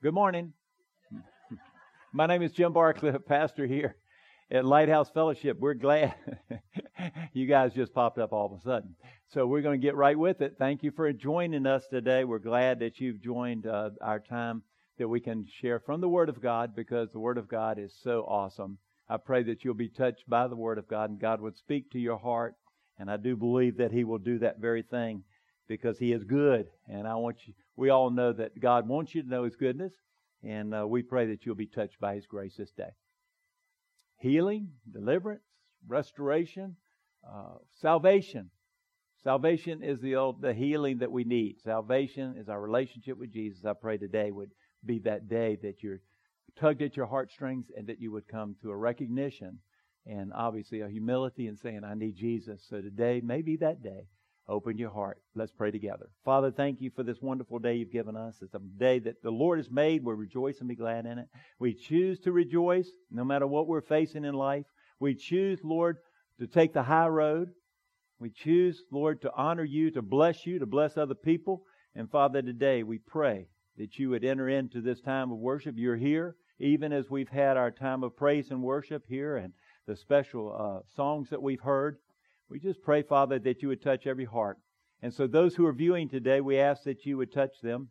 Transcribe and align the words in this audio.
Good 0.00 0.14
morning. 0.14 0.52
My 2.12 2.26
name 2.26 2.42
is 2.42 2.52
Jim 2.52 2.72
Barclay, 2.72 3.18
pastor 3.18 3.66
here 3.66 3.96
at 4.48 4.64
Lighthouse 4.64 5.10
Fellowship. 5.10 5.58
We're 5.58 5.74
glad 5.74 6.14
you 7.32 7.46
guys 7.46 7.74
just 7.74 7.92
popped 7.92 8.16
up 8.16 8.32
all 8.32 8.46
of 8.46 8.52
a 8.52 8.62
sudden. 8.62 8.94
So 9.34 9.44
we're 9.44 9.60
going 9.60 9.80
to 9.80 9.84
get 9.84 9.96
right 9.96 10.16
with 10.16 10.40
it. 10.40 10.54
Thank 10.56 10.84
you 10.84 10.92
for 10.92 11.12
joining 11.12 11.66
us 11.66 11.84
today. 11.90 12.22
We're 12.22 12.38
glad 12.38 12.78
that 12.78 13.00
you've 13.00 13.20
joined 13.20 13.66
uh, 13.66 13.90
our 14.00 14.20
time 14.20 14.62
that 14.98 15.08
we 15.08 15.18
can 15.18 15.44
share 15.60 15.80
from 15.80 16.00
the 16.00 16.08
Word 16.08 16.28
of 16.28 16.40
God 16.40 16.76
because 16.76 17.10
the 17.10 17.18
Word 17.18 17.36
of 17.36 17.48
God 17.48 17.80
is 17.80 17.92
so 18.04 18.24
awesome. 18.28 18.78
I 19.08 19.16
pray 19.16 19.42
that 19.42 19.64
you'll 19.64 19.74
be 19.74 19.88
touched 19.88 20.30
by 20.30 20.46
the 20.46 20.54
Word 20.54 20.78
of 20.78 20.86
God 20.86 21.10
and 21.10 21.18
God 21.18 21.40
would 21.40 21.56
speak 21.56 21.90
to 21.90 21.98
your 21.98 22.18
heart. 22.18 22.54
And 23.00 23.10
I 23.10 23.16
do 23.16 23.34
believe 23.34 23.78
that 23.78 23.90
He 23.90 24.04
will 24.04 24.18
do 24.18 24.38
that 24.38 24.60
very 24.60 24.84
thing 24.84 25.24
because 25.68 25.98
He 25.98 26.12
is 26.12 26.24
good. 26.24 26.66
And 26.88 27.06
I 27.06 27.14
want 27.16 27.36
you, 27.46 27.54
we 27.76 27.90
all 27.90 28.10
know 28.10 28.32
that 28.32 28.58
God 28.60 28.88
wants 28.88 29.14
you 29.14 29.22
to 29.22 29.28
know 29.28 29.44
His 29.44 29.56
goodness. 29.56 29.92
And 30.42 30.74
uh, 30.74 30.86
we 30.86 31.02
pray 31.02 31.26
that 31.26 31.44
you'll 31.44 31.54
be 31.54 31.66
touched 31.66 32.00
by 32.00 32.14
His 32.14 32.26
grace 32.26 32.56
this 32.56 32.70
day. 32.70 32.90
Healing, 34.18 34.68
deliverance, 34.92 35.42
restoration, 35.86 36.76
uh, 37.26 37.56
salvation. 37.80 38.50
Salvation 39.22 39.82
is 39.82 40.00
the 40.00 40.32
the 40.40 40.54
healing 40.54 40.98
that 40.98 41.10
we 41.10 41.24
need. 41.24 41.60
Salvation 41.62 42.36
is 42.38 42.48
our 42.48 42.60
relationship 42.60 43.18
with 43.18 43.32
Jesus. 43.32 43.64
I 43.64 43.72
pray 43.72 43.98
today 43.98 44.30
would 44.30 44.50
be 44.84 45.00
that 45.00 45.28
day 45.28 45.58
that 45.62 45.82
you're 45.82 46.00
tugged 46.58 46.82
at 46.82 46.96
your 46.96 47.06
heartstrings 47.06 47.66
and 47.76 47.86
that 47.88 48.00
you 48.00 48.12
would 48.12 48.28
come 48.28 48.56
to 48.62 48.70
a 48.70 48.76
recognition 48.76 49.58
and 50.06 50.32
obviously 50.32 50.80
a 50.80 50.88
humility 50.88 51.46
in 51.46 51.56
saying, 51.56 51.82
I 51.84 51.94
need 51.94 52.16
Jesus. 52.16 52.64
So 52.68 52.80
today 52.80 53.20
may 53.22 53.42
be 53.42 53.56
that 53.56 53.82
day. 53.82 54.06
Open 54.48 54.78
your 54.78 54.90
heart. 54.90 55.18
Let's 55.34 55.52
pray 55.52 55.70
together. 55.70 56.08
Father, 56.24 56.50
thank 56.50 56.80
you 56.80 56.90
for 56.90 57.02
this 57.02 57.20
wonderful 57.20 57.58
day 57.58 57.74
you've 57.74 57.92
given 57.92 58.16
us. 58.16 58.36
It's 58.40 58.54
a 58.54 58.60
day 58.78 58.98
that 59.00 59.22
the 59.22 59.30
Lord 59.30 59.58
has 59.58 59.70
made. 59.70 60.02
We 60.02 60.14
rejoice 60.14 60.60
and 60.60 60.68
be 60.68 60.74
glad 60.74 61.04
in 61.04 61.18
it. 61.18 61.28
We 61.58 61.74
choose 61.74 62.18
to 62.20 62.32
rejoice 62.32 62.88
no 63.10 63.24
matter 63.24 63.46
what 63.46 63.66
we're 63.66 63.82
facing 63.82 64.24
in 64.24 64.32
life. 64.32 64.64
We 65.00 65.14
choose, 65.14 65.60
Lord, 65.62 65.98
to 66.40 66.46
take 66.46 66.72
the 66.72 66.82
high 66.82 67.08
road. 67.08 67.50
We 68.18 68.30
choose, 68.30 68.82
Lord, 68.90 69.20
to 69.22 69.32
honor 69.36 69.64
you, 69.64 69.90
to 69.90 70.02
bless 70.02 70.46
you, 70.46 70.58
to 70.60 70.66
bless 70.66 70.96
other 70.96 71.14
people. 71.14 71.64
And 71.94 72.10
Father, 72.10 72.40
today 72.40 72.82
we 72.82 72.98
pray 72.98 73.48
that 73.76 73.98
you 73.98 74.08
would 74.10 74.24
enter 74.24 74.48
into 74.48 74.80
this 74.80 75.02
time 75.02 75.30
of 75.30 75.38
worship. 75.38 75.74
You're 75.76 75.96
here, 75.96 76.36
even 76.58 76.92
as 76.92 77.10
we've 77.10 77.28
had 77.28 77.58
our 77.58 77.70
time 77.70 78.02
of 78.02 78.16
praise 78.16 78.50
and 78.50 78.62
worship 78.62 79.04
here 79.08 79.36
and 79.36 79.52
the 79.86 79.94
special 79.94 80.56
uh, 80.58 80.94
songs 80.96 81.28
that 81.30 81.42
we've 81.42 81.60
heard. 81.60 81.98
We 82.50 82.58
just 82.58 82.82
pray, 82.82 83.02
Father, 83.02 83.38
that 83.40 83.62
you 83.62 83.68
would 83.68 83.82
touch 83.82 84.06
every 84.06 84.24
heart. 84.24 84.58
And 85.02 85.12
so, 85.12 85.26
those 85.26 85.54
who 85.54 85.66
are 85.66 85.72
viewing 85.72 86.08
today, 86.08 86.40
we 86.40 86.58
ask 86.58 86.84
that 86.84 87.04
you 87.04 87.16
would 87.18 87.32
touch 87.32 87.60
them, 87.62 87.90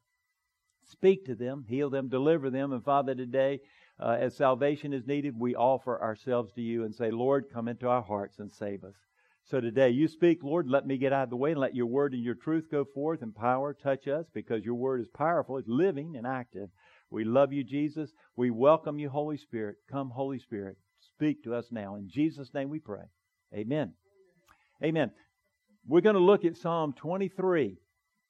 speak 0.84 1.26
to 1.26 1.36
them, 1.36 1.66
heal 1.68 1.90
them, 1.90 2.10
deliver 2.10 2.50
them. 2.50 2.74
And 2.74 2.84
Father, 2.84 3.16
today, 3.16 3.60
uh, 4.00 4.18
as 4.20 4.36
salvation 4.36 4.94
is 4.94 5.08
needed, 5.08 5.36
we 5.38 5.56
offer 5.56 6.02
ourselves 6.02 6.52
to 6.54 6.62
you 6.62 6.84
and 6.84 6.94
say, 6.94 7.12
Lord, 7.12 7.46
come 7.54 7.68
into 7.68 7.88
our 7.88 8.02
hearts 8.02 8.40
and 8.40 8.52
save 8.52 8.84
us. 8.84 8.96
So 9.46 9.62
today, 9.62 9.90
you 9.90 10.10
speak, 10.10 10.44
Lord, 10.44 10.68
let 10.68 10.86
me 10.86 10.98
get 10.98 11.14
out 11.14 11.24
of 11.24 11.30
the 11.30 11.38
way 11.38 11.52
and 11.52 11.60
let 11.60 11.76
your 11.76 11.86
word 11.86 12.14
and 12.14 12.24
your 12.24 12.36
truth 12.36 12.66
go 12.70 12.84
forth 12.84 13.22
and 13.22 13.34
power 13.34 13.74
touch 13.74 14.08
us 14.08 14.26
because 14.34 14.66
your 14.66 14.76
word 14.76 15.00
is 15.00 15.08
powerful, 15.08 15.58
it's 15.58 15.70
living 15.70 16.18
and 16.18 16.28
active. 16.28 16.70
We 17.10 17.24
love 17.24 17.54
you, 17.54 17.64
Jesus. 17.64 18.12
We 18.36 18.52
welcome 18.52 19.00
you, 19.00 19.10
Holy 19.10 19.38
Spirit. 19.38 19.78
Come, 19.90 20.10
Holy 20.10 20.40
Spirit, 20.40 20.76
speak 21.00 21.44
to 21.44 21.56
us 21.56 21.68
now. 21.72 21.96
In 21.96 22.10
Jesus' 22.10 22.54
name 22.54 22.70
we 22.70 22.80
pray. 22.80 23.06
Amen. 23.54 23.94
Amen. 24.84 25.12
We're 25.88 26.02
going 26.02 26.16
to 26.16 26.22
look 26.22 26.46
at 26.46 26.56
Psalm 26.56 26.94
23, 26.94 27.78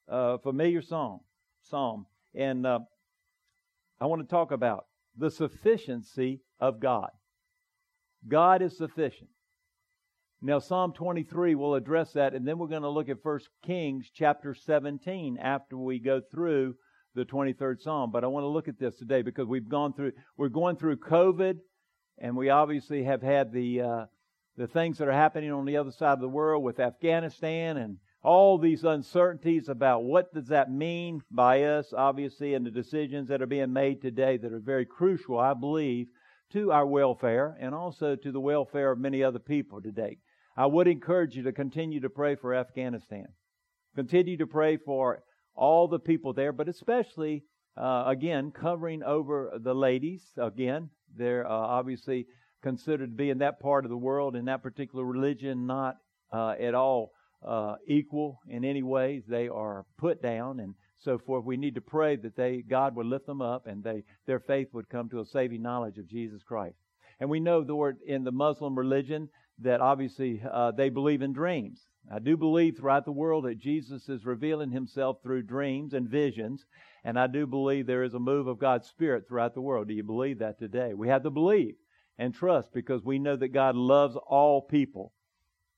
uh, 0.09 0.37
familiar 0.37 0.81
psalm, 0.81 1.19
psalm, 1.63 2.05
and 2.33 2.65
uh, 2.65 2.79
I 3.99 4.05
want 4.05 4.21
to 4.21 4.27
talk 4.27 4.51
about 4.51 4.85
the 5.17 5.29
sufficiency 5.29 6.41
of 6.59 6.79
God. 6.79 7.09
God 8.27 8.61
is 8.61 8.77
sufficient. 8.77 9.29
Now, 10.41 10.59
Psalm 10.59 10.93
23 10.93 11.55
will 11.55 11.75
address 11.75 12.13
that, 12.13 12.33
and 12.33 12.47
then 12.47 12.59
we're 12.59 12.67
going 12.67 12.83
to 12.83 12.89
look 12.89 13.09
at 13.09 13.25
1 13.25 13.39
Kings 13.65 14.09
chapter 14.13 14.53
17 14.53 15.37
after 15.41 15.77
we 15.77 15.99
go 15.99 16.21
through 16.31 16.75
the 17.15 17.25
23rd 17.25 17.81
Psalm. 17.81 18.11
But 18.11 18.23
I 18.23 18.27
want 18.27 18.43
to 18.43 18.49
look 18.49 18.67
at 18.67 18.79
this 18.79 18.95
today 18.95 19.23
because 19.23 19.47
we've 19.47 19.67
gone 19.67 19.93
through, 19.93 20.11
we're 20.37 20.49
going 20.49 20.77
through 20.77 20.97
COVID, 20.97 21.57
and 22.19 22.37
we 22.37 22.51
obviously 22.51 23.03
have 23.03 23.23
had 23.23 23.51
the, 23.51 23.81
uh, 23.81 24.05
the 24.57 24.67
things 24.67 24.97
that 24.97 25.07
are 25.07 25.13
happening 25.13 25.51
on 25.51 25.65
the 25.65 25.77
other 25.77 25.91
side 25.91 26.13
of 26.13 26.19
the 26.19 26.27
world 26.27 26.63
with 26.63 26.79
Afghanistan 26.79 27.77
and 27.77 27.97
all 28.23 28.57
these 28.57 28.83
uncertainties 28.83 29.69
about 29.69 30.03
what 30.03 30.33
does 30.33 30.47
that 30.47 30.71
mean 30.71 31.21
by 31.29 31.63
us, 31.63 31.93
obviously, 31.95 32.55
and 32.55 32.65
the 32.65 32.71
decisions 32.71 33.29
that 33.29 33.41
are 33.41 33.47
being 33.47 33.71
made 33.71 34.01
today 34.01 34.35
that 34.35 34.51
are 34.51 34.59
very 34.59 34.85
crucial, 34.85 35.37
I 35.37 35.53
believe, 35.53 36.07
to 36.51 36.71
our 36.71 36.85
welfare 36.85 37.55
and 37.59 37.75
also 37.75 38.15
to 38.15 38.31
the 38.31 38.39
welfare 38.39 38.91
of 38.91 38.99
many 38.99 39.23
other 39.23 39.39
people 39.39 39.81
today. 39.81 40.17
I 40.57 40.65
would 40.65 40.87
encourage 40.87 41.35
you 41.35 41.43
to 41.43 41.51
continue 41.51 41.99
to 41.99 42.09
pray 42.09 42.35
for 42.35 42.55
Afghanistan. 42.55 43.27
Continue 43.95 44.37
to 44.37 44.47
pray 44.47 44.77
for 44.77 45.23
all 45.55 45.87
the 45.87 45.99
people 45.99 46.33
there, 46.33 46.51
but 46.51 46.67
especially, 46.67 47.43
uh, 47.77 48.05
again, 48.07 48.51
covering 48.51 49.03
over 49.03 49.51
the 49.61 49.75
ladies. 49.75 50.23
Again, 50.35 50.89
they're 51.15 51.45
uh, 51.45 51.51
obviously 51.51 52.25
considered 52.61 53.11
to 53.11 53.15
be 53.15 53.29
in 53.29 53.39
that 53.39 53.59
part 53.59 53.85
of 53.85 53.89
the 53.89 53.97
world, 53.97 54.35
in 54.35 54.45
that 54.45 54.63
particular 54.63 55.05
religion, 55.05 55.67
not 55.67 55.97
uh, 56.31 56.55
at 56.59 56.73
all 56.73 57.11
uh, 57.45 57.75
equal 57.87 58.39
in 58.49 58.65
any 58.65 58.83
ways. 58.83 59.23
They 59.27 59.47
are 59.47 59.85
put 59.97 60.21
down 60.21 60.59
and 60.59 60.73
so 60.99 61.17
forth. 61.17 61.45
We 61.45 61.57
need 61.57 61.75
to 61.75 61.81
pray 61.81 62.15
that 62.17 62.35
they 62.35 62.63
God 62.67 62.95
would 62.95 63.05
lift 63.05 63.25
them 63.25 63.41
up 63.41 63.67
and 63.67 63.83
they 63.83 64.03
their 64.25 64.39
faith 64.39 64.69
would 64.73 64.89
come 64.89 65.09
to 65.09 65.19
a 65.19 65.25
saving 65.25 65.61
knowledge 65.61 65.97
of 65.97 66.09
Jesus 66.09 66.41
Christ. 66.43 66.77
And 67.19 67.29
we 67.29 67.39
know, 67.39 67.59
Lord, 67.59 67.97
in 68.05 68.23
the 68.23 68.31
Muslim 68.31 68.77
religion, 68.77 69.29
that 69.59 69.81
obviously 69.81 70.41
uh, 70.51 70.71
they 70.71 70.89
believe 70.89 71.21
in 71.21 71.33
dreams. 71.33 71.81
I 72.11 72.19
do 72.19 72.37
believe 72.37 72.77
throughout 72.77 73.05
the 73.05 73.11
world 73.11 73.45
that 73.45 73.57
Jesus 73.59 74.07
is 74.07 74.25
revealing 74.25 74.71
himself 74.71 75.17
through 75.21 75.43
dreams 75.43 75.93
and 75.93 76.07
visions, 76.07 76.65
and 77.03 77.19
I 77.19 77.27
do 77.27 77.45
believe 77.45 77.85
there 77.85 78.03
is 78.03 78.13
a 78.13 78.19
move 78.19 78.47
of 78.47 78.59
God's 78.59 78.87
Spirit 78.87 79.27
throughout 79.27 79.53
the 79.53 79.61
world. 79.61 79.87
Do 79.87 79.93
you 79.93 80.03
believe 80.03 80.39
that 80.39 80.57
today? 80.57 80.93
We 80.93 81.09
have 81.09 81.23
to 81.23 81.29
believe 81.29 81.75
and 82.17 82.33
trust 82.33 82.73
because 82.73 83.03
we 83.03 83.19
know 83.19 83.35
that 83.35 83.49
God 83.49 83.75
loves 83.75 84.15
all 84.27 84.61
people. 84.61 85.13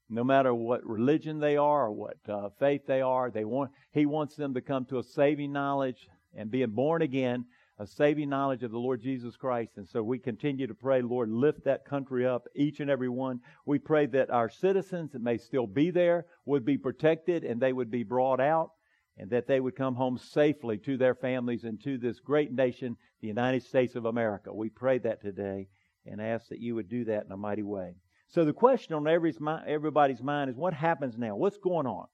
No 0.09 0.23
matter 0.23 0.53
what 0.53 0.85
religion 0.85 1.39
they 1.39 1.57
are 1.57 1.87
or 1.87 1.91
what 1.91 2.17
uh, 2.27 2.49
faith 2.59 2.87
they 2.87 3.01
are, 3.01 3.29
they 3.29 3.45
want, 3.45 3.71
He 3.91 4.05
wants 4.05 4.35
them 4.35 4.53
to 4.55 4.61
come 4.61 4.85
to 4.85 4.99
a 4.99 5.03
saving 5.03 5.51
knowledge 5.51 6.07
and 6.35 6.49
being 6.49 6.71
born 6.71 7.01
again 7.01 7.45
a 7.79 7.87
saving 7.87 8.27
knowledge 8.27 8.61
of 8.63 8.71
the 8.71 8.77
Lord 8.77 9.01
Jesus 9.01 9.37
Christ. 9.37 9.77
And 9.77 9.87
so 9.87 10.03
we 10.03 10.19
continue 10.19 10.67
to 10.67 10.75
pray, 10.75 11.01
Lord, 11.01 11.29
lift 11.31 11.63
that 11.63 11.85
country 11.85 12.27
up, 12.27 12.45
each 12.53 12.81
and 12.81 12.89
every 12.89 13.07
one. 13.07 13.39
We 13.65 13.79
pray 13.79 14.05
that 14.07 14.29
our 14.29 14.49
citizens 14.49 15.13
that 15.13 15.21
may 15.21 15.37
still 15.37 15.65
be 15.65 15.89
there 15.89 16.25
would 16.45 16.65
be 16.65 16.77
protected 16.77 17.45
and 17.45 17.59
they 17.59 17.71
would 17.71 17.89
be 17.89 18.03
brought 18.03 18.41
out 18.41 18.71
and 19.17 19.29
that 19.29 19.47
they 19.47 19.61
would 19.61 19.77
come 19.77 19.95
home 19.95 20.17
safely 20.17 20.77
to 20.79 20.97
their 20.97 21.15
families 21.15 21.63
and 21.63 21.81
to 21.83 21.97
this 21.97 22.19
great 22.19 22.51
nation, 22.51 22.97
the 23.21 23.27
United 23.27 23.63
States 23.63 23.95
of 23.95 24.05
America. 24.05 24.53
We 24.53 24.69
pray 24.69 24.97
that 24.99 25.21
today 25.21 25.69
and 26.05 26.21
ask 26.21 26.47
that 26.49 26.59
you 26.59 26.75
would 26.75 26.89
do 26.89 27.05
that 27.05 27.25
in 27.25 27.31
a 27.31 27.37
mighty 27.37 27.63
way. 27.63 27.95
So 28.27 28.45
the 28.45 28.53
question 28.53 28.93
on 28.93 29.07
everybody's 29.07 30.21
mind 30.21 30.49
is 30.49 30.55
what 30.55 30.73
happens 30.73 31.17
now? 31.17 31.35
What's 31.35 31.57
going 31.57 31.87
on? 31.87 32.07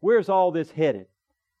Where's 0.00 0.28
all 0.28 0.50
this 0.50 0.70
headed? 0.70 1.06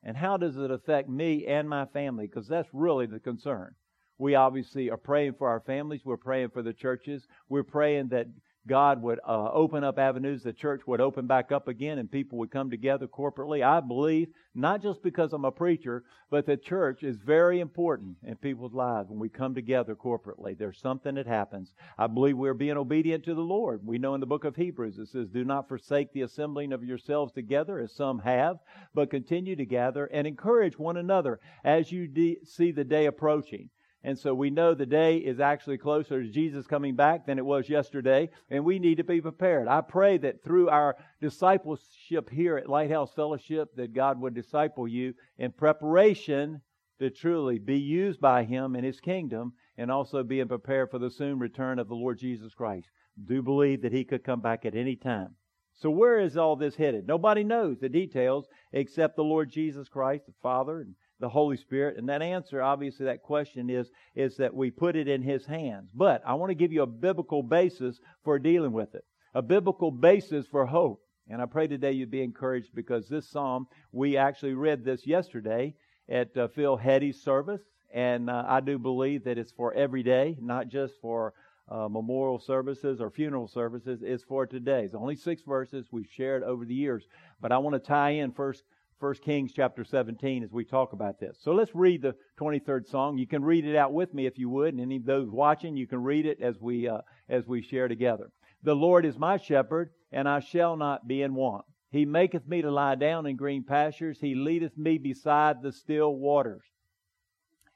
And 0.02 0.16
how 0.16 0.38
does 0.38 0.56
it 0.56 0.70
affect 0.70 1.08
me 1.08 1.46
and 1.46 1.68
my 1.68 1.84
family? 1.86 2.26
Because 2.26 2.48
that's 2.48 2.68
really 2.72 3.06
the 3.06 3.20
concern. 3.20 3.74
We 4.16 4.34
obviously 4.34 4.90
are 4.90 4.96
praying 4.96 5.34
for 5.38 5.48
our 5.48 5.60
families. 5.60 6.02
We're 6.04 6.16
praying 6.16 6.50
for 6.50 6.62
the 6.62 6.72
churches. 6.72 7.26
We're 7.48 7.62
praying 7.62 8.08
that 8.08 8.26
God 8.66 9.00
would 9.02 9.20
uh, 9.26 9.50
open 9.52 9.84
up 9.84 9.98
avenues, 9.98 10.42
the 10.42 10.52
church 10.52 10.82
would 10.86 11.00
open 11.00 11.26
back 11.26 11.50
up 11.50 11.66
again, 11.66 11.98
and 11.98 12.10
people 12.10 12.38
would 12.38 12.50
come 12.50 12.70
together 12.70 13.08
corporately. 13.08 13.64
I 13.64 13.80
believe, 13.80 14.28
not 14.54 14.82
just 14.82 15.02
because 15.02 15.32
I'm 15.32 15.46
a 15.46 15.50
preacher, 15.50 16.04
but 16.30 16.44
the 16.44 16.58
church 16.58 17.02
is 17.02 17.16
very 17.16 17.60
important 17.60 18.18
in 18.22 18.36
people's 18.36 18.74
lives 18.74 19.08
when 19.08 19.18
we 19.18 19.30
come 19.30 19.54
together 19.54 19.96
corporately. 19.96 20.56
There's 20.56 20.78
something 20.78 21.14
that 21.14 21.26
happens. 21.26 21.72
I 21.98 22.06
believe 22.06 22.36
we're 22.36 22.52
being 22.52 22.76
obedient 22.76 23.24
to 23.24 23.34
the 23.34 23.40
Lord. 23.40 23.80
We 23.84 23.98
know 23.98 24.14
in 24.14 24.20
the 24.20 24.26
book 24.26 24.44
of 24.44 24.56
Hebrews 24.56 24.98
it 24.98 25.08
says, 25.08 25.28
Do 25.28 25.44
not 25.44 25.68
forsake 25.68 26.12
the 26.12 26.22
assembling 26.22 26.72
of 26.72 26.84
yourselves 26.84 27.32
together, 27.32 27.78
as 27.78 27.94
some 27.94 28.18
have, 28.20 28.58
but 28.94 29.10
continue 29.10 29.56
to 29.56 29.64
gather 29.64 30.04
and 30.06 30.26
encourage 30.26 30.78
one 30.78 30.98
another 30.98 31.40
as 31.64 31.90
you 31.90 32.06
de- 32.06 32.44
see 32.44 32.72
the 32.72 32.84
day 32.84 33.06
approaching. 33.06 33.70
And 34.02 34.18
so 34.18 34.32
we 34.32 34.48
know 34.48 34.72
the 34.72 34.86
day 34.86 35.18
is 35.18 35.40
actually 35.40 35.76
closer 35.76 36.22
to 36.22 36.28
Jesus 36.28 36.66
coming 36.66 36.96
back 36.96 37.26
than 37.26 37.38
it 37.38 37.44
was 37.44 37.68
yesterday, 37.68 38.30
and 38.48 38.64
we 38.64 38.78
need 38.78 38.96
to 38.96 39.04
be 39.04 39.20
prepared. 39.20 39.68
I 39.68 39.82
pray 39.82 40.16
that 40.18 40.42
through 40.42 40.70
our 40.70 40.96
discipleship 41.20 42.30
here 42.30 42.56
at 42.56 42.68
Lighthouse 42.68 43.12
Fellowship 43.12 43.74
that 43.76 43.92
God 43.92 44.18
would 44.20 44.34
disciple 44.34 44.88
you 44.88 45.12
in 45.36 45.52
preparation 45.52 46.62
to 46.98 47.10
truly 47.10 47.58
be 47.58 47.78
used 47.78 48.20
by 48.20 48.44
him 48.44 48.74
in 48.74 48.84
his 48.84 49.00
kingdom 49.00 49.52
and 49.76 49.90
also 49.90 50.22
being 50.22 50.48
prepared 50.48 50.90
for 50.90 50.98
the 50.98 51.10
soon 51.10 51.38
return 51.38 51.78
of 51.78 51.88
the 51.88 51.94
Lord 51.94 52.18
Jesus 52.18 52.54
Christ. 52.54 52.88
Do 53.22 53.42
believe 53.42 53.82
that 53.82 53.92
he 53.92 54.04
could 54.04 54.24
come 54.24 54.40
back 54.40 54.64
at 54.64 54.74
any 54.74 54.96
time. 54.96 55.34
So 55.74 55.90
where 55.90 56.20
is 56.20 56.36
all 56.36 56.56
this 56.56 56.76
headed? 56.76 57.06
Nobody 57.06 57.42
knows 57.42 57.78
the 57.78 57.88
details 57.88 58.46
except 58.72 59.16
the 59.16 59.24
Lord 59.24 59.50
Jesus 59.50 59.88
Christ, 59.88 60.26
the 60.26 60.32
Father, 60.42 60.80
and 60.80 60.94
the 61.20 61.28
Holy 61.28 61.56
Spirit? 61.56 61.96
And 61.96 62.08
that 62.08 62.22
answer, 62.22 62.60
obviously, 62.60 63.06
that 63.06 63.22
question 63.22 63.70
is, 63.70 63.90
is 64.14 64.36
that 64.38 64.54
we 64.54 64.70
put 64.70 64.96
it 64.96 65.06
in 65.06 65.22
His 65.22 65.46
hands. 65.46 65.90
But 65.94 66.22
I 66.26 66.34
want 66.34 66.50
to 66.50 66.54
give 66.54 66.72
you 66.72 66.82
a 66.82 66.86
biblical 66.86 67.42
basis 67.42 68.00
for 68.24 68.38
dealing 68.38 68.72
with 68.72 68.94
it, 68.94 69.04
a 69.34 69.42
biblical 69.42 69.90
basis 69.90 70.46
for 70.46 70.66
hope. 70.66 71.02
And 71.28 71.40
I 71.40 71.46
pray 71.46 71.68
today 71.68 71.92
you'd 71.92 72.10
be 72.10 72.22
encouraged 72.22 72.74
because 72.74 73.08
this 73.08 73.28
psalm, 73.28 73.68
we 73.92 74.16
actually 74.16 74.54
read 74.54 74.84
this 74.84 75.06
yesterday 75.06 75.74
at 76.08 76.36
uh, 76.36 76.48
Phil 76.48 76.76
Hetty's 76.76 77.22
service. 77.22 77.62
And 77.92 78.28
uh, 78.28 78.44
I 78.46 78.60
do 78.60 78.78
believe 78.78 79.24
that 79.24 79.38
it's 79.38 79.52
for 79.52 79.72
every 79.74 80.02
day, 80.02 80.36
not 80.40 80.68
just 80.68 80.94
for 81.00 81.34
uh, 81.68 81.88
memorial 81.88 82.40
services 82.40 83.00
or 83.00 83.10
funeral 83.10 83.46
services. 83.46 84.00
It's 84.02 84.24
for 84.24 84.46
today. 84.46 84.84
It's 84.84 84.94
only 84.94 85.14
six 85.14 85.42
verses 85.42 85.86
we've 85.92 86.10
shared 86.10 86.42
over 86.42 86.64
the 86.64 86.74
years. 86.74 87.04
But 87.40 87.52
I 87.52 87.58
want 87.58 87.74
to 87.74 87.80
tie 87.80 88.10
in 88.10 88.32
first 88.32 88.64
First 89.00 89.22
Kings 89.22 89.52
chapter 89.54 89.82
17 89.82 90.44
as 90.44 90.52
we 90.52 90.62
talk 90.62 90.92
about 90.92 91.18
this. 91.18 91.38
So 91.40 91.52
let's 91.52 91.74
read 91.74 92.02
the 92.02 92.14
23rd 92.38 92.86
song. 92.86 93.16
You 93.16 93.26
can 93.26 93.42
read 93.42 93.64
it 93.64 93.74
out 93.74 93.94
with 93.94 94.12
me 94.12 94.26
if 94.26 94.36
you 94.36 94.50
would, 94.50 94.74
and 94.74 94.82
any 94.82 94.96
of 94.96 95.06
those 95.06 95.30
watching, 95.30 95.74
you 95.74 95.86
can 95.86 96.02
read 96.02 96.26
it 96.26 96.38
as 96.42 96.60
we 96.60 96.86
uh, 96.86 96.98
as 97.28 97.46
we 97.46 97.62
share 97.62 97.88
together. 97.88 98.30
The 98.62 98.74
Lord 98.74 99.06
is 99.06 99.18
my 99.18 99.38
shepherd, 99.38 99.88
and 100.12 100.28
I 100.28 100.40
shall 100.40 100.76
not 100.76 101.08
be 101.08 101.22
in 101.22 101.34
want. 101.34 101.64
He 101.90 102.04
maketh 102.04 102.46
me 102.46 102.60
to 102.60 102.70
lie 102.70 102.94
down 102.94 103.24
in 103.24 103.36
green 103.36 103.64
pastures. 103.64 104.20
He 104.20 104.34
leadeth 104.34 104.76
me 104.76 104.98
beside 104.98 105.62
the 105.62 105.72
still 105.72 106.14
waters. 106.14 106.62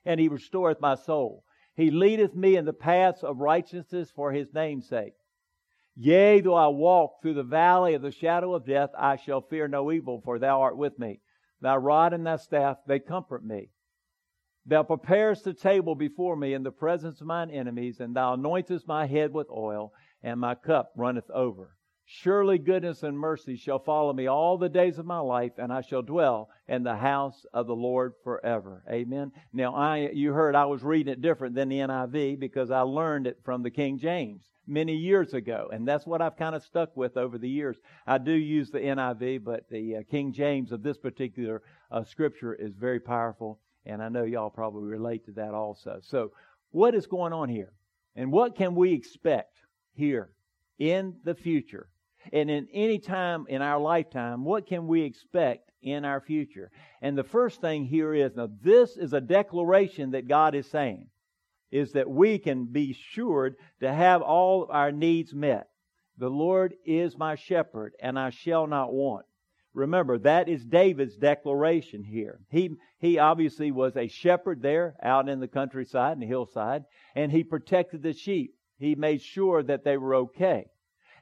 And 0.05 0.21
he 0.21 0.29
restoreth 0.29 0.81
my 0.81 0.95
soul. 0.95 1.43
He 1.75 1.91
leadeth 1.91 2.35
me 2.35 2.57
in 2.57 2.67
the 2.67 2.75
paths 2.75 3.25
of 3.25 3.39
righteousness 3.39 4.11
for 4.15 4.31
his 4.31 4.53
name's 4.53 4.89
sake. 4.89 5.15
Yea, 5.97 6.41
though 6.41 6.55
I 6.55 6.69
walk 6.69 7.23
through 7.23 7.35
the 7.35 7.43
valley 7.43 7.95
of 7.95 8.03
the 8.03 8.11
shadow 8.11 8.55
of 8.55 8.67
death, 8.67 8.91
I 8.99 9.17
shall 9.17 9.41
fear 9.41 9.69
no 9.69 9.93
evil, 9.93 10.21
for 10.21 10.39
thou 10.39 10.61
art 10.61 10.77
with 10.77 10.99
me. 10.99 11.21
Thy 11.61 11.77
rod 11.77 12.13
and 12.13 12.27
thy 12.27 12.37
staff, 12.37 12.79
they 12.87 12.99
comfort 12.99 13.45
me. 13.45 13.71
Thou 14.67 14.83
preparest 14.83 15.45
the 15.45 15.55
table 15.55 15.95
before 15.95 16.37
me 16.37 16.55
in 16.55 16.63
the 16.63 16.73
presence 16.73 17.21
of 17.21 17.27
mine 17.27 17.51
enemies, 17.51 18.01
and 18.01 18.17
thou 18.17 18.35
anointest 18.35 18.89
my 18.89 19.07
head 19.07 19.33
with 19.33 19.49
oil, 19.51 19.93
and 20.23 20.41
my 20.41 20.55
cup 20.55 20.93
runneth 20.97 21.31
over. 21.31 21.77
Surely 22.07 22.59
goodness 22.59 23.03
and 23.03 23.19
mercy 23.19 23.57
shall 23.57 23.79
follow 23.79 24.13
me 24.13 24.27
all 24.27 24.59
the 24.59 24.69
days 24.69 24.99
of 24.99 25.07
my 25.07 25.19
life, 25.19 25.53
and 25.57 25.73
I 25.73 25.81
shall 25.81 26.03
dwell 26.03 26.51
in 26.69 26.83
the 26.83 26.97
house 26.97 27.47
of 27.55 27.67
the 27.67 27.75
Lord 27.75 28.13
forever. 28.23 28.85
Amen. 28.91 29.33
Now, 29.55 29.75
I 29.75 30.11
you 30.13 30.35
heard 30.35 30.55
I 30.55 30.67
was 30.67 30.83
reading 30.83 31.13
it 31.13 31.23
different 31.23 31.55
than 31.55 31.71
the 31.71 31.79
NIV 31.79 32.39
because 32.39 32.71
I 32.71 32.81
learned 32.81 33.27
it 33.27 33.41
from 33.43 33.63
the 33.63 33.71
King 33.71 33.99
James 33.99 34.51
many 34.67 34.95
years 34.95 35.33
ago, 35.33 35.71
and 35.73 35.89
that's 35.89 36.07
what 36.07 36.21
I've 36.21 36.37
kind 36.37 36.55
of 36.55 36.63
stuck 36.63 36.95
with 36.95 37.17
over 37.17 37.39
the 37.39 37.49
years. 37.49 37.79
I 38.07 38.19
do 38.19 38.33
use 38.33 38.71
the 38.71 38.81
NIV, 38.81 39.43
but 39.43 39.69
the 39.71 39.97
uh, 39.97 40.03
King 40.11 40.33
James 40.33 40.73
of 40.73 40.83
this 40.83 40.99
particular 40.99 41.63
uh, 41.91 42.05
scripture 42.05 42.55
is 42.55 42.75
very 42.75 43.01
powerful, 43.01 43.61
and 43.87 44.03
I 44.03 44.11
know 44.11 44.25
y'all 44.25 44.51
probably 44.51 44.89
relate 44.89 45.25
to 45.25 45.33
that 45.33 45.55
also. 45.55 46.01
So, 46.03 46.33
what 46.71 46.95
is 46.95 47.07
going 47.07 47.33
on 47.33 47.49
here, 47.49 47.73
and 48.15 48.31
what 48.31 48.57
can 48.57 48.75
we 48.75 48.93
expect 48.93 49.57
here 49.95 50.31
in 50.79 51.17
the 51.25 51.35
future? 51.35 51.89
And 52.33 52.51
in 52.51 52.69
any 52.73 52.99
time 52.99 53.47
in 53.49 53.63
our 53.63 53.81
lifetime, 53.81 54.45
what 54.45 54.67
can 54.67 54.87
we 54.87 55.03
expect 55.03 55.71
in 55.83 56.05
our 56.05 56.21
future? 56.21 56.71
And 57.03 57.17
the 57.17 57.25
first 57.25 57.61
thing 57.61 57.85
here 57.85 58.15
is 58.15 58.35
now, 58.35 58.49
this 58.63 58.97
is 58.97 59.13
a 59.13 59.21
declaration 59.21 60.13
that 60.13 60.29
God 60.29 60.55
is 60.55 60.67
saying, 60.71 61.09
is 61.71 61.93
that 61.93 62.09
we 62.09 62.39
can 62.39 62.67
be 62.67 62.93
assured 62.93 63.57
to 63.81 63.93
have 63.93 64.23
all 64.23 64.69
our 64.71 64.93
needs 64.93 65.35
met. 65.35 65.69
The 66.19 66.29
Lord 66.29 66.75
is 66.85 67.19
my 67.19 67.35
shepherd, 67.35 67.93
and 68.01 68.19
I 68.19 68.31
shall 68.31 68.67
not 68.67 68.93
want. 68.93 69.27
Remember, 69.75 70.19
that 70.19 70.49
is 70.49 70.65
David's 70.65 71.17
declaration 71.17 72.05
here. 72.05 72.39
He, 72.49 72.71
he 73.01 73.19
obviously 73.19 73.73
was 73.73 73.97
a 73.97 74.07
shepherd 74.07 74.63
there 74.63 74.95
out 75.03 75.29
in 75.29 75.41
the 75.41 75.49
countryside 75.49 76.13
and 76.13 76.23
the 76.23 76.27
hillside, 76.27 76.85
and 77.17 77.33
he 77.33 77.43
protected 77.43 78.03
the 78.03 78.13
sheep. 78.13 78.55
He 78.79 78.95
made 78.95 79.21
sure 79.21 79.63
that 79.65 79.83
they 79.83 79.97
were 79.97 80.15
okay. 80.15 80.67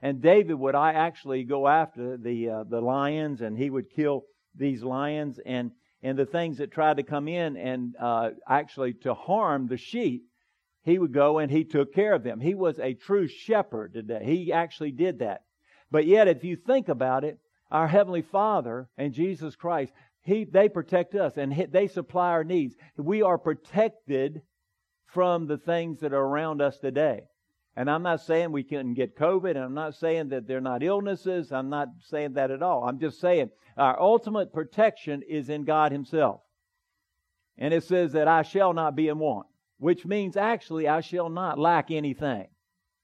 And 0.03 0.21
David 0.21 0.55
would 0.55 0.75
I 0.75 0.91
actually 0.91 1.45
go 1.45 1.65
after 1.65 2.17
the 2.17 2.49
uh, 2.49 2.63
the 2.65 2.81
lions, 2.81 3.39
and 3.39 3.57
he 3.57 3.69
would 3.69 3.89
kill 3.89 4.25
these 4.53 4.83
lions 4.83 5.39
and 5.45 5.71
and 6.03 6.19
the 6.19 6.25
things 6.25 6.57
that 6.57 6.71
tried 6.71 6.97
to 6.97 7.03
come 7.03 7.29
in 7.29 7.55
and 7.55 7.95
uh, 7.97 8.31
actually 8.45 8.95
to 9.03 9.13
harm 9.13 9.67
the 9.67 9.77
sheep. 9.77 10.25
He 10.83 10.99
would 10.99 11.13
go 11.13 11.39
and 11.39 11.49
he 11.49 11.63
took 11.63 11.93
care 11.93 12.11
of 12.11 12.23
them. 12.23 12.41
He 12.41 12.53
was 12.53 12.77
a 12.79 12.95
true 12.95 13.29
shepherd 13.29 13.93
today. 13.93 14.25
He 14.25 14.51
actually 14.51 14.91
did 14.91 15.19
that. 15.19 15.43
But 15.89 16.05
yet, 16.05 16.27
if 16.27 16.43
you 16.43 16.57
think 16.57 16.89
about 16.89 17.23
it, 17.23 17.37
our 17.71 17.87
heavenly 17.87 18.23
Father 18.23 18.89
and 18.97 19.13
Jesus 19.13 19.55
Christ, 19.55 19.93
he 20.23 20.43
they 20.43 20.67
protect 20.67 21.15
us 21.15 21.37
and 21.37 21.69
they 21.71 21.87
supply 21.87 22.31
our 22.31 22.43
needs. 22.43 22.75
We 22.97 23.21
are 23.21 23.37
protected 23.37 24.41
from 25.05 25.47
the 25.47 25.57
things 25.57 26.01
that 26.01 26.11
are 26.11 26.25
around 26.25 26.61
us 26.61 26.77
today. 26.79 27.21
And 27.75 27.89
I'm 27.89 28.03
not 28.03 28.21
saying 28.21 28.51
we 28.51 28.63
couldn't 28.63 28.93
get 28.93 29.17
COVID, 29.17 29.51
and 29.51 29.59
I'm 29.59 29.73
not 29.73 29.95
saying 29.95 30.29
that 30.29 30.47
they're 30.47 30.61
not 30.61 30.83
illnesses. 30.83 31.51
I'm 31.51 31.69
not 31.69 31.89
saying 32.01 32.33
that 32.33 32.51
at 32.51 32.61
all. 32.61 32.83
I'm 32.83 32.99
just 32.99 33.19
saying 33.19 33.49
our 33.77 33.99
ultimate 33.99 34.53
protection 34.53 35.23
is 35.27 35.49
in 35.49 35.63
God 35.63 35.91
Himself. 35.91 36.41
And 37.57 37.73
it 37.73 37.83
says 37.83 38.13
that 38.13 38.27
I 38.27 38.43
shall 38.43 38.73
not 38.73 38.95
be 38.95 39.07
in 39.07 39.17
want, 39.17 39.47
which 39.77 40.05
means 40.05 40.37
actually 40.37 40.87
I 40.87 41.01
shall 41.01 41.29
not 41.29 41.57
lack 41.57 41.89
anything. 41.89 42.47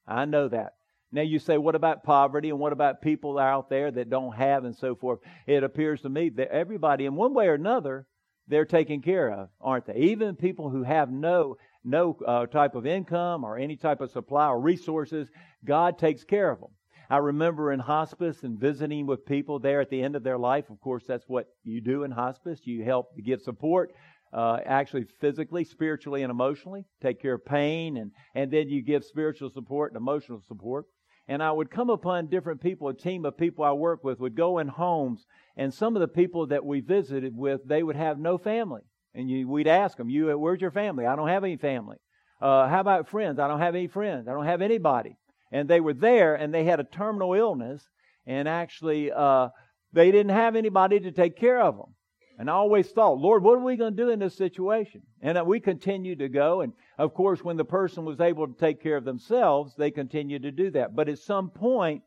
I 0.08 0.26
know 0.26 0.48
that. 0.48 0.74
Now 1.12 1.22
you 1.24 1.40
say, 1.40 1.58
what 1.58 1.76
about 1.76 2.04
poverty 2.04 2.50
and 2.50 2.60
what 2.60 2.74
about 2.74 3.02
people 3.02 3.40
out 3.40 3.70
there 3.70 3.90
that 3.90 4.12
don't 4.12 4.36
have 4.36 4.66
and 4.66 4.76
so 4.76 4.96
forth? 4.96 5.20
It 5.48 5.64
appears 5.64 6.02
to 6.02 6.10
me 6.10 6.30
that 6.30 6.52
everybody, 6.52 7.06
in 7.06 7.16
one 7.16 7.34
way 7.34 7.48
or 7.48 7.56
another, 7.56 8.06
they're 8.48 8.66
taken 8.66 9.02
care 9.02 9.32
of, 9.32 9.50
aren't 9.60 9.86
they? 9.86 9.96
Even 9.96 10.36
people 10.36 10.70
who 10.70 10.84
have 10.84 11.12
no 11.12 11.58
no 11.84 12.18
uh, 12.26 12.46
type 12.46 12.76
of 12.76 12.86
income 12.86 13.44
or 13.44 13.58
any 13.58 13.76
type 13.76 14.02
of 14.02 14.12
supply 14.12 14.48
or 14.48 14.60
resources, 14.60 15.30
God 15.66 15.98
takes 15.98 16.24
care 16.24 16.52
of 16.52 16.60
them. 16.60 16.70
I 17.10 17.18
remember 17.18 17.72
in 17.72 17.80
hospice 17.80 18.44
and 18.44 18.60
visiting 18.60 19.08
with 19.08 19.26
people 19.26 19.58
there 19.58 19.82
at 19.82 19.90
the 19.90 20.02
end 20.02 20.16
of 20.16 20.24
their 20.24 20.38
life. 20.38 20.70
Of 20.70 20.80
course, 20.80 21.04
that's 21.08 21.28
what 21.28 21.48
you 21.64 21.82
do 21.82 22.04
in 22.04 22.12
hospice. 22.12 22.60
You 22.66 22.84
help 22.84 23.16
to 23.16 23.22
give 23.24 23.42
support, 23.42 23.94
uh, 24.32 24.60
actually 24.64 25.06
physically, 25.20 25.64
spiritually, 25.64 26.22
and 26.22 26.30
emotionally. 26.30 26.86
Take 27.02 27.20
care 27.20 27.34
of 27.34 27.46
pain, 27.46 27.98
and, 27.98 28.12
and 28.36 28.52
then 28.52 28.70
you 28.70 28.84
give 28.84 29.04
spiritual 29.04 29.50
support 29.50 29.92
and 29.92 29.98
emotional 29.98 30.44
support. 30.48 30.86
And 31.28 31.42
I 31.42 31.52
would 31.52 31.72
come 31.72 31.90
upon 31.90 32.28
different 32.28 32.62
people, 32.62 32.90
a 32.90 32.94
team 32.94 33.26
of 33.26 33.38
people 33.38 33.64
I 33.64 33.72
work 33.72 34.04
with 34.04 34.20
would 34.20 34.36
go 34.36 34.60
in 34.60 34.68
homes, 34.68 35.26
and 35.58 35.74
some 35.74 35.96
of 35.96 36.02
the 36.02 36.08
people 36.08 36.48
that 36.48 36.66
we 36.66 36.80
visited 36.80 37.36
with, 37.36 37.62
they 37.66 37.82
would 37.82 37.96
have 37.96 38.20
no 38.20 38.38
family. 38.38 38.82
And 39.14 39.30
you, 39.30 39.48
we'd 39.48 39.68
ask 39.68 39.98
them, 39.98 40.10
"You, 40.10 40.38
where's 40.38 40.62
your 40.62 40.72
family? 40.72 41.06
I 41.06 41.16
don't 41.16 41.28
have 41.28 41.44
any 41.44 41.58
family. 41.58 41.98
Uh, 42.42 42.68
how 42.68 42.80
about 42.80 43.10
friends? 43.10 43.40
I 43.40 43.48
don't 43.48 43.60
have 43.60 43.76
any 43.76 43.88
friends. 43.88 44.28
I 44.28 44.34
don't 44.34 44.46
have 44.46 44.62
anybody." 44.62 45.18
And 45.52 45.68
they 45.68 45.80
were 45.80 45.96
there, 45.96 46.36
and 46.36 46.54
they 46.54 46.64
had 46.64 46.80
a 46.80 46.84
terminal 46.84 47.34
illness, 47.34 47.88
and 48.28 48.48
actually, 48.48 49.12
uh, 49.12 49.50
they 49.94 50.12
didn't 50.12 50.34
have 50.34 50.56
anybody 50.56 51.00
to 51.00 51.12
take 51.12 51.36
care 51.36 51.60
of 51.60 51.76
them. 51.78 51.96
And 52.40 52.50
I 52.50 52.54
always 52.54 52.90
thought, 52.90 53.18
Lord, 53.18 53.44
what 53.44 53.58
are 53.58 53.64
we 53.64 53.76
going 53.76 53.98
to 53.98 54.04
do 54.04 54.10
in 54.12 54.20
this 54.20 54.38
situation? 54.38 55.02
And 55.22 55.38
we 55.46 55.60
continued 55.60 56.20
to 56.20 56.30
go. 56.30 56.62
And 56.62 56.72
of 56.98 57.14
course, 57.14 57.44
when 57.44 57.58
the 57.58 57.66
person 57.66 58.06
was 58.06 58.22
able 58.22 58.48
to 58.48 58.54
take 58.54 58.82
care 58.82 58.96
of 58.96 59.04
themselves, 59.04 59.76
they 59.78 59.92
continued 59.92 60.44
to 60.44 60.52
do 60.52 60.72
that. 60.72 60.96
But 60.96 61.10
at 61.10 61.20
some 61.20 61.50
point, 61.50 62.02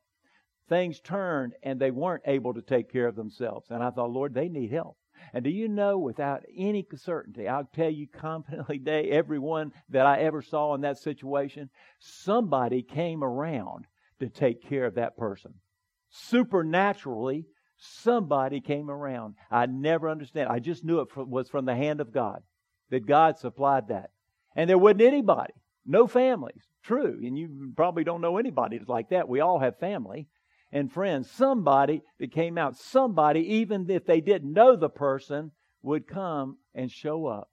things 0.70 1.00
turned 1.00 1.52
and 1.62 1.78
they 1.78 1.90
weren't 1.90 2.22
able 2.26 2.54
to 2.54 2.62
take 2.62 2.90
care 2.90 3.06
of 3.06 3.14
themselves. 3.14 3.66
And 3.68 3.82
I 3.82 3.90
thought, 3.90 4.10
Lord, 4.10 4.32
they 4.32 4.48
need 4.48 4.72
help. 4.72 4.96
And 5.32 5.44
do 5.44 5.50
you 5.50 5.68
know, 5.68 5.98
without 5.98 6.42
any 6.56 6.86
certainty, 6.94 7.48
I'll 7.48 7.68
tell 7.74 7.90
you 7.90 8.06
confidently, 8.12 8.78
day, 8.78 9.10
everyone 9.10 9.72
that 9.90 10.06
I 10.06 10.20
ever 10.20 10.42
saw 10.42 10.74
in 10.74 10.82
that 10.82 10.98
situation, 10.98 11.70
somebody 11.98 12.82
came 12.82 13.22
around 13.22 13.86
to 14.20 14.28
take 14.28 14.68
care 14.68 14.84
of 14.84 14.94
that 14.94 15.16
person. 15.16 15.54
Supernaturally, 16.10 17.46
somebody 17.76 18.60
came 18.60 18.90
around. 18.90 19.34
I 19.50 19.66
never 19.66 20.08
understand. 20.08 20.48
I 20.48 20.58
just 20.58 20.84
knew 20.84 21.00
it 21.00 21.08
was 21.16 21.48
from 21.48 21.64
the 21.64 21.74
hand 21.74 22.00
of 22.00 22.12
God, 22.12 22.42
that 22.90 23.06
God 23.06 23.38
supplied 23.38 23.88
that. 23.88 24.10
And 24.54 24.68
there 24.68 24.78
wasn't 24.78 25.02
anybody, 25.02 25.54
no 25.86 26.06
families. 26.06 26.62
True. 26.84 27.20
And 27.22 27.38
you 27.38 27.72
probably 27.76 28.04
don't 28.04 28.20
know 28.20 28.38
anybody 28.38 28.78
that's 28.78 28.88
like 28.88 29.10
that. 29.10 29.28
We 29.28 29.40
all 29.40 29.58
have 29.58 29.78
family 29.78 30.28
and 30.72 30.90
friends. 30.90 31.30
Somebody 31.30 32.02
that 32.18 32.32
came 32.32 32.58
out, 32.58 32.76
somebody, 32.76 33.40
even 33.56 33.88
if 33.90 34.06
they 34.06 34.20
didn't 34.20 34.52
know 34.52 34.76
the 34.76 34.88
person, 34.88 35.52
would 35.82 36.06
come 36.06 36.56
and 36.74 36.90
show 36.90 37.26
up 37.26 37.50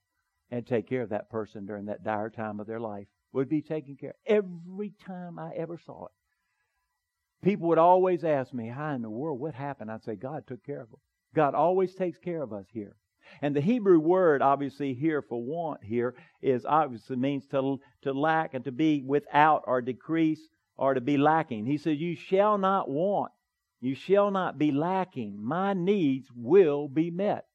and 0.52 0.66
take 0.66 0.88
care 0.88 1.02
of 1.02 1.10
that 1.10 1.30
person 1.30 1.66
during 1.66 1.86
that 1.86 2.04
dire 2.04 2.30
time 2.30 2.60
of 2.60 2.68
their 2.68 2.80
life. 2.80 3.08
Would 3.34 3.50
be 3.50 3.62
taken 3.62 3.96
care 3.96 4.12
of. 4.12 4.16
Every 4.26 4.94
time 5.06 5.38
I 5.38 5.52
ever 5.56 5.78
saw 5.78 6.06
it. 6.06 6.12
People 7.44 7.70
would 7.70 7.78
always 7.78 8.24
ask 8.24 8.54
me, 8.54 8.68
How 8.68 8.94
in 8.96 9.02
the 9.02 9.10
world, 9.10 9.40
what 9.40 9.54
happened? 9.54 9.92
I'd 9.92 10.04
say, 10.04 10.16
God 10.16 10.46
took 10.48 10.64
care 10.66 10.82
of 10.82 10.90
them. 10.90 11.00
God 11.36 11.54
always 11.54 11.94
takes 11.94 12.18
care 12.18 12.42
of 12.42 12.52
us 12.52 12.66
here. 12.72 12.96
And 13.42 13.56
the 13.56 13.62
Hebrew 13.62 14.00
word, 14.00 14.42
obviously, 14.42 14.94
here 14.94 15.22
for 15.22 15.42
want 15.42 15.84
here 15.84 16.16
is 16.42 16.66
obviously 16.66 17.16
means 17.16 17.46
to, 17.48 17.80
to 18.02 18.14
lack 18.14 18.56
and 18.56 18.66
to 18.66 18.72
be 18.72 19.04
without 19.06 19.64
or 19.68 19.82
decrease 19.82 20.42
are 20.80 20.96
to 20.96 21.02
be 21.02 21.18
lacking. 21.18 21.66
He 21.66 21.78
says, 21.78 22.00
You 22.00 22.16
shall 22.16 22.58
not 22.58 22.90
want. 22.90 23.32
You 23.82 23.94
shall 23.94 24.32
not 24.32 24.58
be 24.58 24.72
lacking. 24.72 25.38
My 25.40 25.74
needs 25.74 26.28
will 26.34 26.88
be 26.88 27.12
met. 27.12 27.46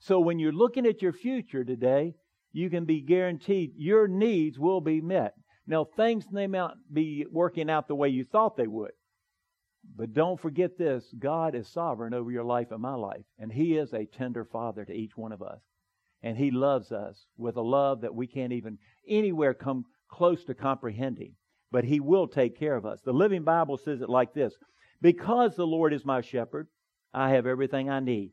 So 0.00 0.18
when 0.18 0.38
you're 0.38 0.52
looking 0.52 0.86
at 0.86 1.02
your 1.02 1.12
future 1.12 1.62
today, 1.62 2.14
you 2.52 2.70
can 2.70 2.84
be 2.84 3.00
guaranteed 3.00 3.74
your 3.76 4.08
needs 4.08 4.58
will 4.58 4.80
be 4.80 5.00
met. 5.00 5.34
Now, 5.66 5.84
things 5.84 6.26
may 6.32 6.46
not 6.46 6.76
be 6.92 7.26
working 7.30 7.70
out 7.70 7.86
the 7.86 7.94
way 7.94 8.08
you 8.08 8.24
thought 8.24 8.56
they 8.56 8.66
would. 8.66 8.92
But 9.96 10.12
don't 10.12 10.40
forget 10.40 10.76
this 10.76 11.04
God 11.18 11.54
is 11.54 11.68
sovereign 11.68 12.12
over 12.12 12.30
your 12.30 12.44
life 12.44 12.70
and 12.70 12.82
my 12.82 12.94
life, 12.94 13.24
and 13.38 13.52
He 13.52 13.76
is 13.76 13.92
a 13.92 14.06
tender 14.06 14.44
Father 14.44 14.84
to 14.84 14.92
each 14.92 15.16
one 15.16 15.32
of 15.32 15.42
us. 15.42 15.60
And 16.22 16.36
He 16.36 16.50
loves 16.50 16.92
us 16.92 17.24
with 17.36 17.56
a 17.56 17.62
love 17.62 18.00
that 18.02 18.14
we 18.14 18.26
can't 18.26 18.52
even 18.52 18.78
anywhere 19.08 19.54
come 19.54 19.84
close 20.08 20.44
to 20.44 20.54
comprehending. 20.54 21.34
But 21.70 21.84
He 21.84 22.00
will 22.00 22.26
take 22.26 22.58
care 22.58 22.76
of 22.76 22.86
us. 22.86 23.00
The 23.02 23.12
Living 23.12 23.44
Bible 23.44 23.76
says 23.76 24.00
it 24.00 24.08
like 24.08 24.34
this 24.34 24.54
Because 25.00 25.56
the 25.56 25.66
Lord 25.66 25.92
is 25.92 26.04
my 26.04 26.20
shepherd, 26.20 26.68
I 27.12 27.30
have 27.30 27.46
everything 27.46 27.88
I 27.88 28.00
need. 28.00 28.32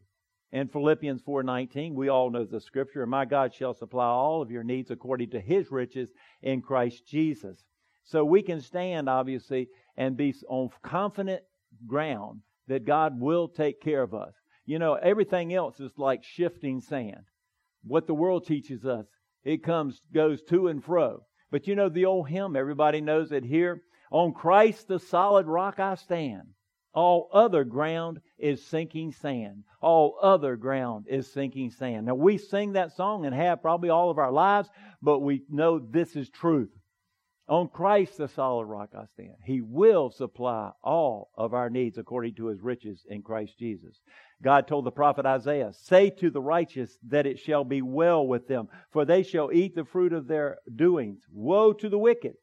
In 0.52 0.70
Philippians 0.70 1.22
4:19, 1.24 1.94
we 1.94 2.08
all 2.08 2.30
know 2.30 2.46
the 2.46 2.62
scripture, 2.62 3.06
"My 3.06 3.26
God 3.26 3.54
shall 3.54 3.74
supply 3.74 4.08
all 4.08 4.42
of 4.42 4.50
your 4.50 4.64
needs 4.64 4.90
according 4.90 5.32
to 5.32 5.42
his 5.42 5.72
riches 5.72 6.12
in 6.42 6.62
Christ 6.62 7.06
Jesus." 7.06 7.66
So 8.06 8.24
we 8.24 8.42
can 8.42 8.62
stand 8.62 9.10
obviously 9.10 9.68
and 9.98 10.16
be 10.16 10.34
on 10.48 10.70
confident 10.82 11.44
ground 11.86 12.42
that 12.68 12.86
God 12.86 13.20
will 13.20 13.50
take 13.50 13.82
care 13.82 14.02
of 14.02 14.14
us. 14.14 14.34
You 14.66 14.80
know, 14.80 14.94
everything 14.94 15.54
else 15.54 15.80
is 15.80 15.98
like 15.98 16.24
shifting 16.24 16.80
sand. 16.80 17.26
What 17.84 18.08
the 18.08 18.14
world 18.14 18.46
teaches 18.46 18.86
us, 18.86 19.08
it 19.44 19.64
comes 19.64 20.02
goes 20.14 20.42
to 20.44 20.70
and 20.70 20.84
fro. 20.84 21.26
But 21.52 21.68
you 21.68 21.76
know 21.76 21.90
the 21.90 22.06
old 22.06 22.30
hymn, 22.30 22.56
everybody 22.56 23.02
knows 23.02 23.32
it 23.32 23.44
here, 23.44 23.82
on 24.12 24.34
Christ 24.34 24.88
the 24.88 25.00
solid 25.00 25.48
rock 25.48 25.80
I 25.80 25.96
stand. 25.96 26.50
All 26.94 27.30
other 27.32 27.64
ground 27.64 28.22
is 28.40 28.66
sinking 28.66 29.12
sand. 29.12 29.64
All 29.82 30.18
other 30.22 30.56
ground 30.56 31.06
is 31.08 31.32
sinking 31.32 31.70
sand. 31.72 32.08
Now 32.08 32.16
we 32.16 32.38
sing 32.38 32.74
that 32.74 32.96
song 32.96 33.26
and 33.26 33.36
have 33.36 33.62
probably 33.62 33.90
all 33.90 34.10
of 34.10 34.18
our 34.18 34.32
lives, 34.32 34.70
but 35.02 35.20
we 35.20 35.44
know 35.50 35.80
this 35.80 36.16
is 36.16 36.30
truth. 36.30 36.72
On 37.48 37.70
Christ, 37.70 38.18
the 38.18 38.28
solid 38.28 38.66
rock 38.66 38.90
I 38.98 39.06
stand. 39.06 39.36
He 39.46 39.62
will 39.62 40.10
supply 40.10 40.72
all 40.84 41.30
of 41.36 41.54
our 41.54 41.70
needs 41.70 41.98
according 41.98 42.36
to 42.36 42.48
his 42.48 42.62
riches 42.62 43.06
in 43.08 43.22
Christ 43.22 43.58
Jesus. 43.58 44.02
God 44.42 44.68
told 44.68 44.86
the 44.86 44.92
prophet 44.92 45.26
Isaiah, 45.26 45.74
Say 45.74 46.10
to 46.12 46.30
the 46.30 46.42
righteous 46.42 46.98
that 47.08 47.26
it 47.26 47.40
shall 47.40 47.64
be 47.64 47.82
well 47.82 48.26
with 48.26 48.48
them, 48.48 48.70
for 48.92 49.04
they 49.04 49.24
shall 49.24 49.52
eat 49.52 49.76
the 49.76 49.86
fruit 49.86 50.14
of 50.14 50.28
their 50.28 50.60
doings. 50.76 51.26
Woe 51.32 51.74
to 51.74 51.90
the 51.90 51.98
wicked! 51.98 52.36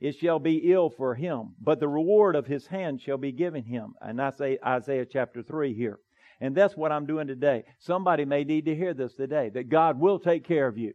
it 0.00 0.16
shall 0.16 0.38
be 0.38 0.72
ill 0.72 0.88
for 0.88 1.14
him, 1.14 1.54
but 1.60 1.78
the 1.78 1.88
reward 1.88 2.34
of 2.34 2.46
his 2.46 2.66
hand 2.66 3.00
shall 3.00 3.18
be 3.18 3.32
given 3.32 3.64
him. 3.64 3.94
And 4.00 4.20
I 4.20 4.30
say 4.30 4.58
Isaiah 4.64 5.04
chapter 5.04 5.42
3 5.42 5.74
here. 5.74 6.00
And 6.40 6.56
that's 6.56 6.74
what 6.74 6.90
I'm 6.90 7.04
doing 7.04 7.26
today. 7.26 7.64
Somebody 7.78 8.24
may 8.24 8.44
need 8.44 8.64
to 8.64 8.74
hear 8.74 8.94
this 8.94 9.12
today 9.12 9.50
that 9.50 9.68
God 9.68 10.00
will 10.00 10.18
take 10.18 10.44
care 10.44 10.66
of 10.66 10.78
you. 10.78 10.94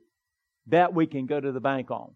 That 0.67 0.95
we 0.95 1.05
can 1.05 1.27
go 1.27 1.39
to 1.39 1.51
the 1.51 1.59
bank 1.59 1.91
on. 1.91 2.15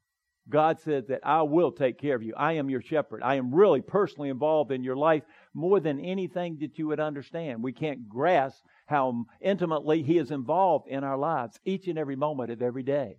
God 0.49 0.79
said 0.79 1.07
that 1.09 1.21
I 1.23 1.43
will 1.43 1.71
take 1.71 1.99
care 1.99 2.15
of 2.15 2.23
you. 2.23 2.33
I 2.35 2.53
am 2.53 2.69
your 2.69 2.81
shepherd. 2.81 3.21
I 3.23 3.35
am 3.35 3.53
really 3.53 3.81
personally 3.81 4.29
involved 4.29 4.71
in 4.71 4.83
your 4.83 4.95
life 4.95 5.23
more 5.53 5.79
than 5.79 5.99
anything 5.99 6.57
that 6.61 6.79
you 6.79 6.87
would 6.87 6.99
understand. 6.99 7.63
We 7.63 7.71
can't 7.71 8.09
grasp 8.09 8.63
how 8.87 9.25
intimately 9.41 10.01
He 10.01 10.17
is 10.17 10.31
involved 10.31 10.87
in 10.87 11.03
our 11.03 11.17
lives 11.17 11.59
each 11.65 11.87
and 11.87 11.99
every 11.99 12.15
moment 12.15 12.51
of 12.51 12.61
every 12.61 12.83
day. 12.83 13.17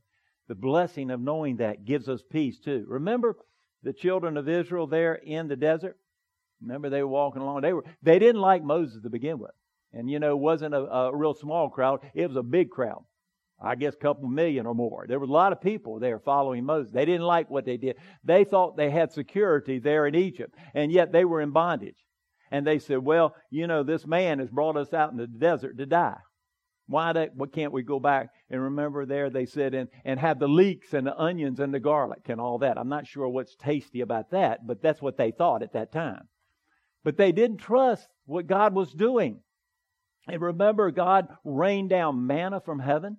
The 0.48 0.54
blessing 0.56 1.10
of 1.10 1.20
knowing 1.20 1.58
that 1.58 1.84
gives 1.84 2.08
us 2.08 2.22
peace 2.28 2.58
too. 2.58 2.84
Remember, 2.88 3.36
the 3.82 3.92
children 3.92 4.36
of 4.36 4.48
Israel 4.48 4.86
there 4.86 5.14
in 5.14 5.48
the 5.48 5.56
desert. 5.56 5.96
Remember, 6.60 6.90
they 6.90 7.02
were 7.02 7.08
walking 7.08 7.40
along. 7.40 7.62
They 7.62 7.72
were 7.72 7.84
they 8.02 8.18
didn't 8.18 8.40
like 8.40 8.62
Moses 8.62 9.02
to 9.02 9.10
begin 9.10 9.38
with, 9.38 9.52
and 9.92 10.10
you 10.10 10.18
know, 10.18 10.32
it 10.32 10.40
wasn't 10.40 10.74
a, 10.74 10.80
a 10.80 11.16
real 11.16 11.34
small 11.34 11.70
crowd. 11.70 12.00
It 12.14 12.26
was 12.26 12.36
a 12.36 12.42
big 12.42 12.70
crowd. 12.70 13.04
I 13.60 13.74
guess 13.74 13.94
a 13.94 13.98
couple 13.98 14.28
million 14.28 14.66
or 14.66 14.74
more. 14.74 15.04
There 15.06 15.18
were 15.18 15.26
a 15.26 15.30
lot 15.30 15.52
of 15.52 15.60
people 15.60 15.98
there 15.98 16.18
following 16.18 16.64
Moses. 16.64 16.92
They 16.92 17.04
didn't 17.04 17.26
like 17.26 17.50
what 17.50 17.66
they 17.66 17.76
did. 17.76 17.96
They 18.24 18.44
thought 18.44 18.76
they 18.76 18.90
had 18.90 19.12
security 19.12 19.78
there 19.78 20.06
in 20.06 20.14
Egypt, 20.14 20.54
and 20.74 20.90
yet 20.90 21.12
they 21.12 21.24
were 21.24 21.40
in 21.40 21.50
bondage. 21.50 22.06
And 22.50 22.66
they 22.66 22.78
said, 22.78 22.98
"Well, 22.98 23.34
you 23.50 23.66
know, 23.66 23.82
this 23.82 24.06
man 24.06 24.38
has 24.38 24.50
brought 24.50 24.76
us 24.76 24.92
out 24.92 25.12
in 25.12 25.18
the 25.18 25.26
desert 25.26 25.78
to 25.78 25.86
die. 25.86 26.18
Why, 26.90 27.12
do, 27.12 27.28
why 27.34 27.46
can't 27.46 27.72
we 27.72 27.84
go 27.84 28.00
back 28.00 28.30
and 28.50 28.60
remember 28.60 29.06
there 29.06 29.30
they 29.30 29.46
said 29.46 29.74
and, 29.74 29.88
and 30.04 30.18
have 30.18 30.40
the 30.40 30.48
leeks 30.48 30.92
and 30.92 31.06
the 31.06 31.16
onions 31.16 31.60
and 31.60 31.72
the 31.72 31.78
garlic 31.78 32.28
and 32.28 32.40
all 32.40 32.58
that. 32.58 32.76
I'm 32.76 32.88
not 32.88 33.06
sure 33.06 33.28
what's 33.28 33.54
tasty 33.54 34.00
about 34.00 34.32
that, 34.32 34.66
but 34.66 34.82
that's 34.82 35.00
what 35.00 35.16
they 35.16 35.30
thought 35.30 35.62
at 35.62 35.74
that 35.74 35.92
time. 35.92 36.26
But 37.04 37.16
they 37.16 37.30
didn't 37.30 37.58
trust 37.58 38.08
what 38.26 38.48
God 38.48 38.74
was 38.74 38.92
doing. 38.92 39.40
And 40.26 40.42
remember, 40.42 40.90
God 40.90 41.28
rained 41.44 41.90
down 41.90 42.26
manna 42.26 42.60
from 42.60 42.80
heaven. 42.80 43.18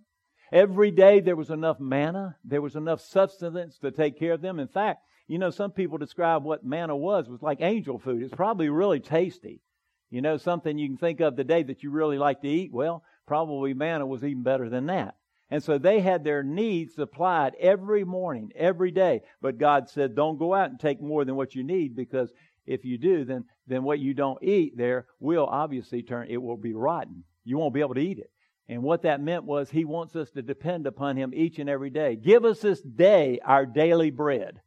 Every 0.52 0.92
day 0.92 1.22
there 1.22 1.36
was 1.36 1.50
enough 1.50 1.80
manna, 1.80 2.36
there 2.44 2.62
was 2.62 2.76
enough 2.76 3.00
sustenance 3.02 3.78
to 3.80 3.92
take 3.92 4.20
care 4.20 4.34
of 4.34 4.42
them. 4.42 4.60
In 4.60 4.68
fact, 4.68 5.04
you 5.28 5.40
know, 5.40 5.50
some 5.50 5.72
people 5.72 5.98
describe 5.98 6.44
what 6.44 6.66
manna 6.66 6.96
was 6.96 7.30
was 7.30 7.42
like 7.42 7.62
angel 7.62 7.98
food. 7.98 8.22
It's 8.22 8.36
probably 8.36 8.68
really 8.68 9.00
tasty. 9.00 9.62
You 10.10 10.22
know, 10.22 10.36
something 10.36 10.78
you 10.78 10.90
can 10.90 10.98
think 10.98 11.22
of 11.22 11.38
today 11.38 11.64
that 11.64 11.84
you 11.84 11.90
really 11.90 12.18
like 12.18 12.42
to 12.42 12.50
eat. 12.50 12.74
Well, 12.74 13.02
probably 13.26 13.74
manna 13.74 14.06
was 14.06 14.26
even 14.26 14.44
better 14.44 14.68
than 14.68 14.88
that. 14.88 15.16
And 15.50 15.64
so 15.64 15.78
they 15.78 16.02
had 16.02 16.24
their 16.24 16.44
needs 16.44 16.96
supplied 16.96 17.56
every 17.60 18.04
morning, 18.04 18.52
every 18.56 18.92
day. 18.92 19.22
But 19.42 19.58
God 19.58 19.90
said, 19.90 20.16
don't 20.16 20.38
go 20.38 20.54
out 20.54 20.70
and 20.70 20.80
take 20.80 21.02
more 21.02 21.24
than 21.24 21.38
what 21.38 21.56
you 21.56 21.64
need 21.64 21.96
because 21.96 22.32
if 22.66 22.84
you 22.84 22.98
do, 22.98 23.24
then, 23.24 23.46
then 23.68 23.84
what 23.84 24.00
you 24.00 24.14
don't 24.14 24.42
eat 24.44 24.78
there 24.78 25.06
will 25.20 25.46
obviously 25.46 26.04
turn, 26.04 26.28
it 26.30 26.42
will 26.42 26.58
be 26.58 26.74
rotten. 26.74 27.24
You 27.46 27.58
won't 27.58 27.74
be 27.74 27.82
able 27.82 27.96
to 27.96 28.02
eat 28.02 28.20
it. 28.20 28.32
And 28.68 28.84
what 28.84 29.04
that 29.04 29.22
meant 29.22 29.44
was 29.44 29.70
He 29.70 29.86
wants 29.86 30.16
us 30.16 30.30
to 30.32 30.42
depend 30.42 30.88
upon 30.88 31.18
Him 31.18 31.34
each 31.34 31.60
and 31.60 31.70
every 31.70 31.90
day. 31.90 32.16
Give 32.16 32.46
us 32.46 32.60
this 32.60 32.82
day 32.82 33.40
our 33.44 33.66
daily 33.66 34.12
bread. 34.12 34.62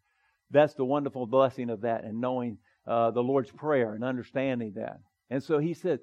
That's 0.50 0.74
the 0.74 0.84
wonderful 0.84 1.26
blessing 1.26 1.70
of 1.70 1.82
that 1.82 2.04
and 2.04 2.20
knowing 2.20 2.58
uh, 2.86 3.10
the 3.10 3.22
Lord's 3.22 3.50
Prayer 3.50 3.94
and 3.94 4.04
understanding 4.04 4.74
that. 4.76 4.98
And 5.30 5.42
so 5.42 5.58
He 5.58 5.74
said, 5.74 6.00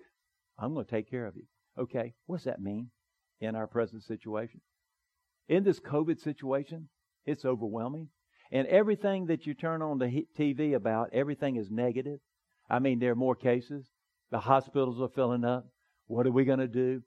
I'm 0.58 0.74
going 0.74 0.86
to 0.86 0.92
take 0.92 1.10
care 1.10 1.26
of 1.26 1.36
you. 1.36 1.44
Okay, 1.78 2.14
what's 2.26 2.44
that 2.46 2.62
mean 2.62 2.90
in 3.40 3.56
our 3.56 3.68
present 3.68 4.04
situation? 4.04 4.62
In 5.48 5.64
this 5.64 5.80
COVID 5.80 6.20
situation, 6.20 6.90
it's 7.26 7.46
overwhelming. 7.46 8.10
And 8.52 8.68
everything 8.68 9.28
that 9.28 9.46
you 9.46 9.54
turn 9.54 9.82
on 9.82 9.98
the 9.98 10.26
TV 10.38 10.76
about, 10.76 11.10
everything 11.14 11.56
is 11.56 11.72
negative. 11.72 12.20
I 12.70 12.80
mean, 12.80 13.00
there 13.00 13.12
are 13.12 13.16
more 13.16 13.36
cases. 13.36 13.86
The 14.32 14.40
hospitals 14.40 15.02
are 15.02 15.10
filling 15.10 15.46
up. 15.46 15.68
What 16.08 16.28
are 16.28 16.32
we 16.32 16.46
going 16.46 16.60
to 16.60 16.68
do? 16.68 17.02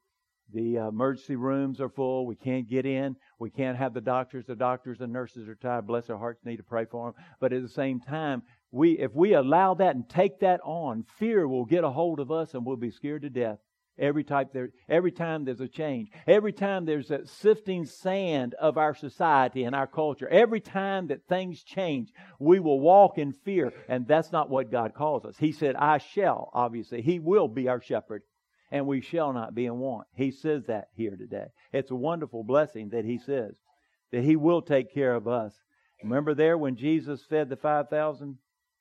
The 0.52 0.78
uh, 0.78 0.88
emergency 0.88 1.36
rooms 1.36 1.80
are 1.80 1.88
full. 1.88 2.26
We 2.26 2.36
can't 2.36 2.68
get 2.68 2.86
in. 2.86 3.16
We 3.38 3.50
can't 3.50 3.78
have 3.78 3.94
the 3.94 4.00
doctors. 4.00 4.44
The 4.46 4.54
doctors 4.54 5.00
and 5.00 5.12
nurses 5.12 5.48
are 5.48 5.54
tired. 5.54 5.86
Bless 5.86 6.06
their 6.06 6.18
hearts, 6.18 6.44
need 6.44 6.58
to 6.58 6.62
pray 6.62 6.84
for 6.84 7.06
them. 7.06 7.24
But 7.40 7.52
at 7.52 7.62
the 7.62 7.68
same 7.68 8.00
time, 8.00 8.42
we 8.70 8.98
if 8.98 9.14
we 9.14 9.34
allow 9.34 9.74
that 9.74 9.94
and 9.94 10.08
take 10.08 10.40
that 10.40 10.60
on, 10.62 11.04
fear 11.18 11.48
will 11.48 11.64
get 11.64 11.84
a 11.84 11.90
hold 11.90 12.20
of 12.20 12.30
us 12.30 12.54
and 12.54 12.64
we'll 12.64 12.76
be 12.76 12.90
scared 12.90 13.22
to 13.22 13.30
death. 13.30 13.58
Every 13.96 14.24
type 14.24 14.52
there, 14.52 14.70
every 14.88 15.12
time 15.12 15.44
there's 15.44 15.60
a 15.60 15.68
change, 15.68 16.08
every 16.26 16.52
time 16.52 16.84
there's 16.84 17.08
that 17.08 17.28
sifting 17.28 17.86
sand 17.86 18.54
of 18.54 18.76
our 18.76 18.92
society 18.92 19.62
and 19.62 19.74
our 19.74 19.86
culture, 19.86 20.26
every 20.28 20.60
time 20.60 21.06
that 21.08 21.28
things 21.28 21.62
change, 21.62 22.12
we 22.40 22.58
will 22.58 22.80
walk 22.80 23.18
in 23.18 23.32
fear, 23.32 23.72
and 23.88 24.08
that's 24.08 24.32
not 24.32 24.50
what 24.50 24.72
God 24.72 24.94
calls 24.94 25.24
us. 25.24 25.36
He 25.38 25.52
said, 25.52 25.76
"I 25.76 25.98
shall." 25.98 26.50
Obviously, 26.52 27.02
He 27.02 27.20
will 27.20 27.46
be 27.46 27.68
our 27.68 27.80
shepherd, 27.80 28.22
and 28.74 28.88
we 28.88 29.00
shall 29.00 29.32
not 29.32 29.54
be 29.54 29.66
in 29.66 29.78
want. 29.78 30.08
He 30.16 30.32
says 30.32 30.64
that 30.66 30.88
here 30.96 31.16
today. 31.16 31.46
It's 31.72 31.92
a 31.92 31.94
wonderful 31.94 32.42
blessing 32.42 32.88
that 32.88 33.04
He 33.04 33.18
says 33.18 33.54
that 34.10 34.24
He 34.24 34.34
will 34.34 34.62
take 34.62 34.92
care 34.92 35.14
of 35.14 35.28
us. 35.28 35.54
Remember 36.02 36.34
there 36.34 36.58
when 36.58 36.74
Jesus 36.74 37.22
fed 37.30 37.48
the 37.48 37.56
five 37.56 37.88
thousand, 37.88 38.38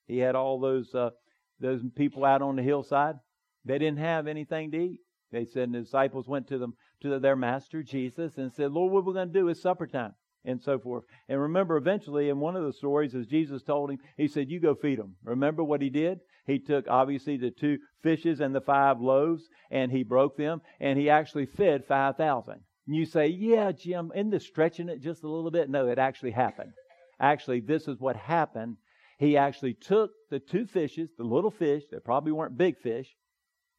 He 0.07 0.17
had 0.17 0.35
all 0.35 0.59
those 0.59 0.95
uh, 0.95 1.11
those 1.59 1.81
people 1.95 2.25
out 2.25 2.41
on 2.41 2.55
the 2.55 2.63
hillside. 2.63 3.17
They 3.65 3.77
didn't 3.77 3.99
have 3.99 4.25
anything 4.25 4.71
to 4.71 4.77
eat. 4.77 4.99
They 5.31 5.45
said 5.45 5.71
the 5.71 5.81
disciples 5.81 6.27
went 6.27 6.47
to 6.47 6.57
them 6.57 6.73
to 7.01 7.19
their 7.19 7.35
master 7.35 7.83
Jesus 7.83 8.37
and 8.37 8.51
said, 8.51 8.71
Lord, 8.71 8.91
what 8.91 9.05
we're 9.05 9.13
going 9.13 9.31
to 9.31 9.39
do 9.39 9.47
is 9.47 9.61
supper 9.61 9.85
time 9.85 10.15
and 10.43 10.59
so 10.59 10.79
forth. 10.79 11.03
And 11.29 11.39
remember, 11.39 11.77
eventually, 11.77 12.29
in 12.29 12.39
one 12.39 12.55
of 12.55 12.63
the 12.63 12.73
stories, 12.73 13.13
as 13.13 13.27
Jesus 13.27 13.61
told 13.61 13.91
him, 13.91 13.99
he 14.17 14.27
said, 14.27 14.49
You 14.49 14.59
go 14.59 14.73
feed 14.73 14.97
them. 14.97 15.17
Remember 15.23 15.63
what 15.63 15.83
he 15.83 15.91
did? 15.91 16.19
He 16.45 16.59
took, 16.59 16.87
obviously, 16.89 17.37
the 17.37 17.51
two 17.51 17.79
fishes 18.01 18.39
and 18.41 18.53
the 18.53 18.61
five 18.61 18.99
loaves, 18.99 19.47
and 19.71 19.91
he 19.91 20.03
broke 20.03 20.35
them, 20.35 20.61
and 20.79 20.99
he 20.99 21.09
actually 21.09 21.45
fed 21.45 21.85
5,000. 21.85 22.59
You 22.85 23.05
say, 23.05 23.27
Yeah, 23.27 23.71
Jim, 23.71 24.11
isn't 24.13 24.31
this 24.31 24.45
stretching 24.45 24.89
it 24.89 25.01
just 25.01 25.23
a 25.23 25.29
little 25.29 25.51
bit? 25.51 25.69
No, 25.69 25.87
it 25.87 25.97
actually 25.97 26.31
happened. 26.31 26.73
Actually, 27.19 27.61
this 27.61 27.87
is 27.87 27.99
what 27.99 28.15
happened. 28.17 28.77
He 29.19 29.37
actually 29.37 29.73
took 29.75 30.11
the 30.29 30.39
two 30.39 30.65
fishes, 30.65 31.09
the 31.17 31.23
little 31.23 31.51
fish, 31.51 31.83
that 31.91 32.03
probably 32.03 32.33
weren't 32.33 32.57
big 32.57 32.77
fish, 32.79 33.07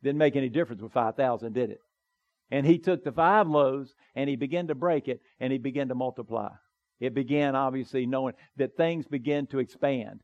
didn't 0.02 0.18
make 0.18 0.36
any 0.36 0.48
difference 0.48 0.80
with 0.80 0.92
5,000, 0.92 1.52
did 1.52 1.70
it? 1.70 1.80
And 2.50 2.64
he 2.64 2.78
took 2.78 3.04
the 3.04 3.12
five 3.12 3.48
loaves 3.48 3.94
and 4.14 4.30
he 4.30 4.36
began 4.36 4.68
to 4.68 4.74
break 4.74 5.08
it 5.08 5.20
and 5.40 5.52
he 5.52 5.58
began 5.58 5.88
to 5.88 5.94
multiply. 5.94 6.50
It 7.00 7.14
began, 7.14 7.56
obviously, 7.56 8.06
knowing 8.06 8.34
that 8.56 8.76
things 8.76 9.06
begin 9.06 9.46
to 9.48 9.58
expand. 9.58 10.20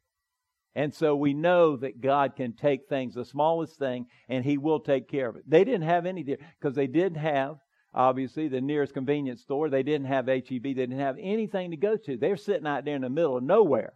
And 0.75 0.95
so 0.95 1.17
we 1.17 1.35
know 1.35 1.77
that 1.77 2.01
God 2.01 2.37
can 2.37 2.53
take 2.53 2.89
things, 2.89 3.15
the 3.15 3.25
smallest 3.25 3.79
thing, 3.79 4.07
and 4.29 4.45
He 4.45 4.57
will 4.59 4.81
take 4.81 5.09
care 5.09 5.29
of 5.29 5.37
it. 5.37 5.43
They 5.49 5.65
didn't 5.65 5.83
have 5.83 6.07
any 6.07 6.23
because 6.23 6.75
they 6.75 6.87
didn't 6.87 7.19
have 7.19 7.57
obviously, 7.95 8.49
the 8.49 8.61
nearest 8.61 8.95
convenience 8.95 9.43
store. 9.43 9.69
They 9.69 9.83
didn't 9.83 10.07
have 10.07 10.27
HEB. 10.27 10.63
They 10.63 10.75
didn't 10.75 10.99
have 10.99 11.17
anything 11.21 11.71
to 11.71 11.77
go 11.77 11.97
to. 11.97 12.17
They're 12.17 12.37
sitting 12.37 12.67
out 12.67 12.85
there 12.85 12.97
in 12.97 13.03
the 13.03 13.11
middle 13.11 13.37
of 13.37 13.43
nowhere. 13.43 13.95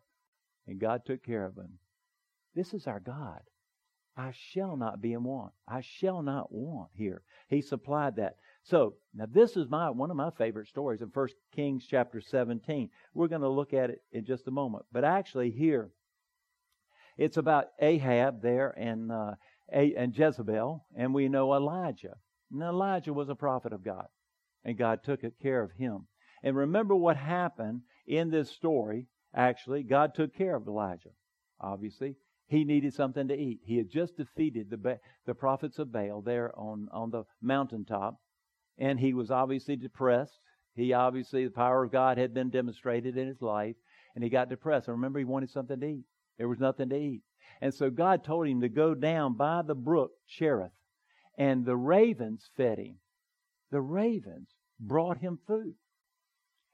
And 0.66 0.80
God 0.80 1.02
took 1.04 1.22
care 1.22 1.44
of 1.44 1.54
them. 1.54 1.78
This 2.54 2.74
is 2.74 2.86
our 2.86 3.00
God. 3.00 3.40
I 4.16 4.32
shall 4.32 4.76
not 4.76 5.02
be 5.02 5.12
in 5.12 5.24
want. 5.24 5.52
I 5.66 5.80
shall 5.80 6.22
not 6.22 6.52
want 6.52 6.90
here. 6.94 7.22
He 7.48 7.60
supplied 7.60 8.16
that. 8.16 8.36
So 8.62 8.94
now 9.12 9.26
this 9.28 9.56
is 9.56 9.68
my 9.68 9.90
one 9.90 10.10
of 10.10 10.16
my 10.16 10.30
favorite 10.38 10.68
stories 10.68 11.02
in 11.02 11.08
1 11.12 11.28
Kings 11.54 11.84
chapter 11.88 12.20
17. 12.20 12.90
We're 13.12 13.28
going 13.28 13.40
to 13.40 13.48
look 13.48 13.74
at 13.74 13.90
it 13.90 14.02
in 14.12 14.24
just 14.24 14.46
a 14.46 14.52
moment. 14.52 14.84
But 14.92 15.04
actually 15.04 15.50
here, 15.50 15.90
it's 17.16 17.36
about 17.36 17.66
Ahab 17.80 18.42
there 18.42 18.70
and 18.70 19.12
uh, 19.12 19.34
and 19.72 20.16
Jezebel, 20.16 20.84
and 20.96 21.14
we 21.14 21.28
know 21.28 21.54
Elijah. 21.54 22.16
And 22.52 22.62
Elijah 22.62 23.12
was 23.12 23.28
a 23.28 23.34
prophet 23.34 23.72
of 23.72 23.84
God, 23.84 24.06
and 24.64 24.76
God 24.76 25.02
took 25.02 25.20
care 25.40 25.62
of 25.62 25.72
him. 25.72 26.06
And 26.42 26.56
remember 26.56 26.94
what 26.94 27.16
happened 27.16 27.82
in 28.06 28.30
this 28.30 28.50
story. 28.50 29.08
Actually, 29.34 29.82
God 29.82 30.14
took 30.14 30.34
care 30.34 30.54
of 30.54 30.66
Elijah. 30.66 31.10
Obviously, 31.60 32.16
he 32.46 32.64
needed 32.64 32.94
something 32.94 33.26
to 33.28 33.34
eat. 33.34 33.60
He 33.64 33.78
had 33.78 33.90
just 33.90 34.16
defeated 34.16 34.70
the 34.70 35.00
the 35.26 35.34
prophets 35.34 35.78
of 35.78 35.92
Baal 35.92 36.20
there 36.20 36.56
on 36.58 36.88
on 36.92 37.10
the 37.10 37.24
mountaintop, 37.40 38.20
and 38.78 39.00
he 39.00 39.14
was 39.14 39.30
obviously 39.30 39.76
depressed. 39.76 40.38
He 40.74 40.92
obviously, 40.92 41.44
the 41.44 41.50
power 41.50 41.84
of 41.84 41.92
God 41.92 42.18
had 42.18 42.34
been 42.34 42.50
demonstrated 42.50 43.16
in 43.16 43.28
his 43.28 43.40
life, 43.40 43.76
and 44.14 44.24
he 44.24 44.30
got 44.30 44.48
depressed. 44.48 44.88
And 44.88 44.96
remember, 44.96 45.20
he 45.20 45.24
wanted 45.24 45.50
something 45.50 45.80
to 45.80 45.86
eat. 45.86 46.04
There 46.38 46.48
was 46.48 46.60
nothing 46.60 46.88
to 46.90 46.96
eat. 46.96 47.22
And 47.60 47.72
so 47.72 47.90
God 47.90 48.24
told 48.24 48.46
him 48.46 48.60
to 48.60 48.68
go 48.68 48.94
down 48.94 49.34
by 49.34 49.62
the 49.62 49.74
brook 49.74 50.12
Cherith, 50.28 50.72
and 51.38 51.64
the 51.64 51.76
ravens 51.76 52.50
fed 52.56 52.78
him. 52.78 52.96
The 53.70 53.80
ravens 53.80 54.48
brought 54.78 55.18
him 55.18 55.38
food. 55.46 55.74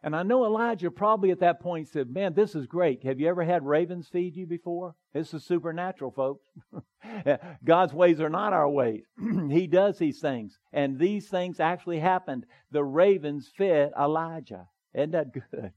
And 0.03 0.17
I 0.17 0.23
know 0.23 0.47
Elijah 0.47 0.91
probably 0.91 1.31
at 1.31 1.41
that 1.41 1.61
point 1.61 1.89
said, 1.89 2.09
Man, 2.09 2.33
this 2.33 2.55
is 2.55 2.67
great. 2.67 3.05
Have 3.05 3.21
you 3.21 3.29
ever 3.29 3.45
had 3.45 3.67
ravens 3.67 4.09
feed 4.09 4.35
you 4.35 4.47
before? 4.47 4.95
This 5.13 5.35
is 5.35 5.45
supernatural, 5.45 6.11
folks. 6.11 6.47
God's 7.65 7.93
ways 7.93 8.21
are 8.21 8.31
not 8.31 8.55
our 8.55 8.69
ways. 8.69 9.05
he 9.51 9.67
does 9.67 9.99
these 9.99 10.21
things. 10.21 10.59
And 10.73 10.99
these 10.99 11.29
things 11.29 11.61
actually 11.61 12.01
happened. 12.01 12.47
The 12.71 12.85
ravens 12.85 13.51
fed 13.57 13.93
Elijah. 13.99 14.69
Isn't 14.95 15.11
that 15.11 15.33
good? 15.33 15.73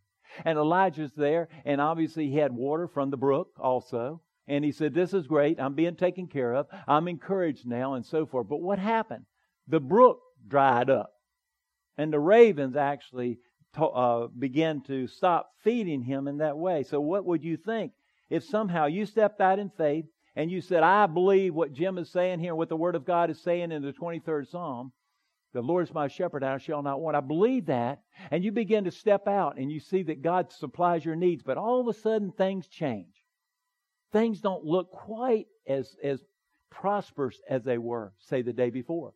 And 0.46 0.58
Elijah's 0.58 1.12
there, 1.16 1.48
and 1.66 1.80
obviously 1.80 2.30
he 2.30 2.38
had 2.38 2.54
water 2.54 2.88
from 2.88 3.10
the 3.10 3.18
brook 3.18 3.50
also. 3.60 4.22
And 4.48 4.66
he 4.66 4.72
said, 4.72 4.94
This 4.94 5.14
is 5.14 5.28
great. 5.28 5.60
I'm 5.60 5.74
being 5.74 5.96
taken 5.96 6.28
care 6.28 6.54
of. 6.54 6.68
I'm 6.88 7.08
encouraged 7.08 7.66
now, 7.66 7.94
and 7.94 8.06
so 8.06 8.26
forth. 8.26 8.50
But 8.50 8.62
what 8.62 8.80
happened? 8.80 9.26
The 9.68 9.80
brook 9.80 10.20
dried 10.48 10.90
up. 10.90 11.12
And 11.98 12.12
the 12.12 12.20
ravens 12.20 12.76
actually 12.76 13.40
to, 13.76 13.86
uh, 13.86 14.28
began 14.28 14.82
to 14.84 15.08
stop 15.08 15.52
feeding 15.64 16.02
him 16.02 16.28
in 16.28 16.38
that 16.38 16.58
way. 16.58 16.84
So, 16.84 17.00
what 17.00 17.26
would 17.26 17.44
you 17.44 17.58
think 17.58 17.94
if 18.30 18.44
somehow 18.44 18.88
you 18.88 19.06
stepped 19.06 19.42
out 19.42 19.60
in 19.60 19.70
faith 19.70 20.06
and 20.36 20.52
you 20.52 20.62
said, 20.62 20.84
I 20.84 21.06
believe 21.06 21.54
what 21.54 21.74
Jim 21.74 21.98
is 21.98 22.12
saying 22.12 22.40
here, 22.40 22.56
what 22.56 22.70
the 22.70 22.76
Word 22.76 22.96
of 22.96 23.06
God 23.06 23.30
is 23.30 23.42
saying 23.42 23.72
in 23.72 23.82
the 23.82 23.94
23rd 23.94 24.50
Psalm? 24.50 24.92
The 25.54 25.62
Lord 25.62 25.88
is 25.88 25.94
my 25.94 26.08
shepherd, 26.08 26.44
I 26.44 26.58
shall 26.58 26.82
not 26.82 27.00
want. 27.00 27.16
I 27.16 27.22
believe 27.22 27.68
that. 27.68 28.02
And 28.32 28.44
you 28.44 28.52
begin 28.52 28.86
to 28.86 28.92
step 28.92 29.28
out 29.28 29.58
and 29.58 29.72
you 29.72 29.80
see 29.80 30.04
that 30.04 30.22
God 30.22 30.52
supplies 30.52 31.06
your 31.06 31.16
needs, 31.16 31.44
but 31.44 31.58
all 31.58 31.80
of 31.80 31.88
a 31.88 31.94
sudden 31.94 32.32
things 32.32 32.68
change. 32.68 33.24
Things 34.12 34.42
don't 34.42 34.66
look 34.66 34.92
quite 34.92 35.48
as, 35.68 35.96
as 36.04 36.24
prosperous 36.70 37.40
as 37.50 37.64
they 37.64 37.78
were, 37.78 38.14
say, 38.20 38.42
the 38.42 38.54
day 38.54 38.70
before. 38.70 39.14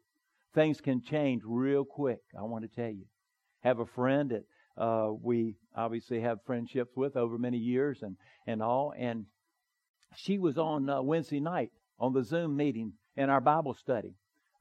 Things 0.53 0.79
can 0.79 1.01
change 1.01 1.41
real 1.45 1.83
quick, 1.85 2.19
I 2.37 2.43
want 2.43 2.63
to 2.63 2.81
tell 2.81 2.91
you 2.91 3.05
have 3.67 3.79
a 3.79 3.85
friend 3.85 4.31
that 4.31 4.81
uh, 4.81 5.11
we 5.21 5.55
obviously 5.75 6.21
have 6.21 6.39
friendships 6.45 6.95
with 6.95 7.15
over 7.17 7.37
many 7.37 7.57
years 7.57 8.01
and, 8.01 8.15
and 8.45 8.61
all. 8.61 8.93
And 8.97 9.25
she 10.15 10.37
was 10.37 10.57
on 10.57 10.89
uh, 10.89 11.01
Wednesday 11.01 11.39
night 11.39 11.71
on 11.99 12.13
the 12.13 12.23
Zoom 12.23 12.55
meeting 12.55 12.93
in 13.15 13.29
our 13.29 13.41
Bible 13.41 13.73
study. 13.73 14.13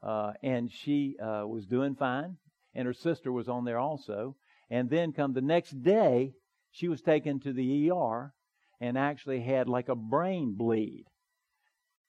Uh, 0.03 0.33
and 0.43 0.71
she 0.71 1.17
uh, 1.23 1.47
was 1.47 1.67
doing 1.67 1.95
fine. 1.95 2.37
And 2.75 2.87
her 2.87 2.95
sister 2.95 3.33
was 3.33 3.49
on 3.49 3.65
there 3.65 3.79
also. 3.79 4.37
And 4.71 4.91
then 4.91 5.13
come 5.13 5.33
the 5.33 5.41
next 5.41 5.83
day, 5.83 6.35
she 6.71 6.89
was 6.89 7.01
taken 7.01 7.41
to 7.41 7.53
the 7.53 7.91
ER 7.91 8.35
and 8.81 8.99
actually 8.99 9.41
had 9.41 9.69
like 9.69 9.89
a 9.89 9.95
brain 9.95 10.55
bleed. 10.57 11.07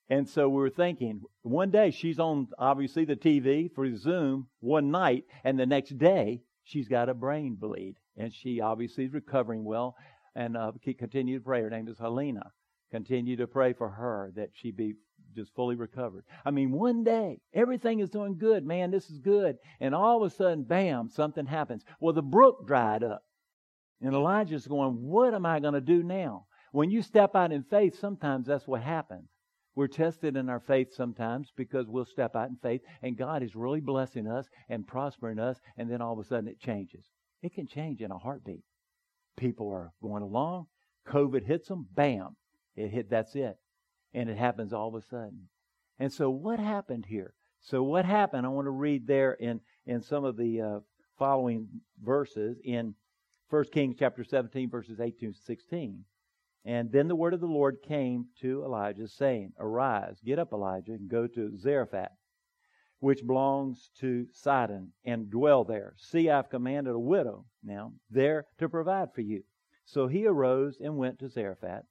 And 0.10 0.28
so 0.28 0.48
we 0.48 0.58
were 0.58 0.70
thinking, 0.70 1.22
one 1.42 1.70
day 1.70 1.92
she's 1.92 2.20
on 2.20 2.48
obviously 2.58 3.06
the 3.06 3.16
TV 3.16 3.74
for 3.74 3.94
Zoom 3.96 4.48
one 4.62 4.90
night, 4.90 5.26
and 5.44 5.60
the 5.60 5.66
next 5.66 5.98
day 5.98 6.42
she's 6.64 6.88
got 6.88 7.10
a 7.10 7.14
brain 7.14 7.56
bleed, 7.56 7.96
and 8.16 8.34
she 8.34 8.62
obviously 8.62 9.06
is 9.06 9.14
recovering 9.14 9.66
well. 9.66 9.96
And 10.34 10.56
uh, 10.56 10.72
continue 10.98 11.40
to 11.40 11.44
pray. 11.44 11.62
Her 11.62 11.70
name 11.70 11.88
is 11.88 11.98
Helena. 11.98 12.52
Continue 12.92 13.36
to 13.38 13.48
pray 13.48 13.74
for 13.74 13.90
her 13.90 14.32
that 14.36 14.52
she 14.54 14.72
be 14.72 14.94
just 15.38 15.56
fully 15.56 15.76
recovered. 15.76 16.26
I 16.44 16.52
mean, 16.52 16.72
one 16.72 17.04
day 17.04 17.40
everything 17.54 18.02
is 18.02 18.10
doing 18.10 18.38
good, 18.38 18.66
man. 18.66 18.92
This 18.92 19.10
is 19.10 19.20
good, 19.20 19.58
and 19.80 19.96
all 19.96 20.24
of 20.24 20.32
a 20.32 20.36
sudden, 20.36 20.64
bam, 20.64 21.10
something 21.10 21.46
happens. 21.46 21.84
Well, 22.02 22.14
the 22.14 22.22
brook 22.22 22.68
dried 22.68 23.04
up, 23.04 23.24
and 24.02 24.14
Elijah's 24.14 24.68
going, 24.68 25.02
"What 25.02 25.34
am 25.34 25.46
I 25.46 25.60
going 25.60 25.76
to 25.76 25.82
do 25.82 26.04
now?" 26.04 26.48
When 26.72 26.92
you 26.92 27.02
step 27.02 27.36
out 27.36 27.52
in 27.52 27.64
faith, 27.64 27.98
sometimes 27.98 28.48
that's 28.48 28.68
what 28.68 28.82
happens. 28.82 29.30
We're 29.76 29.88
tested 29.88 30.36
in 30.36 30.50
our 30.50 30.60
faith 30.60 30.92
sometimes 30.94 31.54
because 31.56 31.88
we'll 31.88 32.06
step 32.06 32.36
out 32.36 32.50
in 32.50 32.56
faith 32.56 32.82
and 33.04 33.16
God 33.16 33.44
is 33.44 33.56
really 33.56 33.80
blessing 33.80 34.28
us 34.28 34.50
and 34.70 34.88
prospering 34.88 35.38
us, 35.38 35.62
and 35.78 35.90
then 35.90 36.02
all 36.02 36.14
of 36.14 36.20
a 36.20 36.24
sudden 36.24 36.48
it 36.48 36.60
changes. 36.60 37.06
It 37.44 37.54
can 37.54 37.68
change 37.68 38.02
in 38.02 38.10
a 38.10 38.18
heartbeat. 38.18 38.64
People 39.38 39.70
are 39.70 39.94
going 40.02 40.24
along, 40.24 40.66
COVID 41.08 41.46
hits 41.46 41.68
them, 41.68 41.88
bam, 41.94 42.36
it 42.76 42.90
hit, 42.90 43.10
that's 43.12 43.36
it. 43.36 43.56
And 44.18 44.32
it 44.32 44.38
happens 44.38 44.74
all 44.74 44.88
of 44.88 44.96
a 44.96 45.06
sudden. 45.06 45.48
And 46.00 46.12
so 46.12 46.32
what 46.32 46.60
happened 46.60 47.06
here? 47.06 47.36
So 47.62 47.84
what 47.84 48.04
happened? 48.04 48.48
I 48.48 48.50
want 48.50 48.66
to 48.66 48.72
read 48.72 49.06
there 49.06 49.34
in, 49.34 49.62
in 49.86 50.02
some 50.02 50.26
of 50.26 50.38
the 50.38 50.60
uh, 50.60 50.80
following 51.20 51.68
verses 52.04 52.58
in 52.64 52.96
1 53.52 53.66
Kings 53.72 53.96
chapter 54.00 54.24
17, 54.24 54.72
verses 54.72 55.00
18 55.00 55.34
to 55.34 55.40
16. 55.40 56.04
And 56.66 56.92
then 56.92 57.08
the 57.08 57.16
word 57.16 57.36
of 57.36 57.42
the 57.42 57.46
Lord 57.46 57.84
came 57.88 58.26
to 58.42 58.64
Elijah, 58.64 59.08
saying, 59.08 59.54
Arise, 59.60 60.18
get 60.26 60.40
up, 60.40 60.52
Elijah, 60.52 60.94
and 60.94 61.08
go 61.08 61.28
to 61.28 61.56
Zarephath, 61.56 62.18
which 63.00 63.24
belongs 63.24 63.92
to 64.00 64.26
Sidon, 64.34 64.94
and 65.06 65.30
dwell 65.30 65.64
there. 65.64 65.94
See, 66.00 66.28
I've 66.28 66.50
commanded 66.50 66.96
a 66.96 67.00
widow 67.00 67.46
now 67.64 67.94
there 68.10 68.48
to 68.58 68.68
provide 68.68 69.14
for 69.14 69.22
you. 69.22 69.44
So 69.86 70.08
he 70.08 70.26
arose 70.26 70.80
and 70.82 70.98
went 70.98 71.20
to 71.20 71.30
Zarephath. 71.30 71.86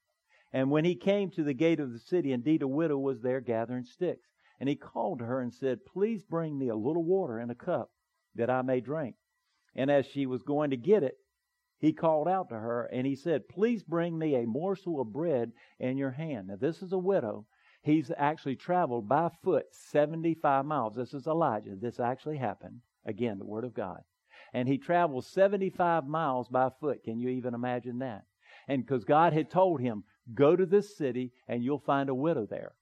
And 0.56 0.70
when 0.70 0.86
he 0.86 0.94
came 0.94 1.28
to 1.32 1.44
the 1.44 1.52
gate 1.52 1.80
of 1.80 1.92
the 1.92 1.98
city, 1.98 2.32
indeed 2.32 2.62
a 2.62 2.66
widow 2.66 2.96
was 2.96 3.20
there 3.20 3.42
gathering 3.42 3.84
sticks. 3.84 4.26
And 4.58 4.70
he 4.70 4.74
called 4.74 5.18
to 5.18 5.26
her 5.26 5.42
and 5.42 5.52
said, 5.52 5.84
Please 5.84 6.24
bring 6.24 6.58
me 6.58 6.70
a 6.70 6.74
little 6.74 7.04
water 7.04 7.38
in 7.38 7.50
a 7.50 7.54
cup 7.54 7.90
that 8.36 8.48
I 8.48 8.62
may 8.62 8.80
drink. 8.80 9.16
And 9.74 9.90
as 9.90 10.06
she 10.06 10.24
was 10.24 10.42
going 10.42 10.70
to 10.70 10.78
get 10.78 11.02
it, 11.02 11.18
he 11.76 11.92
called 11.92 12.26
out 12.26 12.48
to 12.48 12.54
her 12.54 12.88
and 12.90 13.06
he 13.06 13.16
said, 13.16 13.50
Please 13.50 13.82
bring 13.82 14.18
me 14.18 14.34
a 14.34 14.46
morsel 14.46 14.98
of 14.98 15.12
bread 15.12 15.52
in 15.78 15.98
your 15.98 16.12
hand. 16.12 16.46
Now, 16.46 16.56
this 16.56 16.80
is 16.80 16.94
a 16.94 16.98
widow. 16.98 17.44
He's 17.82 18.10
actually 18.16 18.56
traveled 18.56 19.06
by 19.06 19.28
foot 19.44 19.66
75 19.72 20.64
miles. 20.64 20.96
This 20.96 21.12
is 21.12 21.26
Elijah. 21.26 21.76
This 21.78 22.00
actually 22.00 22.38
happened. 22.38 22.80
Again, 23.04 23.38
the 23.38 23.44
Word 23.44 23.64
of 23.64 23.74
God. 23.74 24.00
And 24.54 24.66
he 24.66 24.78
traveled 24.78 25.26
75 25.26 26.06
miles 26.06 26.48
by 26.48 26.70
foot. 26.80 27.04
Can 27.04 27.20
you 27.20 27.28
even 27.28 27.52
imagine 27.52 27.98
that? 27.98 28.22
And 28.68 28.82
because 28.82 29.04
God 29.04 29.34
had 29.34 29.50
told 29.50 29.82
him, 29.82 30.04
Go 30.34 30.56
to 30.56 30.66
this 30.66 30.96
city 30.96 31.32
and 31.48 31.62
you'll 31.62 31.78
find 31.78 32.08
a 32.08 32.14
widow 32.14 32.46
there. 32.46 32.72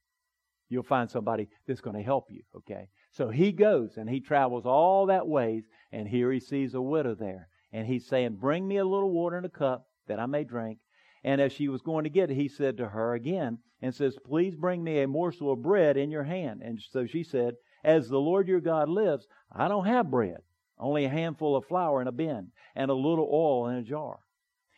You'll 0.69 0.83
find 0.83 1.09
somebody 1.09 1.47
that's 1.67 1.81
going 1.81 1.95
to 1.95 2.01
help 2.01 2.31
you, 2.31 2.41
okay? 2.57 2.89
So 3.11 3.29
he 3.29 3.51
goes 3.51 3.97
and 3.97 4.09
he 4.09 4.19
travels 4.19 4.65
all 4.65 5.05
that 5.05 5.27
ways, 5.27 5.63
and 5.91 6.07
here 6.07 6.31
he 6.31 6.39
sees 6.39 6.73
a 6.73 6.81
widow 6.81 7.15
there. 7.15 7.47
And 7.71 7.85
he's 7.85 8.07
saying, 8.07 8.35
Bring 8.35 8.67
me 8.67 8.77
a 8.77 8.85
little 8.85 9.11
water 9.11 9.37
in 9.37 9.45
a 9.45 9.49
cup 9.49 9.87
that 10.07 10.19
I 10.19 10.25
may 10.25 10.43
drink. 10.43 10.79
And 11.23 11.39
as 11.41 11.51
she 11.51 11.67
was 11.67 11.81
going 11.81 12.03
to 12.03 12.09
get 12.09 12.31
it, 12.31 12.35
he 12.35 12.47
said 12.47 12.77
to 12.77 12.89
her 12.89 13.13
again, 13.13 13.59
and 13.81 13.93
says, 13.93 14.17
Please 14.25 14.55
bring 14.55 14.83
me 14.83 15.01
a 15.01 15.07
morsel 15.07 15.51
of 15.51 15.61
bread 15.61 15.97
in 15.97 16.11
your 16.11 16.23
hand. 16.23 16.61
And 16.63 16.79
so 16.91 17.05
she 17.05 17.23
said, 17.23 17.55
As 17.83 18.09
the 18.09 18.19
Lord 18.19 18.47
your 18.47 18.61
God 18.61 18.89
lives, 18.89 19.27
I 19.51 19.67
don't 19.67 19.85
have 19.85 20.11
bread, 20.11 20.39
only 20.79 21.05
a 21.05 21.09
handful 21.09 21.55
of 21.55 21.65
flour 21.65 22.01
in 22.01 22.07
a 22.07 22.11
bin, 22.11 22.51
and 22.75 22.89
a 22.89 22.95
little 22.95 23.29
oil 23.31 23.67
in 23.67 23.75
a 23.75 23.83
jar. 23.83 24.19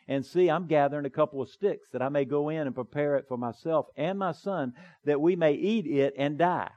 And 0.07 0.25
see, 0.25 0.49
I'm 0.49 0.67
gathering 0.67 1.05
a 1.05 1.09
couple 1.09 1.41
of 1.41 1.49
sticks 1.49 1.89
that 1.91 2.01
I 2.01 2.09
may 2.09 2.25
go 2.25 2.49
in 2.49 2.65
and 2.65 2.75
prepare 2.75 3.17
it 3.17 3.25
for 3.27 3.37
myself 3.37 3.87
and 3.95 4.17
my 4.17 4.31
son, 4.31 4.73
that 5.05 5.19
we 5.19 5.35
may 5.35 5.53
eat 5.53 5.85
it 5.85 6.13
and 6.17 6.37
die. 6.37 6.71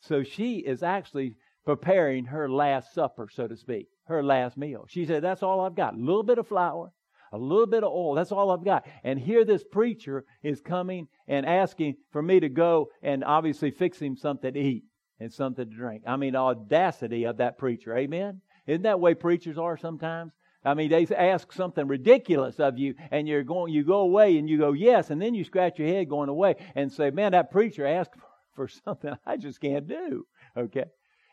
So 0.00 0.22
she 0.22 0.58
is 0.58 0.82
actually 0.82 1.36
preparing 1.64 2.26
her 2.26 2.48
last 2.50 2.92
supper, 2.94 3.28
so 3.32 3.48
to 3.48 3.56
speak 3.56 3.88
her 4.06 4.22
last 4.22 4.56
meal. 4.56 4.86
She 4.88 5.04
said, 5.04 5.22
That's 5.22 5.42
all 5.42 5.60
I've 5.60 5.74
got. 5.74 5.94
A 5.94 5.98
little 5.98 6.22
bit 6.22 6.38
of 6.38 6.46
flour, 6.46 6.92
a 7.32 7.38
little 7.38 7.66
bit 7.66 7.84
of 7.84 7.92
oil. 7.92 8.14
That's 8.14 8.32
all 8.32 8.50
I've 8.50 8.64
got. 8.64 8.86
And 9.04 9.18
here 9.18 9.44
this 9.44 9.64
preacher 9.64 10.24
is 10.42 10.60
coming 10.60 11.08
and 11.26 11.44
asking 11.44 11.96
for 12.12 12.22
me 12.22 12.40
to 12.40 12.48
go 12.48 12.88
and 13.02 13.24
obviously 13.24 13.70
fix 13.70 13.98
him 13.98 14.16
something 14.16 14.54
to 14.54 14.60
eat 14.60 14.84
and 15.20 15.32
something 15.32 15.68
to 15.68 15.76
drink. 15.76 16.02
I 16.06 16.16
mean, 16.16 16.36
audacity 16.36 17.24
of 17.24 17.38
that 17.38 17.58
preacher. 17.58 17.96
Amen? 17.96 18.40
Isn't 18.66 18.82
that 18.82 19.00
way 19.00 19.14
preachers 19.14 19.58
are 19.58 19.76
sometimes? 19.76 20.32
I 20.66 20.74
mean, 20.74 20.90
they 20.90 21.06
ask 21.06 21.52
something 21.52 21.86
ridiculous 21.86 22.58
of 22.58 22.76
you, 22.76 22.96
and 23.12 23.28
you're 23.28 23.44
going, 23.44 23.72
you 23.72 23.84
go 23.84 24.00
away, 24.00 24.36
and 24.36 24.50
you 24.50 24.58
go 24.58 24.72
yes, 24.72 25.10
and 25.10 25.22
then 25.22 25.32
you 25.32 25.44
scratch 25.44 25.78
your 25.78 25.86
head 25.86 26.08
going 26.08 26.28
away 26.28 26.56
and 26.74 26.92
say, 26.92 27.10
"Man, 27.10 27.32
that 27.32 27.52
preacher 27.52 27.86
asked 27.86 28.14
for 28.56 28.66
something 28.66 29.14
I 29.24 29.36
just 29.36 29.60
can't 29.60 29.86
do." 29.86 30.26
Okay, 30.56 30.86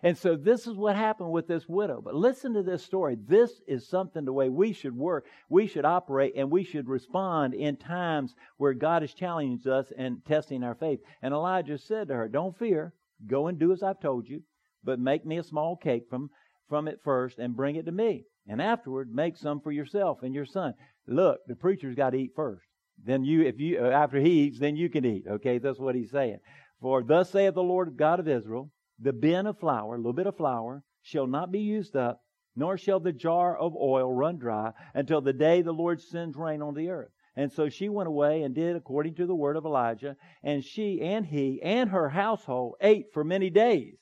and 0.04 0.16
so 0.16 0.36
this 0.36 0.68
is 0.68 0.76
what 0.76 0.96
happened 0.96 1.32
with 1.32 1.48
this 1.48 1.68
widow. 1.68 2.00
But 2.00 2.14
listen 2.14 2.54
to 2.54 2.62
this 2.62 2.84
story. 2.84 3.18
This 3.26 3.60
is 3.68 3.88
something 3.88 4.24
the 4.24 4.32
way 4.32 4.50
we 4.50 4.72
should 4.72 4.96
work, 4.96 5.26
we 5.50 5.66
should 5.66 5.86
operate, 5.86 6.34
and 6.36 6.52
we 6.52 6.64
should 6.64 6.88
respond 6.88 7.56
in 7.56 7.76
times 7.78 8.36
where 8.58 8.76
God 8.76 9.02
is 9.02 9.16
challenging 9.16 9.72
us 9.72 9.92
and 9.98 10.24
testing 10.26 10.64
our 10.64 10.76
faith. 10.76 11.00
And 11.24 11.34
Elijah 11.34 11.80
said 11.80 12.10
to 12.10 12.14
her, 12.14 12.28
"Don't 12.30 12.56
fear. 12.56 12.94
Go 13.26 13.48
and 13.48 13.58
do 13.58 13.72
as 13.72 13.82
I've 13.82 14.00
told 14.00 14.30
you, 14.30 14.44
but 14.84 15.00
make 15.00 15.26
me 15.26 15.40
a 15.40 15.44
small 15.44 15.76
cake 15.76 16.08
from 16.08 16.30
from 16.70 16.88
it 16.88 17.02
first 17.04 17.40
and 17.40 17.56
bring 17.56 17.78
it 17.78 17.86
to 17.88 17.92
me." 17.92 18.26
And 18.48 18.62
afterward 18.62 19.14
make 19.14 19.38
some 19.38 19.62
for 19.62 19.72
yourself 19.72 20.20
and 20.24 20.34
your 20.34 20.46
son. 20.46 20.74
Look, 21.08 21.40
the 21.48 21.56
preacher's 21.56 21.96
got 21.96 22.12
to 22.12 22.18
eat 22.18 22.32
first. 22.36 22.66
Then 23.04 23.24
you, 23.24 23.42
if 23.42 23.60
you, 23.60 23.80
uh, 23.80 23.90
after 23.90 24.20
he 24.20 24.44
eats, 24.44 24.60
then 24.60 24.76
you 24.76 24.90
can 24.90 25.06
eat. 25.06 25.26
Okay, 25.28 25.58
that's 25.58 25.80
what 25.80 25.96
he's 25.96 26.12
saying. 26.12 26.40
For 26.82 27.04
thus 27.04 27.30
saith 27.32 27.54
the 27.54 27.64
Lord 27.64 27.98
God 27.98 28.20
of 28.20 28.28
Israel, 28.28 28.70
the 29.00 29.14
bin 29.14 29.48
of 29.48 29.60
flour, 29.60 29.96
a 29.96 29.98
little 29.98 30.14
bit 30.14 30.28
of 30.28 30.38
flour, 30.38 30.84
shall 31.02 31.28
not 31.28 31.52
be 31.52 31.60
used 31.60 31.96
up, 31.96 32.22
nor 32.56 32.78
shall 32.78 33.00
the 33.00 33.12
jar 33.12 33.58
of 33.58 33.76
oil 33.76 34.14
run 34.14 34.38
dry 34.38 34.72
until 34.94 35.22
the 35.22 35.34
day 35.34 35.62
the 35.62 35.72
Lord 35.72 36.02
sends 36.02 36.38
rain 36.38 36.62
on 36.62 36.76
the 36.76 36.90
earth. 36.90 37.12
And 37.36 37.52
so 37.52 37.68
she 37.68 37.90
went 37.90 38.08
away 38.08 38.44
and 38.44 38.54
did 38.54 38.76
according 38.76 39.16
to 39.16 39.26
the 39.26 39.36
word 39.36 39.58
of 39.58 39.66
Elijah, 39.66 40.16
and 40.44 40.64
she 40.64 41.02
and 41.02 41.26
he 41.26 41.60
and 41.64 41.90
her 41.90 42.10
household 42.10 42.76
ate 42.80 43.08
for 43.12 43.24
many 43.24 43.50
days. 43.50 43.96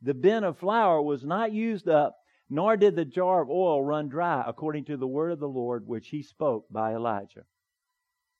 The 0.00 0.14
bin 0.14 0.44
of 0.44 0.58
flour 0.58 1.02
was 1.02 1.24
not 1.24 1.52
used 1.52 1.88
up 1.88 2.16
nor 2.48 2.76
did 2.76 2.96
the 2.96 3.04
jar 3.04 3.42
of 3.42 3.50
oil 3.50 3.82
run 3.82 4.08
dry, 4.08 4.44
according 4.46 4.84
to 4.86 4.96
the 4.96 5.06
word 5.06 5.32
of 5.32 5.40
the 5.40 5.48
Lord 5.48 5.86
which 5.86 6.08
he 6.08 6.22
spoke 6.22 6.66
by 6.70 6.94
Elijah. 6.94 7.44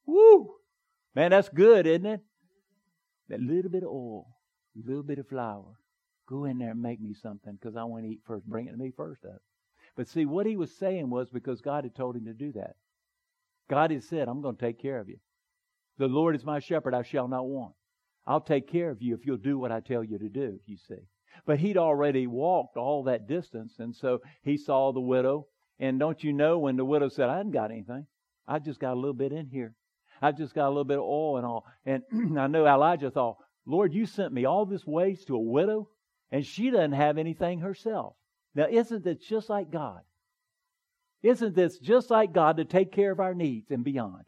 Woo! 0.07 0.55
Man, 1.15 1.31
that's 1.31 1.49
good, 1.49 1.87
isn't 1.87 2.07
it? 2.07 2.21
That 3.29 3.41
little 3.41 3.71
bit 3.71 3.83
of 3.83 3.89
oil, 3.89 4.27
a 4.77 4.87
little 4.87 5.03
bit 5.03 5.19
of 5.19 5.29
flour. 5.29 5.79
Go 6.29 6.45
in 6.45 6.59
there 6.59 6.71
and 6.71 6.83
make 6.83 7.01
me 7.01 7.15
something 7.15 7.55
because 7.55 7.77
I 7.77 7.85
want 7.85 8.05
to 8.05 8.11
eat 8.11 8.23
first. 8.27 8.47
Bring 8.47 8.67
it 8.67 8.73
to 8.73 8.77
me 8.77 8.93
first 8.97 9.25
up. 9.25 9.41
But 9.97 10.09
see, 10.09 10.27
what 10.27 10.47
he 10.47 10.57
was 10.57 10.75
saying 10.77 11.09
was 11.09 11.29
because 11.29 11.61
God 11.61 11.85
had 11.85 11.95
told 11.95 12.17
him 12.17 12.25
to 12.25 12.33
do 12.33 12.53
that. 12.53 12.77
God 13.69 13.91
had 13.91 14.03
said, 14.03 14.29
I'm 14.29 14.43
going 14.43 14.57
to 14.57 14.61
take 14.61 14.81
care 14.81 14.99
of 14.99 15.09
you. 15.09 15.19
The 15.99 16.09
Lord 16.09 16.35
is 16.35 16.45
my 16.45 16.59
shepherd, 16.59 16.95
I 16.95 17.03
shall 17.03 17.29
not 17.29 17.47
want. 17.47 17.75
I'll 18.27 18.41
take 18.41 18.69
care 18.69 18.91
of 18.91 19.01
you 19.01 19.15
if 19.15 19.25
you'll 19.25 19.37
do 19.37 19.59
what 19.59 19.71
I 19.71 19.81
tell 19.81 20.03
you 20.03 20.19
to 20.19 20.29
do, 20.29 20.59
you 20.67 20.77
see. 20.77 21.07
But 21.47 21.59
he'd 21.59 21.77
already 21.77 22.27
walked 22.27 22.77
all 22.77 23.05
that 23.05 23.27
distance, 23.27 23.75
and 23.79 23.95
so 23.95 24.21
he 24.43 24.57
saw 24.57 24.93
the 24.93 25.01
widow. 25.01 25.47
And 25.79 25.99
don't 25.99 26.23
you 26.23 26.33
know 26.33 26.59
when 26.59 26.77
the 26.77 26.85
widow 26.85 27.09
said, 27.09 27.29
I 27.29 27.39
haven't 27.39 27.53
got 27.53 27.71
anything. 27.71 28.07
I 28.47 28.59
just 28.59 28.81
got 28.81 28.95
a 28.95 29.01
little 29.01 29.15
bit 29.15 29.33
in 29.33 29.47
here. 29.47 29.75
I 30.23 30.33
just 30.33 30.55
got 30.55 30.67
a 30.67 30.71
little 30.71 30.85
bit 30.85 30.99
of 30.99 31.05
oil 31.05 31.37
and 31.37 31.47
all. 31.47 31.67
And 31.85 32.03
I 32.39 32.47
know 32.47 32.67
Elijah 32.67 33.11
thought, 33.11 33.39
Lord, 33.67 33.93
you 33.93 34.07
sent 34.07 34.33
me 34.33 34.45
all 34.45 34.67
this 34.67 34.87
waste 34.87 35.27
to 35.29 35.37
a 35.37 35.41
widow, 35.41 35.89
and 36.31 36.45
she 36.45 36.71
doesn't 36.71 36.93
have 36.93 37.19
anything 37.19 37.61
herself. 37.61 38.15
Now, 38.55 38.67
isn't 38.71 39.05
this 39.05 39.19
just 39.19 39.49
like 39.49 39.71
God? 39.71 40.01
Isn't 41.23 41.55
this 41.55 41.79
just 41.79 42.11
like 42.11 42.33
God 42.33 42.59
to 42.59 42.65
take 42.65 42.93
care 42.93 43.11
of 43.11 43.21
our 43.21 43.35
needs 43.35 43.71
and 43.71 43.83
beyond? 43.83 44.25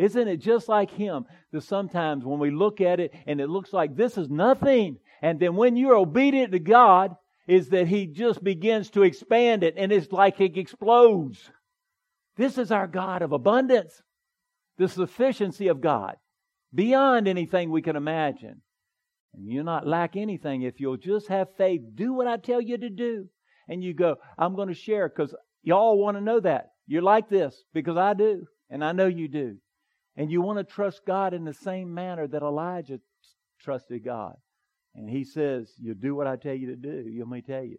Isn't 0.00 0.28
it 0.28 0.38
just 0.38 0.66
like 0.66 0.90
Him 0.90 1.26
that 1.52 1.60
sometimes 1.60 2.24
when 2.24 2.38
we 2.38 2.50
look 2.50 2.80
at 2.80 3.00
it 3.00 3.12
and 3.26 3.38
it 3.38 3.50
looks 3.50 3.70
like 3.70 3.94
this 3.94 4.16
is 4.16 4.30
nothing, 4.30 4.96
and 5.20 5.38
then 5.38 5.56
when 5.56 5.76
you're 5.76 5.94
obedient 5.94 6.52
to 6.52 6.58
God, 6.58 7.14
is 7.46 7.68
that 7.68 7.86
He 7.86 8.06
just 8.06 8.42
begins 8.42 8.88
to 8.90 9.02
expand 9.02 9.62
it 9.62 9.74
and 9.76 9.92
it's 9.92 10.10
like 10.10 10.40
it 10.40 10.56
explodes. 10.56 11.50
This 12.38 12.56
is 12.56 12.70
our 12.70 12.86
God 12.86 13.20
of 13.20 13.32
abundance, 13.32 14.00
the 14.78 14.88
sufficiency 14.88 15.68
of 15.68 15.82
God, 15.82 16.16
beyond 16.74 17.28
anything 17.28 17.70
we 17.70 17.82
can 17.82 17.96
imagine. 17.96 18.62
And 19.34 19.46
you'll 19.46 19.64
not 19.64 19.86
lack 19.86 20.16
anything 20.16 20.62
if 20.62 20.80
you'll 20.80 20.96
just 20.96 21.28
have 21.28 21.54
faith. 21.58 21.82
Do 21.94 22.14
what 22.14 22.26
I 22.26 22.38
tell 22.38 22.62
you 22.62 22.78
to 22.78 22.88
do. 22.88 23.28
And 23.68 23.84
you 23.84 23.92
go, 23.92 24.16
I'm 24.38 24.56
going 24.56 24.68
to 24.68 24.74
share 24.74 25.10
because 25.10 25.34
y'all 25.62 25.98
want 25.98 26.16
to 26.16 26.22
know 26.22 26.40
that. 26.40 26.70
You're 26.86 27.02
like 27.02 27.28
this 27.28 27.54
because 27.74 27.98
I 27.98 28.14
do. 28.14 28.46
And 28.70 28.82
I 28.82 28.92
know 28.92 29.06
you 29.06 29.28
do. 29.28 29.58
And 30.20 30.30
you 30.30 30.42
want 30.42 30.58
to 30.58 30.64
trust 30.64 31.06
God 31.06 31.32
in 31.32 31.46
the 31.46 31.54
same 31.54 31.94
manner 31.94 32.26
that 32.26 32.42
Elijah 32.42 33.00
trusted 33.58 34.04
God. 34.04 34.36
And 34.94 35.08
he 35.08 35.24
says, 35.24 35.72
You 35.78 35.94
do 35.94 36.14
what 36.14 36.26
I 36.26 36.36
tell 36.36 36.52
you 36.52 36.66
to 36.66 36.76
do. 36.76 37.08
You 37.08 37.24
me 37.24 37.40
tell 37.40 37.64
you, 37.64 37.78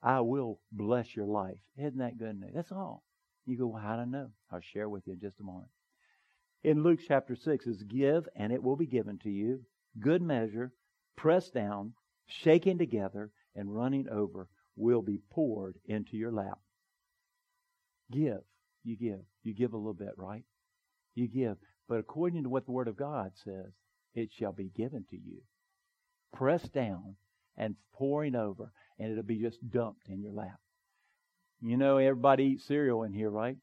I 0.00 0.20
will 0.20 0.60
bless 0.70 1.16
your 1.16 1.26
life. 1.26 1.58
Isn't 1.76 1.98
that 1.98 2.16
good 2.16 2.38
news? 2.38 2.52
That's 2.54 2.70
all. 2.70 3.02
You 3.44 3.58
go, 3.58 3.66
well, 3.66 3.82
how 3.82 3.96
do 3.96 4.02
I 4.02 4.04
know? 4.04 4.28
I'll 4.52 4.60
share 4.60 4.88
with 4.88 5.04
you 5.08 5.14
in 5.14 5.18
just 5.18 5.40
a 5.40 5.42
moment. 5.42 5.66
In 6.62 6.84
Luke 6.84 7.00
chapter 7.08 7.34
6 7.34 7.66
is 7.66 7.82
give 7.82 8.28
and 8.36 8.52
it 8.52 8.62
will 8.62 8.76
be 8.76 8.86
given 8.86 9.18
to 9.24 9.28
you. 9.28 9.62
Good 9.98 10.22
measure, 10.22 10.70
pressed 11.16 11.54
down, 11.54 11.94
shaken 12.24 12.78
together, 12.78 13.32
and 13.56 13.74
running 13.74 14.08
over 14.08 14.46
will 14.76 15.02
be 15.02 15.18
poured 15.32 15.74
into 15.86 16.16
your 16.16 16.30
lap. 16.30 16.60
Give. 18.12 18.42
You 18.84 18.96
give. 18.96 19.22
You 19.42 19.54
give 19.54 19.72
a 19.72 19.76
little 19.76 19.92
bit, 19.92 20.12
right? 20.16 20.44
You 21.16 21.26
give. 21.26 21.56
But 21.90 21.98
according 21.98 22.44
to 22.44 22.48
what 22.48 22.66
the 22.66 22.70
Word 22.70 22.86
of 22.86 22.96
God 22.96 23.32
says, 23.34 23.72
it 24.14 24.30
shall 24.32 24.52
be 24.52 24.70
given 24.76 25.04
to 25.10 25.16
you 25.16 25.42
pressed 26.32 26.72
down 26.72 27.16
and 27.56 27.74
pouring 27.92 28.36
over, 28.36 28.72
and 29.00 29.10
it'll 29.10 29.24
be 29.24 29.40
just 29.40 29.58
dumped 29.68 30.08
in 30.08 30.22
your 30.22 30.32
lap. 30.32 30.60
You 31.60 31.76
know, 31.76 31.96
everybody 31.96 32.44
eats 32.44 32.64
cereal 32.64 33.02
in 33.02 33.12
here, 33.12 33.28
right? 33.28 33.56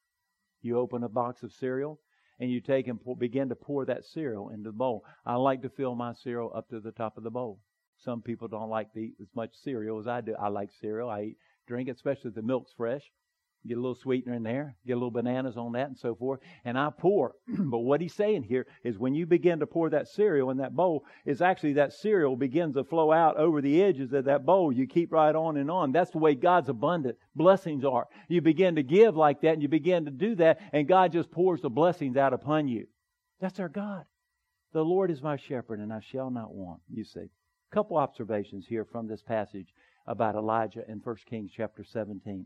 You 0.61 0.77
open 0.77 1.03
a 1.03 1.09
box 1.09 1.41
of 1.41 1.53
cereal 1.53 2.01
and 2.37 2.51
you 2.51 2.59
take 2.59 2.89
and 2.89 3.01
pour, 3.01 3.15
begin 3.15 3.47
to 3.47 3.55
pour 3.55 3.85
that 3.85 4.03
cereal 4.03 4.49
into 4.49 4.71
the 4.71 4.77
bowl. 4.77 5.05
I 5.25 5.35
like 5.35 5.61
to 5.61 5.69
fill 5.69 5.95
my 5.95 6.11
cereal 6.11 6.51
up 6.53 6.67
to 6.71 6.81
the 6.81 6.91
top 6.91 7.17
of 7.17 7.23
the 7.23 7.31
bowl. 7.31 7.61
Some 8.03 8.21
people 8.21 8.49
don't 8.49 8.69
like 8.69 8.91
to 8.91 8.99
eat 8.99 9.15
as 9.21 9.29
much 9.35 9.55
cereal 9.63 9.99
as 9.99 10.07
I 10.07 10.19
do. 10.19 10.35
I 10.37 10.49
like 10.49 10.69
cereal. 10.81 11.09
I 11.09 11.21
eat, 11.21 11.37
drink 11.65 11.87
it, 11.87 11.95
especially 11.95 12.27
if 12.27 12.35
the 12.35 12.41
milk's 12.41 12.73
fresh. 12.73 13.09
Get 13.65 13.77
a 13.77 13.81
little 13.81 13.95
sweetener 13.95 14.33
in 14.33 14.43
there, 14.43 14.75
get 14.85 14.93
a 14.93 14.95
little 14.95 15.11
bananas 15.11 15.57
on 15.57 15.73
that 15.73 15.87
and 15.87 15.97
so 15.97 16.15
forth. 16.15 16.39
And 16.63 16.77
I 16.77 16.89
pour. 16.89 17.33
but 17.47 17.79
what 17.79 17.99
he's 17.99 18.13
saying 18.13 18.43
here 18.43 18.65
is 18.83 18.97
when 18.97 19.13
you 19.13 19.25
begin 19.25 19.59
to 19.59 19.67
pour 19.67 19.89
that 19.89 20.07
cereal 20.07 20.51
in 20.51 20.57
that 20.57 20.75
bowl, 20.75 21.03
is 21.25 21.41
actually 21.41 21.73
that 21.73 21.91
cereal 21.91 22.37
begins 22.37 22.75
to 22.75 22.83
flow 22.83 23.11
out 23.11 23.35
over 23.37 23.61
the 23.61 23.83
edges 23.83 24.13
of 24.13 24.25
that 24.25 24.45
bowl. 24.45 24.71
You 24.71 24.87
keep 24.87 25.11
right 25.11 25.35
on 25.35 25.57
and 25.57 25.69
on. 25.69 25.91
That's 25.91 26.11
the 26.11 26.17
way 26.17 26.35
God's 26.35 26.69
abundant 26.69 27.17
blessings 27.35 27.83
are. 27.83 28.07
You 28.29 28.41
begin 28.41 28.75
to 28.75 28.83
give 28.83 29.17
like 29.17 29.41
that 29.41 29.53
and 29.53 29.61
you 29.61 29.67
begin 29.67 30.05
to 30.05 30.11
do 30.11 30.35
that, 30.35 30.59
and 30.71 30.87
God 30.87 31.11
just 31.11 31.31
pours 31.31 31.61
the 31.61 31.69
blessings 31.69 32.15
out 32.15 32.33
upon 32.33 32.67
you. 32.67 32.87
That's 33.41 33.59
our 33.59 33.69
God. 33.69 34.05
The 34.71 34.83
Lord 34.83 35.11
is 35.11 35.21
my 35.21 35.37
shepherd, 35.37 35.79
and 35.79 35.91
I 35.91 35.99
shall 35.99 36.29
not 36.29 36.53
want. 36.53 36.81
You 36.89 37.03
see. 37.03 37.29
A 37.71 37.75
couple 37.75 37.97
observations 37.97 38.65
here 38.67 38.85
from 38.85 39.07
this 39.07 39.21
passage 39.21 39.73
about 40.05 40.35
Elijah 40.35 40.83
in 40.87 40.99
1 40.99 41.15
Kings 41.25 41.51
chapter 41.53 41.83
17 41.83 42.45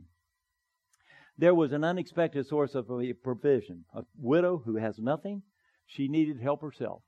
there 1.38 1.56
was 1.56 1.72
an 1.72 1.84
unexpected 1.84 2.46
source 2.46 2.76
of 2.76 2.88
provision. 3.24 3.86
A 3.94 4.04
widow 4.18 4.62
who 4.66 4.76
has 4.76 5.00
nothing, 5.00 5.44
she 5.86 6.08
needed 6.08 6.40
help 6.40 6.62
herself. 6.62 7.04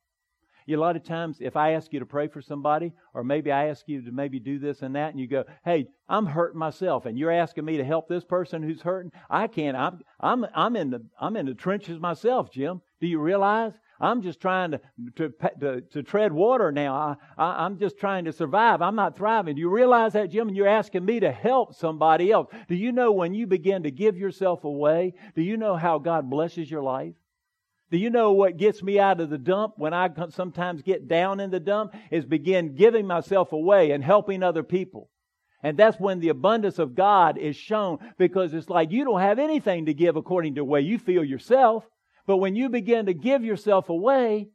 A 0.68 0.76
lot 0.78 0.96
of 0.96 1.04
times, 1.04 1.38
if 1.42 1.58
I 1.58 1.72
ask 1.72 1.92
you 1.92 2.00
to 2.00 2.06
pray 2.06 2.28
for 2.28 2.42
somebody, 2.42 2.94
or 3.14 3.24
maybe 3.24 3.52
I 3.52 3.68
ask 3.68 3.86
you 3.88 4.02
to 4.02 4.12
maybe 4.12 4.40
do 4.40 4.60
this 4.60 4.82
and 4.82 4.96
that, 4.96 5.12
and 5.12 5.20
you 5.20 5.28
go, 5.28 5.44
"Hey, 5.66 5.88
I'm 6.08 6.26
hurting 6.26 6.58
myself," 6.58 7.06
and 7.06 7.18
you're 7.18 7.32
asking 7.32 7.66
me 7.66 7.76
to 7.78 7.84
help 7.84 8.08
this 8.08 8.24
person 8.24 8.64
who's 8.64 8.82
hurting, 8.82 9.12
I 9.30 9.48
can't. 9.48 9.76
I'm 9.76 10.00
I'm 10.22 10.46
I'm 10.56 10.76
in 10.78 10.92
the 10.92 11.06
I'm 11.20 11.36
in 11.36 11.48
the 11.48 11.54
trenches 11.54 12.00
myself, 12.00 12.50
Jim. 12.50 12.82
Do 13.02 13.08
you 13.08 13.20
realize? 13.20 13.74
I'm 14.04 14.22
just 14.22 14.42
trying 14.42 14.72
to, 14.72 14.82
to, 15.16 15.34
to, 15.60 15.82
to 15.82 16.04
tread 16.04 16.34
water 16.34 16.72
now. 16.72 16.94
I, 16.94 17.16
I, 17.42 17.66
I'm 17.66 17.80
just 17.80 17.98
trying 17.98 18.26
to 18.26 18.34
survive. 18.34 18.82
I'm 18.82 18.96
not 18.96 19.16
thriving. 19.16 19.56
Do 19.56 19.62
you 19.62 19.70
realize 19.70 20.14
that, 20.14 20.30
Jim? 20.30 20.50
And 20.50 20.58
you're 20.58 20.68
asking 20.68 21.06
me 21.06 21.22
to 21.22 21.32
help 21.32 21.74
somebody 21.74 22.32
else. 22.32 22.50
Do 22.68 22.76
you 22.76 22.92
know 22.92 23.14
when 23.14 23.34
you 23.34 23.48
begin 23.48 23.84
to 23.84 23.92
give 23.92 24.18
yourself 24.18 24.66
away, 24.66 25.14
do 25.36 25.42
you 25.42 25.56
know 25.56 25.78
how 25.78 26.00
God 26.00 26.30
blesses 26.30 26.70
your 26.70 26.84
life? 26.84 27.14
Do 27.92 27.98
you 27.98 28.10
know 28.10 28.34
what 28.34 28.58
gets 28.58 28.84
me 28.84 29.00
out 29.00 29.22
of 29.22 29.30
the 29.30 29.38
dump 29.38 29.76
when 29.78 29.94
I 29.94 30.10
sometimes 30.32 30.82
get 30.82 31.08
down 31.08 31.40
in 31.40 31.50
the 31.52 31.60
dump? 31.60 31.94
Is 32.12 32.26
begin 32.26 32.76
giving 32.76 33.08
myself 33.08 33.54
away 33.54 33.92
and 33.92 34.04
helping 34.04 34.44
other 34.44 34.64
people. 34.64 35.10
And 35.62 35.78
that's 35.78 35.98
when 35.98 36.20
the 36.20 36.30
abundance 36.30 36.78
of 36.78 36.94
God 36.94 37.38
is 37.38 37.56
shown 37.56 38.00
because 38.18 38.54
it's 38.54 38.68
like 38.68 38.92
you 38.92 39.06
don't 39.06 39.22
have 39.22 39.40
anything 39.40 39.86
to 39.86 39.94
give 39.94 40.18
according 40.18 40.56
to 40.56 40.62
the 40.62 40.66
way 40.66 40.82
you 40.82 41.00
feel 41.00 41.24
yourself. 41.24 41.86
But 42.26 42.38
when 42.38 42.56
you 42.56 42.70
begin 42.70 43.08
to 43.08 43.14
give 43.14 43.44
yourself 43.44 43.90
away, 43.90 44.50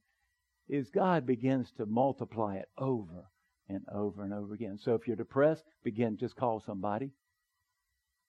is 0.68 0.90
God 0.90 1.26
begins 1.26 1.72
to 1.72 1.86
multiply 1.86 2.56
it 2.56 2.68
over 2.76 3.30
and 3.68 3.80
over 3.92 4.22
and 4.22 4.32
over 4.32 4.54
again. 4.54 4.78
So 4.78 4.94
if 4.94 5.06
you're 5.06 5.16
depressed, 5.16 5.64
begin 5.82 6.16
just 6.18 6.36
call 6.36 6.60
somebody. 6.60 7.12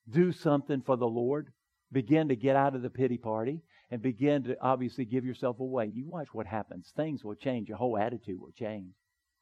Do 0.09 0.31
something 0.31 0.81
for 0.81 0.97
the 0.97 1.07
Lord. 1.07 1.51
Begin 1.91 2.29
to 2.29 2.35
get 2.35 2.55
out 2.55 2.75
of 2.75 2.81
the 2.81 2.89
pity 2.89 3.17
party 3.17 3.61
and 3.91 4.01
begin 4.01 4.43
to 4.43 4.55
obviously 4.61 5.05
give 5.05 5.25
yourself 5.25 5.59
away. 5.59 5.91
You 5.93 6.07
watch 6.07 6.27
what 6.33 6.45
happens. 6.45 6.91
Things 6.95 7.23
will 7.23 7.35
change. 7.35 7.67
Your 7.67 7.77
whole 7.77 7.97
attitude 7.97 8.39
will 8.39 8.51
change 8.51 8.93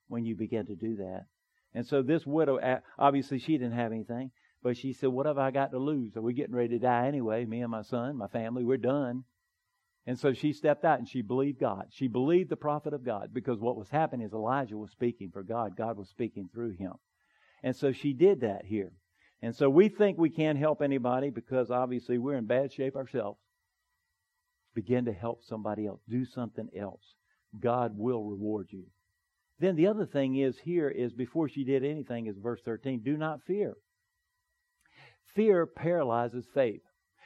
when 0.07 0.25
you 0.25 0.36
begin 0.36 0.65
to 0.67 0.75
do 0.75 0.95
that. 0.97 1.25
And 1.73 1.86
so 1.86 2.01
this 2.01 2.25
widow, 2.25 2.60
obviously 2.97 3.39
she 3.39 3.57
didn't 3.57 3.73
have 3.73 3.91
anything. 3.91 4.31
But 4.63 4.77
she 4.77 4.93
said, 4.93 5.10
What 5.10 5.27
have 5.27 5.38
I 5.38 5.51
got 5.51 5.71
to 5.71 5.77
lose? 5.77 6.15
Are 6.17 6.21
we 6.21 6.33
getting 6.33 6.55
ready 6.55 6.69
to 6.69 6.79
die 6.79 7.07
anyway? 7.07 7.45
Me 7.45 7.62
and 7.62 7.71
my 7.71 7.83
son, 7.83 8.17
my 8.17 8.27
family, 8.27 8.63
we're 8.63 8.77
done. 8.77 9.23
And 10.07 10.17
so 10.17 10.31
she 10.31 10.53
stepped 10.53 10.85
out 10.85 10.99
and 10.99 11.07
she 11.07 11.21
believed 11.21 11.59
God. 11.59 11.87
She 11.91 12.07
believed 12.07 12.49
the 12.49 12.55
prophet 12.55 12.93
of 12.93 13.03
God 13.03 13.33
because 13.33 13.59
what 13.59 13.75
was 13.75 13.89
happening 13.89 14.25
is 14.25 14.31
Elijah 14.31 14.77
was 14.77 14.89
speaking 14.89 15.31
for 15.31 15.43
God. 15.43 15.75
God 15.75 15.97
was 15.97 16.07
speaking 16.07 16.49
through 16.51 16.71
him. 16.71 16.93
And 17.61 17.75
so 17.75 17.91
she 17.91 18.13
did 18.13 18.41
that 18.41 18.65
here. 18.65 18.93
And 19.41 19.53
so 19.53 19.69
we 19.69 19.89
think 19.89 20.17
we 20.17 20.29
can't 20.29 20.57
help 20.57 20.81
anybody 20.81 21.29
because 21.29 21.69
obviously 21.69 22.17
we're 22.17 22.37
in 22.37 22.45
bad 22.45 22.71
shape 22.71 22.95
ourselves. 22.95 23.37
Begin 24.73 25.05
to 25.05 25.13
help 25.13 25.43
somebody 25.43 25.85
else. 25.85 25.99
Do 26.07 26.23
something 26.23 26.69
else. 26.75 27.03
God 27.59 27.97
will 27.97 28.23
reward 28.23 28.67
you. 28.71 28.85
Then 29.59 29.75
the 29.75 29.87
other 29.87 30.05
thing 30.05 30.37
is 30.37 30.57
here 30.57 30.87
is 30.87 31.11
before 31.11 31.49
she 31.49 31.65
did 31.65 31.83
anything 31.83 32.27
is 32.27 32.37
verse 32.37 32.61
13, 32.63 33.01
do 33.03 33.17
not 33.17 33.43
fear. 33.45 33.75
Fear 35.35 35.65
paralyzes 35.65 36.45
faith. 36.53 36.81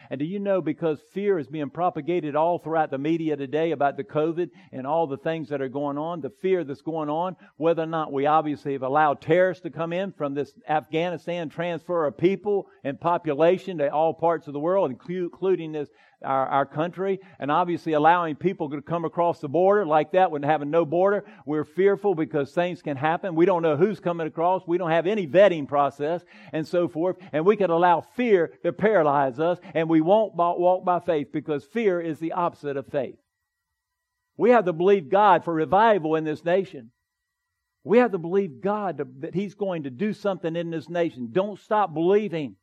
And 0.09 0.19
do 0.19 0.25
you 0.25 0.39
know 0.39 0.61
because 0.61 0.99
fear 1.13 1.39
is 1.39 1.47
being 1.47 1.69
propagated 1.69 2.35
all 2.35 2.59
throughout 2.59 2.91
the 2.91 2.97
media 2.97 3.35
today 3.35 3.71
about 3.71 3.97
the 3.97 4.03
COVID 4.03 4.49
and 4.71 4.85
all 4.85 5.07
the 5.07 5.17
things 5.17 5.49
that 5.49 5.61
are 5.61 5.69
going 5.69 5.97
on, 5.97 6.21
the 6.21 6.31
fear 6.41 6.63
that's 6.63 6.81
going 6.81 7.09
on, 7.09 7.35
whether 7.57 7.83
or 7.83 7.87
not 7.87 8.11
we 8.11 8.25
obviously 8.25 8.73
have 8.73 8.83
allowed 8.83 9.21
terrorists 9.21 9.63
to 9.63 9.69
come 9.69 9.93
in 9.93 10.11
from 10.11 10.33
this 10.33 10.53
Afghanistan 10.67 11.49
transfer 11.49 12.05
of 12.05 12.17
people 12.17 12.67
and 12.83 12.99
population 12.99 13.77
to 13.77 13.91
all 13.91 14.13
parts 14.13 14.47
of 14.47 14.53
the 14.53 14.59
world, 14.59 14.91
including 14.91 15.71
this 15.71 15.89
our, 16.23 16.47
our 16.47 16.65
country 16.65 17.19
and 17.39 17.51
obviously 17.51 17.93
allowing 17.93 18.35
people 18.35 18.69
to 18.69 18.81
come 18.81 19.05
across 19.05 19.39
the 19.39 19.49
border 19.49 19.85
like 19.85 20.11
that 20.11 20.31
when 20.31 20.43
having 20.43 20.69
no 20.69 20.85
border. 20.85 21.25
We're 21.45 21.65
fearful 21.65 22.15
because 22.15 22.51
things 22.51 22.81
can 22.81 22.97
happen. 22.97 23.35
We 23.35 23.45
don't 23.45 23.61
know 23.61 23.77
who's 23.77 23.99
coming 23.99 24.27
across. 24.27 24.63
We 24.67 24.77
don't 24.77 24.91
have 24.91 25.07
any 25.07 25.27
vetting 25.27 25.67
process 25.67 26.23
and 26.53 26.67
so 26.67 26.87
forth. 26.87 27.17
And 27.31 27.45
we 27.45 27.55
can 27.55 27.69
allow 27.69 28.01
fear 28.01 28.53
to 28.63 28.73
paralyze 28.73 29.39
us 29.39 29.59
and 29.73 29.89
we 29.89 30.01
won't 30.01 30.35
walk 30.35 30.85
by 30.85 30.99
faith 30.99 31.31
because 31.31 31.65
fear 31.65 31.99
is 31.99 32.19
the 32.19 32.33
opposite 32.33 32.77
of 32.77 32.87
faith. 32.87 33.17
We 34.37 34.51
have 34.51 34.65
to 34.65 34.73
believe 34.73 35.09
God 35.09 35.43
for 35.43 35.53
revival 35.53 36.15
in 36.15 36.23
this 36.23 36.43
nation. 36.43 36.91
We 37.83 37.97
have 37.97 38.11
to 38.11 38.17
believe 38.17 38.61
God 38.61 38.99
to, 38.99 39.07
that 39.19 39.33
He's 39.33 39.55
going 39.55 39.83
to 39.83 39.89
do 39.89 40.13
something 40.13 40.55
in 40.55 40.69
this 40.69 40.89
nation. 40.89 41.29
Don't 41.31 41.59
stop 41.59 41.93
believing. 41.93 42.55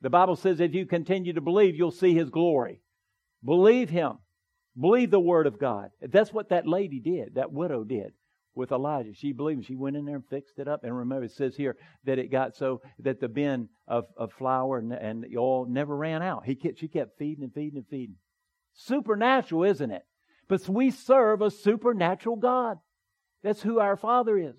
The 0.00 0.10
Bible 0.10 0.36
says 0.36 0.60
if 0.60 0.74
you 0.74 0.86
continue 0.86 1.34
to 1.34 1.40
believe, 1.40 1.76
you'll 1.76 1.90
see 1.90 2.14
His 2.14 2.30
glory. 2.30 2.80
Believe 3.46 3.88
him. 3.88 4.18
Believe 4.78 5.10
the 5.10 5.20
word 5.20 5.46
of 5.46 5.58
God. 5.58 5.88
That's 6.02 6.32
what 6.32 6.50
that 6.50 6.66
lady 6.66 7.00
did, 7.00 7.36
that 7.36 7.52
widow 7.52 7.84
did 7.84 8.12
with 8.54 8.72
Elijah. 8.72 9.14
She 9.14 9.32
believed. 9.32 9.64
She 9.66 9.76
went 9.76 9.96
in 9.96 10.04
there 10.04 10.16
and 10.16 10.28
fixed 10.28 10.58
it 10.58 10.66
up. 10.68 10.82
And 10.82 10.96
remember, 10.96 11.24
it 11.24 11.32
says 11.32 11.56
here 11.56 11.76
that 12.04 12.18
it 12.18 12.30
got 12.30 12.56
so 12.56 12.82
that 12.98 13.20
the 13.20 13.28
bin 13.28 13.68
of, 13.86 14.06
of 14.16 14.32
flour 14.32 14.78
and, 14.78 14.92
and 14.92 15.24
oil 15.36 15.66
never 15.66 15.96
ran 15.96 16.22
out. 16.22 16.44
He 16.44 16.56
kept, 16.56 16.80
she 16.80 16.88
kept 16.88 17.18
feeding 17.18 17.44
and 17.44 17.54
feeding 17.54 17.78
and 17.78 17.86
feeding. 17.88 18.16
Supernatural, 18.74 19.64
isn't 19.64 19.90
it? 19.90 20.02
But 20.48 20.68
we 20.68 20.90
serve 20.90 21.40
a 21.40 21.50
supernatural 21.50 22.36
God. 22.36 22.78
That's 23.42 23.62
who 23.62 23.78
our 23.78 23.96
Father 23.96 24.36
is. 24.36 24.56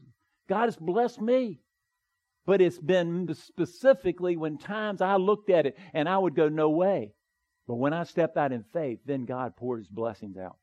God 0.47 0.65
has 0.65 0.78
blessed 0.78 1.21
me. 1.21 1.60
But 2.45 2.62
it's 2.62 2.80
been 2.80 3.34
specifically 3.36 4.38
when 4.38 4.58
times 4.58 5.02
I 5.02 5.17
looked 5.17 5.50
at 5.50 5.65
it 5.65 5.78
and 5.93 6.08
I 6.08 6.17
would 6.17 6.36
go, 6.36 6.47
no 6.47 6.69
way. 6.69 7.13
But 7.67 7.75
when 7.75 7.93
I 7.93 8.03
stepped 8.03 8.38
out 8.38 8.53
in 8.53 8.63
faith, 8.63 8.99
then 9.06 9.25
God 9.25 9.58
poured 9.58 9.80
his 9.80 9.89
blessings 9.89 10.38
out. 10.38 10.58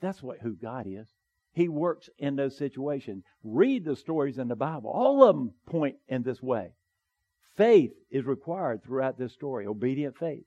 That's 0.00 0.22
what 0.22 0.38
who 0.38 0.54
God 0.54 0.86
is. 0.88 1.06
He 1.52 1.68
works 1.68 2.08
in 2.18 2.36
those 2.36 2.56
situations. 2.56 3.24
Read 3.44 3.84
the 3.84 3.96
stories 3.96 4.38
in 4.38 4.48
the 4.48 4.56
Bible. 4.56 4.90
All 4.90 5.22
of 5.22 5.36
them 5.36 5.52
point 5.66 5.96
in 6.08 6.22
this 6.22 6.40
way. 6.40 6.72
Faith 7.56 7.92
is 8.10 8.24
required 8.24 8.82
throughout 8.82 9.18
this 9.18 9.32
story. 9.32 9.66
Obedient 9.66 10.16
faith. 10.16 10.44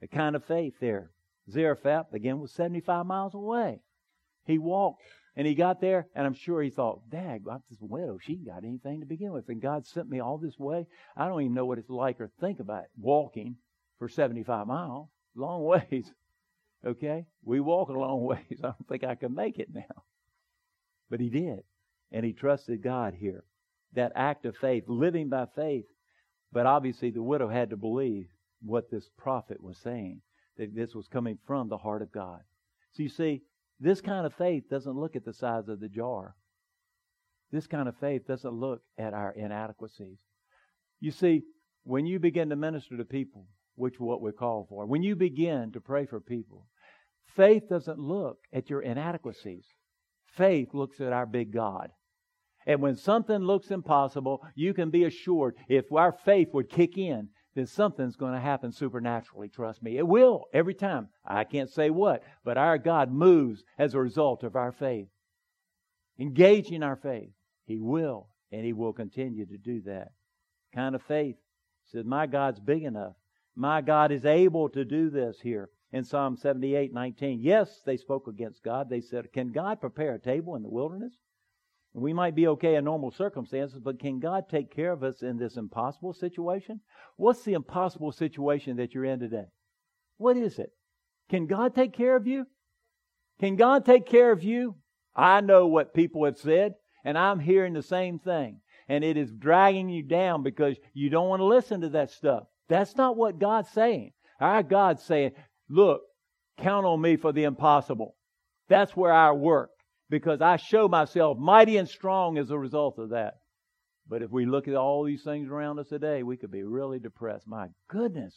The 0.00 0.08
kind 0.08 0.36
of 0.36 0.44
faith 0.44 0.74
there. 0.80 1.10
Zarephath, 1.50 2.12
again, 2.12 2.40
was 2.40 2.52
75 2.52 3.06
miles 3.06 3.34
away. 3.34 3.80
He 4.44 4.58
walked 4.58 5.02
and 5.34 5.46
he 5.46 5.54
got 5.54 5.80
there, 5.80 6.08
and 6.14 6.26
I'm 6.26 6.34
sure 6.34 6.60
he 6.60 6.68
thought, 6.68 7.08
Dag, 7.08 7.44
I'm 7.50 7.62
this 7.70 7.80
widow. 7.80 8.18
She 8.20 8.34
ain't 8.34 8.46
got 8.46 8.64
anything 8.64 9.00
to 9.00 9.06
begin 9.06 9.32
with. 9.32 9.48
And 9.48 9.62
God 9.62 9.86
sent 9.86 10.10
me 10.10 10.20
all 10.20 10.36
this 10.36 10.58
way. 10.58 10.86
I 11.16 11.26
don't 11.26 11.40
even 11.40 11.54
know 11.54 11.64
what 11.64 11.78
it's 11.78 11.88
like 11.88 12.20
or 12.20 12.30
think 12.40 12.60
about 12.60 12.84
walking 12.98 13.56
for 13.98 14.08
75 14.08 14.66
miles 14.66 15.08
long 15.34 15.64
ways. 15.90 16.10
Okay? 16.84 17.26
We 17.44 17.60
walk 17.60 17.88
a 17.88 17.92
long 17.92 18.22
ways. 18.24 18.60
I 18.60 18.68
don't 18.68 18.88
think 18.88 19.04
I 19.04 19.14
can 19.14 19.34
make 19.34 19.58
it 19.58 19.68
now. 19.72 20.04
But 21.10 21.20
he 21.20 21.28
did. 21.28 21.62
And 22.10 22.24
he 22.24 22.32
trusted 22.32 22.82
God 22.82 23.14
here. 23.14 23.44
That 23.94 24.12
act 24.14 24.46
of 24.46 24.56
faith, 24.56 24.84
living 24.86 25.28
by 25.28 25.46
faith. 25.54 25.84
But 26.52 26.66
obviously, 26.66 27.10
the 27.10 27.22
widow 27.22 27.48
had 27.48 27.70
to 27.70 27.76
believe 27.76 28.26
what 28.64 28.90
this 28.90 29.08
prophet 29.18 29.62
was 29.62 29.78
saying, 29.78 30.20
that 30.56 30.74
this 30.74 30.94
was 30.94 31.08
coming 31.08 31.38
from 31.46 31.68
the 31.68 31.78
heart 31.78 32.02
of 32.02 32.12
God. 32.12 32.40
So 32.92 33.02
you 33.02 33.08
see, 33.08 33.42
this 33.80 34.00
kind 34.00 34.26
of 34.26 34.34
faith 34.34 34.64
doesn't 34.70 34.98
look 34.98 35.16
at 35.16 35.24
the 35.24 35.32
size 35.32 35.68
of 35.68 35.80
the 35.80 35.88
jar. 35.88 36.36
This 37.50 37.66
kind 37.66 37.88
of 37.88 37.96
faith 37.96 38.26
doesn't 38.26 38.52
look 38.52 38.82
at 38.98 39.12
our 39.12 39.32
inadequacies. 39.32 40.18
You 41.00 41.10
see, 41.10 41.42
when 41.84 42.06
you 42.06 42.18
begin 42.18 42.50
to 42.50 42.56
minister 42.56 42.96
to 42.96 43.04
people, 43.04 43.46
which 43.74 43.98
what 43.98 44.20
we 44.20 44.32
call 44.32 44.66
for. 44.68 44.86
When 44.86 45.02
you 45.02 45.16
begin 45.16 45.72
to 45.72 45.80
pray 45.80 46.06
for 46.06 46.20
people, 46.20 46.66
faith 47.36 47.68
doesn't 47.68 47.98
look 47.98 48.38
at 48.52 48.70
your 48.70 48.82
inadequacies. 48.82 49.66
Faith 50.36 50.68
looks 50.72 51.00
at 51.00 51.12
our 51.12 51.26
big 51.26 51.52
God. 51.52 51.90
And 52.66 52.80
when 52.80 52.96
something 52.96 53.38
looks 53.38 53.70
impossible, 53.70 54.42
you 54.54 54.72
can 54.72 54.90
be 54.90 55.04
assured 55.04 55.56
if 55.68 55.90
our 55.92 56.12
faith 56.12 56.48
would 56.52 56.70
kick 56.70 56.96
in, 56.96 57.28
then 57.54 57.66
something's 57.66 58.16
going 58.16 58.32
to 58.34 58.40
happen 58.40 58.72
supernaturally. 58.72 59.48
Trust 59.48 59.82
me. 59.82 59.98
It 59.98 60.06
will 60.06 60.44
every 60.54 60.74
time. 60.74 61.08
I 61.24 61.44
can't 61.44 61.68
say 61.68 61.90
what, 61.90 62.22
but 62.44 62.56
our 62.56 62.78
God 62.78 63.12
moves 63.12 63.62
as 63.78 63.94
a 63.94 64.00
result 64.00 64.42
of 64.42 64.56
our 64.56 64.72
faith. 64.72 65.08
Engaging 66.18 66.82
our 66.82 66.96
faith. 66.96 67.30
He 67.64 67.78
will, 67.78 68.28
and 68.50 68.64
He 68.64 68.72
will 68.72 68.92
continue 68.92 69.44
to 69.46 69.58
do 69.58 69.82
that. 69.82 70.12
Kind 70.74 70.94
of 70.94 71.02
faith 71.02 71.36
says, 71.86 72.04
My 72.04 72.26
God's 72.26 72.60
big 72.60 72.84
enough 72.84 73.14
my 73.54 73.80
God 73.80 74.12
is 74.12 74.24
able 74.24 74.68
to 74.70 74.84
do 74.84 75.10
this 75.10 75.40
here 75.40 75.70
in 75.92 76.04
Psalm 76.04 76.36
78 76.36 76.92
19. 76.92 77.40
Yes, 77.40 77.80
they 77.84 77.96
spoke 77.96 78.26
against 78.26 78.62
God. 78.62 78.88
They 78.88 79.00
said, 79.00 79.32
Can 79.32 79.52
God 79.52 79.80
prepare 79.80 80.14
a 80.14 80.20
table 80.20 80.56
in 80.56 80.62
the 80.62 80.70
wilderness? 80.70 81.14
We 81.94 82.14
might 82.14 82.34
be 82.34 82.48
okay 82.48 82.76
in 82.76 82.84
normal 82.84 83.10
circumstances, 83.10 83.78
but 83.78 84.00
can 84.00 84.18
God 84.18 84.48
take 84.48 84.74
care 84.74 84.92
of 84.92 85.02
us 85.02 85.22
in 85.22 85.36
this 85.36 85.58
impossible 85.58 86.14
situation? 86.14 86.80
What's 87.16 87.42
the 87.42 87.52
impossible 87.52 88.12
situation 88.12 88.76
that 88.78 88.94
you're 88.94 89.04
in 89.04 89.20
today? 89.20 89.48
What 90.16 90.38
is 90.38 90.58
it? 90.58 90.70
Can 91.28 91.46
God 91.46 91.74
take 91.74 91.92
care 91.92 92.16
of 92.16 92.26
you? 92.26 92.46
Can 93.40 93.56
God 93.56 93.84
take 93.84 94.06
care 94.06 94.32
of 94.32 94.42
you? 94.42 94.76
I 95.14 95.42
know 95.42 95.66
what 95.66 95.92
people 95.92 96.24
have 96.24 96.38
said, 96.38 96.74
and 97.04 97.18
I'm 97.18 97.40
hearing 97.40 97.74
the 97.74 97.82
same 97.82 98.18
thing. 98.18 98.60
And 98.88 99.04
it 99.04 99.18
is 99.18 99.30
dragging 99.30 99.90
you 99.90 100.02
down 100.02 100.42
because 100.42 100.76
you 100.94 101.10
don't 101.10 101.28
want 101.28 101.40
to 101.40 101.46
listen 101.46 101.82
to 101.82 101.90
that 101.90 102.10
stuff. 102.10 102.44
That's 102.72 102.96
not 102.96 103.18
what 103.18 103.38
God's 103.38 103.68
saying. 103.68 104.12
Our 104.40 104.62
God's 104.62 105.02
saying, 105.02 105.32
look, 105.68 106.00
count 106.56 106.86
on 106.86 107.02
me 107.02 107.16
for 107.16 107.30
the 107.30 107.44
impossible. 107.44 108.16
That's 108.70 108.96
where 108.96 109.12
I 109.12 109.32
work 109.32 109.68
because 110.08 110.40
I 110.40 110.56
show 110.56 110.88
myself 110.88 111.36
mighty 111.36 111.76
and 111.76 111.86
strong 111.86 112.38
as 112.38 112.50
a 112.50 112.58
result 112.58 112.98
of 112.98 113.10
that. 113.10 113.34
But 114.08 114.22
if 114.22 114.30
we 114.30 114.46
look 114.46 114.68
at 114.68 114.74
all 114.74 115.04
these 115.04 115.22
things 115.22 115.50
around 115.50 115.80
us 115.80 115.88
today, 115.88 116.22
we 116.22 116.38
could 116.38 116.50
be 116.50 116.62
really 116.62 116.98
depressed. 116.98 117.46
My 117.46 117.68
goodness. 117.88 118.34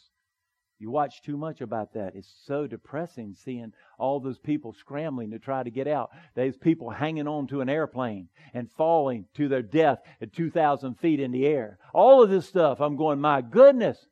You 0.79 0.91
watch 0.91 1.21
too 1.21 1.37
much 1.37 1.61
about 1.61 1.93
that. 1.93 2.15
It's 2.15 2.35
so 2.45 2.67
depressing 2.67 3.35
seeing 3.41 3.71
all 3.97 4.19
those 4.19 4.37
people 4.37 4.73
scrambling 4.73 5.31
to 5.31 5.39
try 5.39 5.63
to 5.63 5.71
get 5.71 5.87
out. 5.87 6.09
Those 6.35 6.57
people 6.57 6.89
hanging 6.89 7.29
on 7.29 7.47
to 7.47 7.61
an 7.61 7.69
airplane 7.69 8.27
and 8.53 8.69
falling 8.73 9.27
to 9.35 9.47
their 9.47 9.61
death 9.61 9.99
at 10.21 10.33
2,000 10.33 10.95
feet 10.95 11.21
in 11.21 11.31
the 11.31 11.45
air. 11.45 11.79
All 11.93 12.21
of 12.21 12.29
this 12.29 12.49
stuff, 12.49 12.81
I'm 12.81 12.97
going, 12.97 13.21
my 13.21 13.41
goodness. 13.41 14.05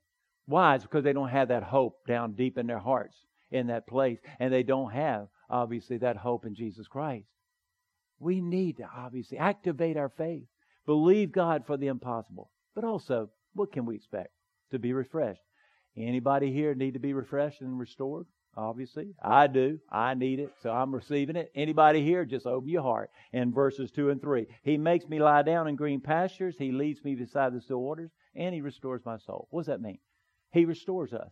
Why? 0.45 0.75
It's 0.75 0.83
because 0.83 1.03
they 1.03 1.13
don't 1.13 1.29
have 1.29 1.47
that 1.49 1.63
hope 1.63 2.05
down 2.07 2.33
deep 2.33 2.57
in 2.57 2.67
their 2.67 2.79
hearts 2.79 3.15
in 3.51 3.67
that 3.67 3.87
place. 3.87 4.19
And 4.39 4.51
they 4.51 4.63
don't 4.63 4.91
have, 4.91 5.27
obviously, 5.49 5.97
that 5.99 6.17
hope 6.17 6.45
in 6.45 6.55
Jesus 6.55 6.87
Christ. 6.87 7.27
We 8.19 8.41
need 8.41 8.77
to 8.77 8.89
obviously 8.95 9.37
activate 9.37 9.97
our 9.97 10.09
faith, 10.09 10.47
believe 10.85 11.31
God 11.31 11.65
for 11.65 11.77
the 11.77 11.87
impossible. 11.87 12.51
But 12.75 12.83
also, 12.83 13.29
what 13.53 13.71
can 13.71 13.85
we 13.85 13.95
expect? 13.95 14.31
To 14.71 14.79
be 14.79 14.93
refreshed. 14.93 15.41
Anybody 15.95 16.51
here 16.51 16.73
need 16.73 16.93
to 16.93 16.99
be 16.99 17.13
refreshed 17.13 17.61
and 17.61 17.79
restored? 17.79 18.25
Obviously, 18.55 19.15
I 19.21 19.47
do. 19.47 19.79
I 19.91 20.13
need 20.13 20.39
it, 20.39 20.51
so 20.61 20.69
I'm 20.71 20.93
receiving 20.93 21.35
it. 21.35 21.51
Anybody 21.55 22.03
here, 22.03 22.23
just 22.23 22.45
open 22.45 22.69
your 22.69 22.83
heart. 22.83 23.09
In 23.31 23.51
verses 23.51 23.91
2 23.91 24.11
and 24.11 24.21
3, 24.21 24.45
He 24.63 24.77
makes 24.77 25.07
me 25.07 25.19
lie 25.19 25.41
down 25.41 25.67
in 25.67 25.75
green 25.75 26.01
pastures. 26.01 26.55
He 26.57 26.71
leads 26.71 27.03
me 27.03 27.15
beside 27.15 27.53
the 27.53 27.61
still 27.61 27.81
waters, 27.81 28.11
and 28.35 28.53
He 28.53 28.61
restores 28.61 29.01
my 29.05 29.17
soul. 29.17 29.47
What 29.49 29.61
does 29.61 29.67
that 29.67 29.81
mean? 29.81 29.97
He 30.53 30.65
restores 30.65 31.13
us. 31.13 31.31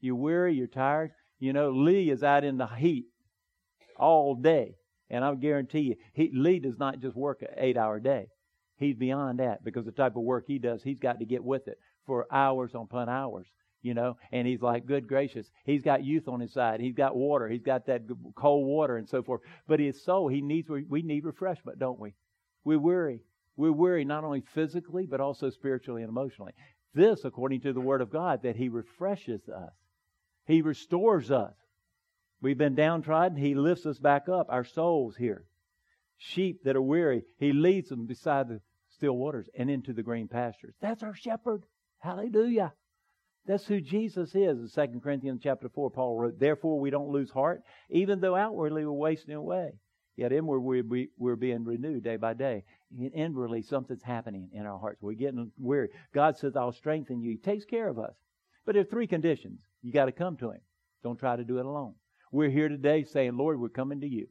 You're 0.00 0.16
weary, 0.16 0.54
you're 0.54 0.66
tired. 0.66 1.12
You 1.38 1.52
know, 1.52 1.70
Lee 1.70 2.10
is 2.10 2.22
out 2.22 2.44
in 2.44 2.58
the 2.58 2.66
heat 2.66 3.06
all 3.96 4.34
day. 4.34 4.74
And 5.08 5.24
I 5.24 5.34
guarantee 5.34 5.80
you, 5.80 5.96
he, 6.12 6.30
Lee 6.34 6.58
does 6.58 6.78
not 6.78 7.00
just 7.00 7.16
work 7.16 7.42
an 7.42 7.48
eight 7.56 7.76
hour 7.76 8.00
day. 8.00 8.26
He's 8.76 8.96
beyond 8.96 9.38
that 9.38 9.64
because 9.64 9.86
the 9.86 9.92
type 9.92 10.16
of 10.16 10.22
work 10.22 10.44
he 10.46 10.58
does, 10.58 10.82
he's 10.82 10.98
got 10.98 11.20
to 11.20 11.24
get 11.24 11.44
with 11.44 11.68
it 11.68 11.78
for 12.06 12.26
hours 12.30 12.72
upon 12.74 13.08
hours 13.08 13.46
you 13.82 13.94
know 13.94 14.16
and 14.32 14.48
he's 14.48 14.62
like 14.62 14.86
good 14.86 15.06
gracious 15.06 15.50
he's 15.64 15.82
got 15.82 16.04
youth 16.04 16.26
on 16.28 16.40
his 16.40 16.52
side 16.52 16.80
he's 16.80 16.94
got 16.94 17.14
water 17.14 17.48
he's 17.48 17.62
got 17.62 17.86
that 17.86 18.02
cold 18.34 18.66
water 18.66 18.96
and 18.96 19.08
so 19.08 19.22
forth 19.22 19.42
but 19.68 19.78
his 19.78 20.02
soul 20.02 20.28
he 20.28 20.40
needs 20.40 20.68
we 20.68 21.02
need 21.02 21.24
refreshment 21.24 21.78
don't 21.78 22.00
we 22.00 22.12
we're 22.64 22.78
weary 22.78 23.20
we're 23.56 23.70
weary 23.72 24.04
not 24.04 24.24
only 24.24 24.40
physically 24.54 25.06
but 25.06 25.20
also 25.20 25.50
spiritually 25.50 26.02
and 26.02 26.08
emotionally 26.08 26.52
this 26.96 27.24
according 27.24 27.60
to 27.60 27.72
the 27.72 27.80
word 27.80 28.00
of 28.00 28.10
god 28.10 28.42
that 28.42 28.56
he 28.56 28.68
refreshes 28.68 29.48
us. 29.48 29.72
He 30.46 30.62
restores 30.62 31.30
us. 31.30 31.54
We've 32.40 32.58
been 32.58 32.74
downtrodden. 32.74 33.36
He 33.36 33.54
lifts 33.54 33.86
us 33.86 33.98
back 33.98 34.28
up. 34.28 34.46
Our 34.48 34.64
souls 34.64 35.16
here. 35.16 35.44
Sheep 36.18 36.64
that 36.64 36.76
are 36.76 36.82
weary 36.82 37.22
he 37.38 37.52
leads 37.52 37.90
them 37.90 38.06
beside 38.06 38.48
the 38.48 38.60
still 38.90 39.16
waters 39.16 39.48
and 39.56 39.70
into 39.70 39.92
the 39.92 40.02
green 40.02 40.28
pastures. 40.28 40.74
That's 40.80 41.02
our 41.02 41.14
shepherd. 41.14 41.64
Hallelujah. 41.98 42.72
That's 43.46 43.66
who 43.66 43.80
Jesus 43.80 44.34
is. 44.34 44.76
In 44.76 44.92
2 44.92 45.00
Corinthians 45.00 45.40
chapter 45.42 45.68
4, 45.68 45.90
Paul 45.90 46.16
wrote, 46.16 46.38
Therefore 46.38 46.80
we 46.80 46.90
don't 46.90 47.10
lose 47.10 47.30
heart, 47.30 47.62
even 47.90 48.20
though 48.20 48.34
outwardly 48.34 48.84
we're 48.84 48.92
wasting 48.92 49.34
away. 49.34 49.72
Yet 50.16 50.32
inwardly 50.32 50.82
we're, 50.82 51.06
we're 51.18 51.36
being 51.36 51.64
renewed 51.64 52.04
day 52.04 52.16
by 52.16 52.34
day. 52.34 52.64
Inwardly 53.14 53.62
something's 53.62 54.02
happening 54.02 54.48
in 54.52 54.64
our 54.64 54.78
hearts. 54.78 55.02
We're 55.02 55.12
getting 55.12 55.52
weary. 55.58 55.90
God 56.14 56.38
says, 56.38 56.56
I'll 56.56 56.72
strengthen 56.72 57.20
you. 57.20 57.32
He 57.32 57.36
takes 57.36 57.64
care 57.66 57.88
of 57.88 57.98
us. 57.98 58.14
But 58.64 58.72
there 58.72 58.82
are 58.82 58.86
three 58.86 59.06
conditions. 59.06 59.60
You 59.82 59.92
got 59.92 60.06
to 60.06 60.12
come 60.12 60.36
to 60.38 60.50
Him. 60.52 60.60
Don't 61.02 61.18
try 61.18 61.36
to 61.36 61.44
do 61.44 61.58
it 61.58 61.66
alone. 61.66 61.94
We're 62.32 62.50
here 62.50 62.68
today 62.68 63.04
saying, 63.04 63.36
Lord, 63.36 63.60
we're 63.60 63.68
coming 63.68 64.00
to 64.00 64.08
you. 64.08 64.26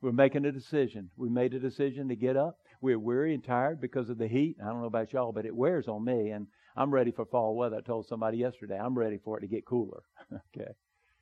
We're 0.00 0.12
making 0.12 0.44
a 0.44 0.52
decision. 0.52 1.10
We 1.16 1.28
made 1.28 1.54
a 1.54 1.58
decision 1.58 2.08
to 2.08 2.16
get 2.16 2.36
up. 2.36 2.58
We're 2.80 2.98
weary 2.98 3.34
and 3.34 3.42
tired 3.42 3.80
because 3.80 4.10
of 4.10 4.18
the 4.18 4.28
heat. 4.28 4.56
I 4.62 4.66
don't 4.66 4.80
know 4.80 4.86
about 4.86 5.12
y'all, 5.12 5.32
but 5.32 5.46
it 5.46 5.54
wears 5.54 5.88
on 5.88 6.04
me. 6.04 6.30
And 6.30 6.46
I'm 6.76 6.92
ready 6.92 7.10
for 7.10 7.24
fall 7.24 7.56
weather. 7.56 7.76
I 7.76 7.80
told 7.80 8.06
somebody 8.06 8.38
yesterday, 8.38 8.78
I'm 8.78 8.96
ready 8.96 9.18
for 9.22 9.38
it 9.38 9.40
to 9.40 9.46
get 9.46 9.66
cooler. 9.66 10.02
okay. 10.32 10.70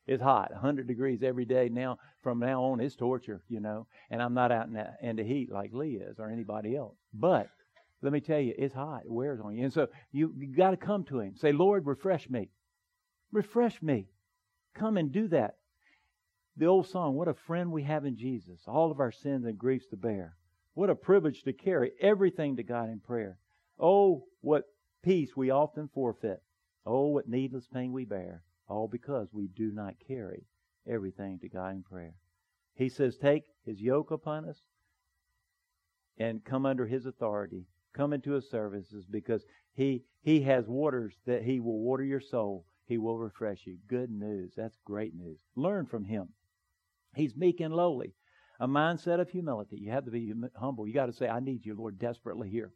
It's 0.07 0.23
hot, 0.23 0.51
100 0.53 0.87
degrees 0.87 1.23
every 1.23 1.45
day 1.45 1.69
now. 1.69 1.99
From 2.23 2.41
now 2.41 2.65
on, 2.65 2.81
it's 2.81 2.97
torture, 2.97 3.43
you 3.49 3.61
know. 3.61 3.87
And 4.11 4.21
I'm 4.21 4.35
not 4.35 4.51
out 4.51 4.67
in, 4.67 4.75
that, 4.75 4.99
in 5.01 5.17
the 5.17 5.25
heat 5.25 5.51
like 5.51 5.73
Lee 5.73 5.95
is 5.95 6.19
or 6.19 6.29
anybody 6.29 6.77
else. 6.77 6.97
But 7.15 7.49
let 8.03 8.13
me 8.13 8.21
tell 8.21 8.41
you, 8.41 8.55
it's 8.59 8.75
hot. 8.75 9.03
It 9.05 9.11
wears 9.11 9.41
on 9.41 9.55
you. 9.55 9.65
And 9.65 9.73
so 9.73 9.89
you, 10.11 10.35
you 10.37 10.57
got 10.57 10.71
to 10.71 10.77
come 10.77 11.05
to 11.05 11.21
Him. 11.21 11.37
Say, 11.37 11.53
Lord, 11.53 11.87
refresh 11.87 12.29
me. 12.29 12.51
Refresh 13.31 13.81
me. 13.81 14.09
Come 14.75 14.97
and 14.97 15.13
do 15.13 15.29
that. 15.29 15.57
The 16.57 16.67
old 16.67 16.89
song, 16.89 17.15
What 17.15 17.29
a 17.29 17.35
friend 17.35 17.71
we 17.71 17.85
have 17.85 18.05
in 18.05 18.17
Jesus. 18.17 18.61
All 18.67 18.91
of 18.91 19.01
our 19.01 19.13
sins 19.13 19.47
and 19.47 19.57
griefs 19.57 19.87
to 19.89 19.97
bear. 19.97 20.37
What 20.75 20.91
a 20.91 20.95
privilege 20.95 21.43
to 21.45 21.53
carry 21.53 21.93
everything 22.01 22.57
to 22.57 22.63
God 22.63 22.91
in 22.91 23.01
prayer. 23.01 23.39
Oh, 23.79 24.25
what 24.41 24.65
peace 25.03 25.37
we 25.37 25.51
often 25.51 25.89
forfeit. 25.95 26.43
Oh, 26.85 27.09
what 27.09 27.29
needless 27.29 27.67
pain 27.73 27.93
we 27.93 28.05
bear, 28.05 28.43
all 28.69 28.89
because 28.89 29.29
we 29.33 29.49
do 29.49 29.71
not 29.73 29.95
carry 30.07 30.45
everything 30.89 31.39
to 31.41 31.49
God 31.49 31.75
in 31.75 31.83
prayer. 31.83 32.15
He 32.75 32.89
says, 32.89 33.17
Take 33.17 33.45
his 33.65 33.81
yoke 33.81 34.11
upon 34.11 34.49
us 34.49 34.61
and 36.19 36.45
come 36.45 36.67
under 36.67 36.87
his 36.87 37.07
authority. 37.07 37.67
Come 37.95 38.13
into 38.13 38.33
his 38.33 38.51
services 38.51 39.05
because 39.11 39.45
he 39.75 40.05
he 40.23 40.43
has 40.43 40.67
waters 40.67 41.15
that 41.27 41.43
he 41.43 41.61
will 41.61 41.81
water 41.81 42.05
your 42.05 42.21
soul. 42.21 42.65
He 42.87 42.99
will 42.99 43.19
refresh 43.19 43.67
you. 43.67 43.79
Good 43.89 44.11
news. 44.11 44.53
That's 44.57 44.79
great 44.85 45.15
news. 45.15 45.39
Learn 45.57 45.87
from 45.87 46.05
him. 46.05 46.29
He's 47.15 47.37
meek 47.37 47.61
and 47.61 47.75
lowly. 47.75 48.15
A 48.61 48.69
mindset 48.69 49.21
of 49.21 49.31
humility. 49.31 49.79
You 49.79 49.91
have 49.91 50.05
to 50.05 50.11
be 50.11 50.33
humble. 50.57 50.87
You 50.87 50.95
got 50.95 51.07
to 51.07 51.13
say, 51.13 51.29
I 51.29 51.41
need 51.41 51.65
you, 51.67 51.75
Lord, 51.75 51.99
desperately 51.99 52.49
here. 52.49 52.73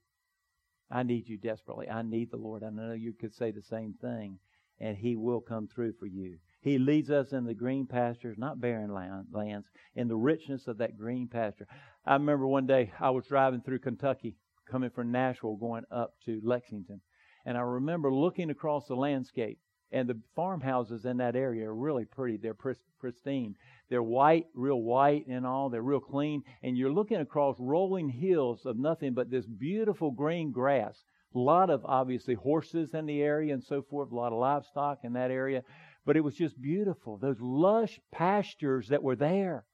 I 0.91 1.03
need 1.03 1.29
you 1.29 1.37
desperately. 1.37 1.89
I 1.89 2.03
need 2.03 2.31
the 2.31 2.37
Lord. 2.37 2.63
I 2.63 2.71
know 2.71 2.93
you 2.93 3.13
could 3.13 3.35
say 3.35 3.51
the 3.51 3.63
same 3.63 3.95
thing, 4.01 4.39
and 4.81 4.97
He 4.97 5.17
will 5.17 5.41
come 5.41 5.69
through 5.69 5.95
for 5.99 6.07
you. 6.07 6.39
He 6.61 6.79
leads 6.79 7.11
us 7.11 7.33
in 7.33 7.45
the 7.45 7.55
green 7.55 7.87
pastures, 7.87 8.39
not 8.39 8.61
barren 8.61 8.93
land, 8.93 9.27
lands, 9.33 9.69
in 9.95 10.09
the 10.09 10.17
richness 10.17 10.67
of 10.67 10.79
that 10.79 10.99
green 10.99 11.29
pasture. 11.29 11.67
I 12.05 12.15
remember 12.15 12.47
one 12.47 12.67
day 12.67 12.93
I 12.99 13.11
was 13.11 13.27
driving 13.27 13.63
through 13.63 13.81
Kentucky, 13.81 14.37
coming 14.69 14.91
from 14.91 15.13
Nashville, 15.13 15.57
going 15.57 15.85
up 15.91 16.15
to 16.25 16.41
Lexington, 16.43 17.01
and 17.45 17.57
I 17.57 17.61
remember 17.61 18.13
looking 18.13 18.51
across 18.51 18.87
the 18.89 18.97
landscape, 18.97 19.59
and 19.93 20.09
the 20.09 20.21
farmhouses 20.35 21.05
in 21.05 21.19
that 21.19 21.37
area 21.37 21.69
are 21.69 21.75
really 21.75 22.05
pretty. 22.05 22.37
They're 22.37 22.57
pristine. 22.99 23.55
They're 23.89 24.03
white, 24.03 24.47
real 24.53 24.83
white 24.83 25.27
and 25.29 25.47
all. 25.47 25.71
They're 25.71 25.81
real 25.81 26.01
clean. 26.01 26.43
And 26.65 26.77
you're 26.77 26.93
looking 26.93 27.21
across 27.21 27.55
rolling 27.61 28.09
hills 28.09 28.67
of 28.67 28.77
nothing 28.77 29.15
but 29.15 29.31
this 29.31 29.47
beautiful 29.47 30.11
green 30.11 30.51
grass. 30.51 31.05
A 31.37 31.39
lot 31.39 31.69
of, 31.69 31.85
obviously, 31.85 32.35
horses 32.35 32.95
in 32.95 33.05
the 33.05 33.21
area 33.21 33.53
and 33.53 33.63
so 33.63 33.83
forth, 33.83 34.11
a 34.11 34.17
lot 34.17 34.33
of 34.33 34.39
livestock 34.39 35.01
in 35.05 35.13
that 35.13 35.31
area. 35.31 35.63
But 36.07 36.17
it 36.17 36.23
was 36.23 36.35
just 36.35 36.61
beautiful. 36.61 37.19
Those 37.19 37.39
lush 37.39 38.01
pastures 38.11 38.89
that 38.89 39.03
were 39.03 39.17
there. 39.17 39.67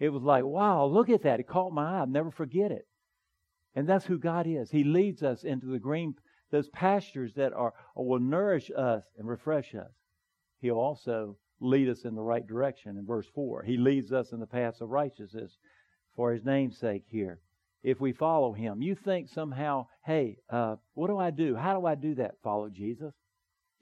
It 0.00 0.08
was 0.08 0.24
like, 0.24 0.44
wow, 0.44 0.86
look 0.86 1.08
at 1.08 1.22
that. 1.22 1.38
It 1.38 1.46
caught 1.46 1.72
my 1.72 1.84
eye. 1.84 1.98
I'll 2.00 2.06
never 2.08 2.32
forget 2.32 2.72
it. 2.72 2.88
And 3.76 3.88
that's 3.88 4.06
who 4.06 4.18
God 4.18 4.48
is. 4.48 4.70
He 4.72 4.82
leads 4.82 5.22
us 5.22 5.44
into 5.44 5.66
the 5.66 5.78
green, 5.78 6.14
those 6.50 6.68
pastures 6.70 7.32
that 7.34 7.52
are 7.52 7.74
will 7.94 8.18
nourish 8.18 8.70
us 8.76 9.04
and 9.16 9.28
refresh 9.28 9.72
us. 9.74 9.92
He'll 10.60 10.74
also 10.78 11.36
lead 11.60 11.88
us 11.88 12.04
in 12.04 12.16
the 12.16 12.22
right 12.22 12.46
direction 12.46 12.96
in 12.96 13.06
verse 13.06 13.26
4. 13.34 13.62
He 13.62 13.76
leads 13.76 14.12
us 14.12 14.32
in 14.32 14.40
the 14.40 14.46
paths 14.46 14.80
of 14.80 14.88
righteousness 14.88 15.58
for 16.16 16.32
his 16.32 16.44
name's 16.44 16.78
sake 16.78 17.04
here. 17.08 17.40
If 17.84 18.00
we 18.00 18.12
follow 18.12 18.54
him, 18.54 18.80
you 18.80 18.94
think 18.94 19.28
somehow, 19.28 19.86
hey, 20.06 20.38
uh, 20.48 20.76
what 20.94 21.08
do 21.08 21.18
I 21.18 21.30
do? 21.30 21.54
How 21.54 21.78
do 21.78 21.86
I 21.86 21.94
do 21.94 22.14
that? 22.14 22.36
Follow 22.42 22.70
Jesus. 22.70 23.12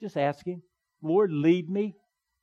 Just 0.01 0.17
ask 0.17 0.45
him, 0.45 0.61
Lord, 1.01 1.31
lead 1.31 1.69
me. 1.69 1.95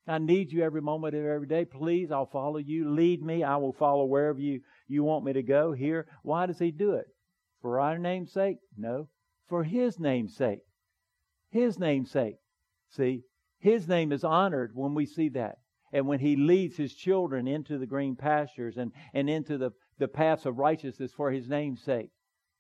I 0.09 0.19
need 0.19 0.51
you 0.51 0.63
every 0.65 0.81
moment 0.81 1.15
of 1.15 1.25
every 1.25 1.47
day. 1.47 1.67
Please, 1.67 2.11
I'll 2.11 2.25
follow 2.25 2.57
you. 2.57 2.89
Lead 2.91 3.23
me. 3.23 3.45
I 3.45 3.57
will 3.59 3.75
follow 3.75 4.07
wherever 4.07 4.41
you, 4.41 4.63
you 4.89 5.05
want 5.05 5.25
me 5.25 5.35
to 5.35 5.43
go 5.43 5.73
here. 5.73 6.07
Why 6.23 6.47
does 6.47 6.59
he 6.59 6.71
do 6.71 6.95
it? 6.95 7.07
For 7.61 7.79
our 7.79 7.99
name's 7.99 8.33
sake? 8.33 8.57
No. 8.79 9.09
For 9.49 9.63
his 9.63 10.01
name's 10.01 10.35
sake. 10.35 10.61
His 11.51 11.79
name's 11.79 12.11
sake. 12.11 12.37
See, 12.89 13.23
his 13.59 13.87
name 13.87 14.13
is 14.13 14.25
honored 14.25 14.71
when 14.75 14.95
we 14.95 15.05
see 15.05 15.29
that. 15.31 15.59
And 15.93 16.07
when 16.07 16.21
He 16.21 16.37
leads 16.37 16.77
His 16.77 16.95
children 16.95 17.49
into 17.49 17.79
the 17.79 17.87
green 17.87 18.17
pastures 18.17 18.77
and, 18.77 18.93
and 19.13 19.29
into 19.29 19.59
the, 19.59 19.73
the 20.01 20.09
paths 20.09 20.47
of 20.47 20.59
righteousness 20.59 21.13
for 21.17 21.31
His 21.31 21.49
name's 21.49 21.83
sake. 21.83 22.11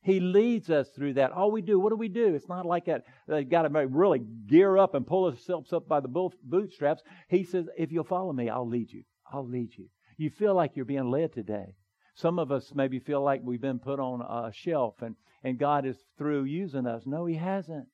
He 0.03 0.21
leads 0.21 0.71
us 0.71 0.89
through 0.91 1.15
that. 1.15 1.33
All 1.33 1.51
we 1.51 1.61
do, 1.61 1.79
what 1.79 1.91
do 1.91 1.97
we 1.97 2.09
do? 2.09 2.35
It's 2.35 2.49
not 2.49 2.65
like 2.65 2.87
that. 2.87 3.05
They 3.29 3.45
got 3.45 3.63
to 3.63 3.87
really 3.87 4.21
gear 4.47 4.79
up 4.79 4.95
and 4.95 5.07
pull 5.07 5.27
ourselves 5.27 5.73
up 5.75 5.89
by 5.89 6.01
the 6.01 6.31
bootstraps. 6.43 7.03
He 7.29 7.45
says, 7.45 7.69
if 7.77 7.93
you'll 7.93 8.05
follow 8.05 8.33
me, 8.33 8.49
I'll 8.49 8.67
lead 8.67 8.91
you. 8.91 9.03
I'll 9.31 9.47
lead 9.47 9.77
you. 9.77 9.89
You 10.17 10.31
feel 10.31 10.55
like 10.55 10.73
you're 10.75 10.87
being 10.87 11.11
led 11.11 11.35
today. 11.35 11.75
Some 12.15 12.39
of 12.39 12.51
us 12.51 12.73
maybe 12.75 12.99
feel 12.99 13.23
like 13.23 13.43
we've 13.45 13.61
been 13.61 13.79
put 13.79 14.01
on 14.01 14.23
a 14.23 14.53
shelf 14.53 15.03
and, 15.03 15.17
and 15.45 15.59
God 15.59 15.85
is 15.85 15.97
through 16.17 16.45
using 16.45 16.87
us. 16.87 17.03
No, 17.05 17.27
He 17.27 17.37
hasn't. 17.37 17.87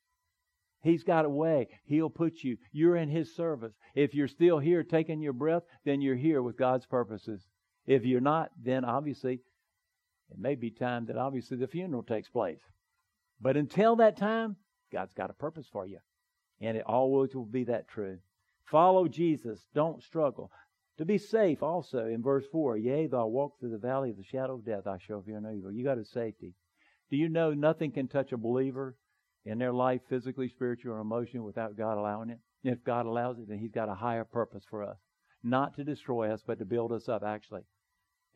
He's 0.81 1.03
got 1.03 1.25
a 1.25 1.29
way. 1.29 1.67
He'll 1.85 2.09
put 2.09 2.41
you. 2.41 2.57
You're 2.71 2.95
in 2.95 3.09
His 3.09 3.35
service. 3.35 3.73
If 3.95 4.13
you're 4.13 4.27
still 4.29 4.59
here 4.59 4.83
taking 4.83 5.21
your 5.21 5.33
breath, 5.33 5.63
then 5.83 6.01
you're 6.01 6.15
here 6.15 6.41
with 6.41 6.57
God's 6.57 6.85
purposes. 6.85 7.45
If 7.87 8.05
you're 8.05 8.21
not, 8.21 8.51
then 8.61 8.85
obviously 8.85 9.39
it 10.29 10.37
may 10.37 10.55
be 10.55 10.69
time 10.69 11.05
that 11.05 11.17
obviously 11.17 11.57
the 11.57 11.67
funeral 11.67 12.03
takes 12.03 12.29
place. 12.29 12.59
But 13.39 13.57
until 13.57 13.95
that 13.97 14.17
time, 14.17 14.57
God's 14.91 15.13
got 15.13 15.29
a 15.29 15.33
purpose 15.33 15.67
for 15.71 15.85
you. 15.85 15.99
And 16.59 16.75
it 16.77 16.83
always 16.85 17.33
will 17.33 17.45
be 17.45 17.63
that 17.65 17.87
true. 17.87 18.19
Follow 18.65 19.07
Jesus. 19.07 19.65
Don't 19.73 20.03
struggle. 20.03 20.51
To 20.97 21.05
be 21.05 21.17
safe 21.17 21.63
also 21.63 22.05
in 22.07 22.23
verse 22.23 22.45
4, 22.51 22.77
yea, 22.77 23.07
though 23.07 23.21
I 23.21 23.25
walk 23.25 23.59
through 23.59 23.69
the 23.69 23.77
valley 23.77 24.09
of 24.09 24.17
the 24.17 24.23
shadow 24.23 24.55
of 24.55 24.65
death, 24.65 24.87
I 24.87 24.97
shall 24.97 25.21
fear 25.21 25.39
no 25.39 25.51
evil. 25.51 25.71
You 25.71 25.83
got 25.83 25.99
a 25.99 26.05
safety. 26.05 26.55
Do 27.09 27.17
you 27.17 27.29
know 27.29 27.53
nothing 27.53 27.91
can 27.91 28.07
touch 28.07 28.31
a 28.31 28.37
believer 28.37 28.97
in 29.47 29.59
their 29.59 29.71
life, 29.71 30.01
physically, 30.09 30.49
spiritual, 30.49 30.93
or 30.93 30.99
emotionally, 30.99 31.45
without 31.45 31.77
God 31.77 31.97
allowing 31.97 32.29
it. 32.29 32.39
If 32.63 32.83
God 32.83 33.05
allows 33.05 33.39
it, 33.39 33.47
then 33.47 33.59
He's 33.59 33.71
got 33.71 33.87
a 33.87 33.95
higher 33.95 34.25
purpose 34.25 34.63
for 34.69 34.83
us. 34.83 34.97
Not 35.41 35.75
to 35.75 35.85
destroy 35.85 36.33
us, 36.33 36.43
but 36.45 36.59
to 36.59 36.65
build 36.65 36.91
us 36.91 37.07
up, 37.07 37.23
actually, 37.23 37.61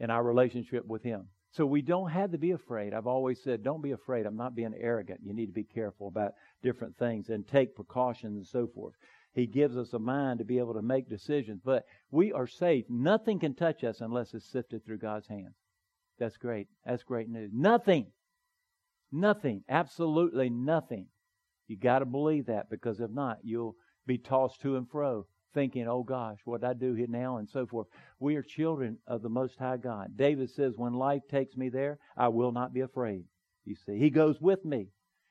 in 0.02 0.10
our 0.10 0.24
relationship 0.24 0.86
with 0.86 1.04
Him. 1.04 1.28
So 1.52 1.66
we 1.66 1.82
don't 1.82 2.10
have 2.10 2.32
to 2.32 2.38
be 2.38 2.52
afraid. 2.52 2.94
I've 2.94 3.08
always 3.08 3.42
said, 3.44 3.64
don't 3.64 3.84
be 3.84 3.92
afraid. 3.92 4.26
I'm 4.26 4.36
not 4.36 4.56
being 4.56 4.74
arrogant. 4.78 5.20
You 5.24 5.34
need 5.34 5.46
to 5.46 5.54
be 5.54 5.64
careful 5.64 6.08
about 6.08 6.34
different 6.64 6.98
things 6.98 7.30
and 7.30 7.48
take 7.48 7.76
precautions 7.76 8.36
and 8.36 8.48
so 8.48 8.68
forth. 8.74 8.96
He 9.34 9.46
gives 9.46 9.78
us 9.78 9.94
a 9.94 10.00
mind 10.00 10.40
to 10.40 10.46
be 10.46 10.60
able 10.60 10.74
to 10.74 10.82
make 10.82 11.08
decisions, 11.08 11.62
but 11.64 11.84
we 12.10 12.34
are 12.34 12.48
safe. 12.48 12.86
Nothing 12.90 13.40
can 13.40 13.54
touch 13.54 13.84
us 13.84 14.02
unless 14.02 14.34
it's 14.34 14.50
sifted 14.52 14.84
through 14.84 14.98
God's 14.98 15.28
hands. 15.28 15.56
That's 16.20 16.38
great. 16.38 16.68
That's 16.86 17.04
great 17.04 17.30
news. 17.30 17.52
Nothing. 17.54 18.08
Nothing, 19.12 19.64
absolutely 19.68 20.50
nothing. 20.50 21.08
You 21.68 21.78
got 21.78 22.00
to 22.00 22.06
believe 22.06 22.46
that 22.48 22.70
because 22.70 23.00
if 23.02 23.12
not, 23.12 23.40
you'll 23.44 23.76
be 24.08 24.18
tossed 24.18 24.62
to 24.62 24.78
and 24.78 24.90
fro 24.90 25.28
thinking, 25.54 25.88
oh 25.88 26.04
gosh, 26.04 26.40
what 26.46 26.64
I 26.64 26.74
do 26.74 26.94
here 26.94 27.08
now 27.08 27.38
and 27.38 27.50
so 27.50 27.66
forth. 27.66 27.88
We 28.20 28.36
are 28.36 28.44
children 28.44 28.98
of 29.08 29.22
the 29.22 29.30
Most 29.30 29.58
High 29.58 29.78
God. 29.78 30.16
David 30.18 30.50
says, 30.52 30.74
when 30.78 30.94
life 30.94 31.24
takes 31.30 31.56
me 31.58 31.70
there, 31.70 32.00
I 32.18 32.30
will 32.30 32.52
not 32.52 32.74
be 32.74 32.82
afraid. 32.82 33.26
You 33.66 33.76
see, 33.76 33.98
He 33.98 34.10
goes 34.10 34.40
with 34.42 34.64
me. 34.66 34.88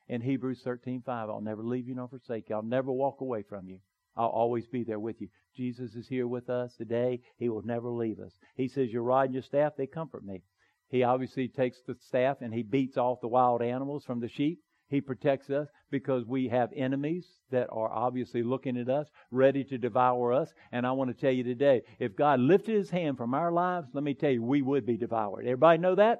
in 0.09 0.21
Hebrews 0.21 0.63
13:5. 0.65 1.03
I'll 1.09 1.41
never 1.41 1.63
leave 1.63 1.87
you 1.89 1.95
nor 1.95 2.09
forsake 2.09 2.49
you. 2.49 2.57
I'll 2.57 2.63
never 2.63 2.91
walk 2.93 3.21
away 3.21 3.43
from 3.43 3.69
you. 3.69 3.79
I'll 4.17 4.29
always 4.29 4.67
be 4.67 4.83
there 4.83 4.99
with 4.99 5.21
you. 5.21 5.29
Jesus 5.55 5.95
is 5.95 6.09
here 6.09 6.27
with 6.27 6.51
us 6.51 6.75
today. 6.77 7.21
He 7.39 7.49
will 7.49 7.63
never 7.63 7.89
leave 7.89 8.19
us. 8.19 8.33
He 8.57 8.69
says, 8.69 8.93
Your 8.93 9.05
rod 9.05 9.27
and 9.27 9.35
your 9.35 9.43
staff, 9.43 9.75
they 9.77 9.87
comfort 9.87 10.25
me. 10.25 10.43
He 10.89 11.05
obviously 11.05 11.47
takes 11.49 11.81
the 11.87 11.95
staff 12.01 12.39
and 12.41 12.53
he 12.53 12.63
beats 12.65 12.97
off 12.97 13.21
the 13.21 13.29
wild 13.29 13.63
animals 13.63 14.05
from 14.05 14.19
the 14.21 14.29
sheep. 14.29 14.61
He 14.91 15.01
protects 15.01 15.49
us 15.51 15.69
because 15.93 16.27
we 16.27 16.49
have 16.49 16.71
enemies 16.75 17.25
that 17.53 17.69
are 17.71 17.91
obviously 17.91 18.43
looking 18.43 18.77
at 18.77 18.89
us, 18.89 19.09
ready 19.31 19.63
to 19.65 19.79
devour 19.79 20.33
us. 20.33 20.53
And 20.73 20.85
I 20.85 20.91
want 20.93 21.15
to 21.15 21.21
tell 21.21 21.31
you 21.33 21.45
today, 21.45 21.83
if 22.01 22.17
God 22.17 22.41
lifted 22.41 22.75
his 22.75 22.91
hand 22.91 23.17
from 23.17 23.33
our 23.33 23.53
lives, 23.53 23.87
let 23.93 24.03
me 24.03 24.15
tell 24.15 24.33
you, 24.33 24.43
we 24.43 24.63
would 24.63 24.85
be 24.85 24.97
devoured. 24.97 25.47
Everybody 25.47 25.79
know 25.79 25.95
that? 25.95 26.19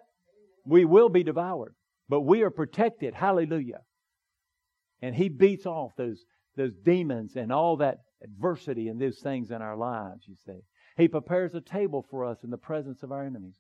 We 0.65 0.85
will 0.85 1.09
be 1.09 1.25
devoured. 1.25 1.75
But 2.09 2.21
we 2.21 2.43
are 2.43 2.51
protected. 2.51 3.13
Hallelujah. 3.13 3.81
And 5.03 5.17
he 5.17 5.29
beats 5.29 5.67
off 5.67 5.91
those, 5.97 6.25
those 6.57 6.77
demons 6.85 7.35
and 7.35 7.53
all 7.53 7.79
that 7.79 7.99
adversity 8.23 8.87
and 8.87 9.01
those 9.01 9.19
things 9.19 9.51
in 9.51 9.63
our 9.63 9.77
lives, 9.77 10.23
you 10.29 10.37
see. 10.47 10.61
He 10.97 11.09
prepares 11.09 11.55
a 11.55 11.61
table 11.61 12.07
for 12.09 12.25
us 12.25 12.45
in 12.45 12.51
the 12.51 12.59
presence 12.59 13.03
of 13.03 13.11
our 13.11 13.25
enemies. 13.25 13.57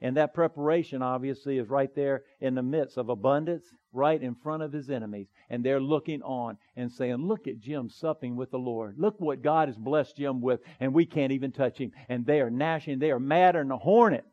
And 0.00 0.16
that 0.16 0.32
preparation, 0.32 1.02
obviously, 1.02 1.58
is 1.58 1.68
right 1.68 1.94
there 1.94 2.24
in 2.40 2.54
the 2.54 2.62
midst 2.62 2.96
of 2.96 3.10
abundance, 3.10 3.66
right 3.92 4.20
in 4.20 4.34
front 4.34 4.62
of 4.62 4.72
his 4.72 4.88
enemies. 4.88 5.28
And 5.50 5.64
they're 5.64 5.80
looking 5.80 6.22
on 6.22 6.56
and 6.76 6.90
saying, 6.90 7.16
Look 7.16 7.46
at 7.46 7.60
Jim 7.60 7.90
supping 7.90 8.36
with 8.36 8.50
the 8.50 8.58
Lord. 8.58 8.94
Look 8.98 9.20
what 9.20 9.42
God 9.42 9.68
has 9.68 9.76
blessed 9.76 10.16
Jim 10.16 10.40
with, 10.40 10.60
and 10.78 10.94
we 10.94 11.04
can't 11.04 11.32
even 11.32 11.52
touch 11.52 11.78
him. 11.78 11.92
And 12.08 12.24
they 12.24 12.40
are 12.40 12.50
gnashing, 12.50 12.98
they 12.98 13.10
are 13.10 13.20
madder 13.20 13.60
than 13.60 13.72
a 13.72 13.76
hornet. 13.76 14.24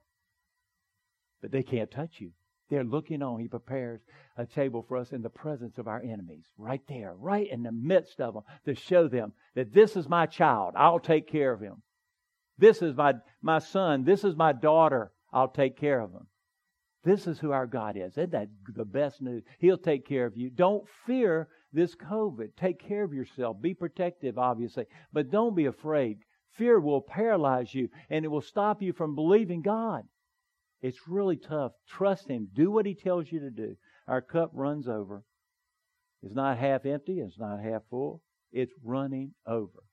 But 1.42 1.52
they 1.52 1.64
can't 1.64 1.92
touch 1.92 2.20
you. 2.20 2.32
They're 2.70 2.84
looking 2.84 3.22
on. 3.22 3.40
He 3.40 3.48
prepares 3.48 4.02
a 4.38 4.46
table 4.46 4.86
for 4.88 4.98
us 4.98 5.12
in 5.12 5.22
the 5.22 5.30
presence 5.30 5.78
of 5.78 5.88
our 5.88 6.02
enemies, 6.02 6.46
right 6.58 6.82
there, 6.88 7.14
right 7.16 7.48
in 7.50 7.64
the 7.64 7.72
midst 7.72 8.20
of 8.20 8.34
them, 8.34 8.44
to 8.66 8.76
show 8.76 9.08
them 9.08 9.34
that 9.56 9.74
this 9.74 9.96
is 9.96 10.10
my 10.10 10.26
child. 10.26 10.74
I'll 10.76 11.00
take 11.00 11.28
care 11.28 11.52
of 11.54 11.62
him. 11.62 11.82
This 12.58 12.82
is 12.82 12.96
my, 12.96 13.14
my 13.42 13.60
son. 13.60 14.04
This 14.04 14.24
is 14.24 14.36
my 14.36 14.52
daughter. 14.52 15.12
I'll 15.32 15.50
take 15.50 15.78
care 15.78 16.00
of 16.00 16.14
them. 16.14 16.28
This 17.04 17.28
is 17.28 17.40
who 17.40 17.52
our 17.52 17.68
God 17.68 17.96
is. 17.96 18.14
Isn't 18.18 18.32
that 18.32 18.50
the 18.76 18.86
best 18.86 19.22
news? 19.22 19.44
He'll 19.60 19.78
take 19.78 20.06
care 20.06 20.26
of 20.26 20.36
you. 20.36 20.50
Don't 20.50 20.86
fear 21.06 21.48
this 21.72 21.96
COVID. 21.96 22.50
Take 22.58 22.80
care 22.80 23.04
of 23.04 23.14
yourself. 23.14 23.62
Be 23.62 23.74
protective, 23.74 24.38
obviously, 24.38 24.86
but 25.14 25.32
don't 25.32 25.56
be 25.56 25.66
afraid. 25.66 26.18
Fear 26.58 26.80
will 26.80 27.02
paralyze 27.02 27.74
you 27.74 27.90
and 28.10 28.26
it 28.26 28.28
will 28.30 28.42
stop 28.42 28.82
you 28.82 28.92
from 28.92 29.16
believing 29.16 29.62
God. 29.62 30.04
It's 30.82 31.08
really 31.08 31.38
tough. 31.38 31.72
Trust 31.88 32.28
Him. 32.28 32.50
Do 32.54 32.72
what 32.72 32.86
He 32.86 32.96
tells 32.96 33.32
you 33.32 33.40
to 33.42 33.52
do. 33.52 33.78
Our 34.08 34.22
cup 34.22 34.52
runs 34.54 34.88
over. 34.88 35.24
It's 36.24 36.36
not 36.36 36.58
half 36.58 36.86
empty, 36.86 37.20
it's 37.20 37.38
not 37.38 37.62
half 37.62 37.84
full. 37.90 38.22
It's 38.52 38.74
running 38.84 39.34
over. 39.46 39.84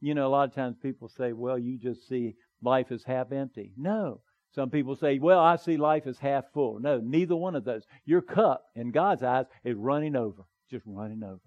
You 0.00 0.14
know, 0.14 0.26
a 0.26 0.30
lot 0.30 0.48
of 0.48 0.54
times 0.54 0.76
people 0.82 1.08
say, 1.08 1.32
well, 1.32 1.58
you 1.58 1.78
just 1.78 2.08
see 2.08 2.34
life 2.62 2.90
as 2.90 3.04
half 3.04 3.32
empty. 3.32 3.72
No. 3.76 4.20
Some 4.54 4.70
people 4.70 4.96
say, 4.96 5.18
well, 5.18 5.40
I 5.40 5.56
see 5.56 5.76
life 5.76 6.06
as 6.06 6.18
half 6.18 6.44
full. 6.52 6.80
No, 6.80 6.98
neither 6.98 7.36
one 7.36 7.54
of 7.54 7.64
those. 7.64 7.84
Your 8.04 8.20
cup, 8.20 8.64
in 8.74 8.90
God's 8.90 9.22
eyes, 9.22 9.46
is 9.64 9.76
running 9.76 10.16
over. 10.16 10.42
Just 10.70 10.84
running 10.86 11.22
over. 11.22 11.40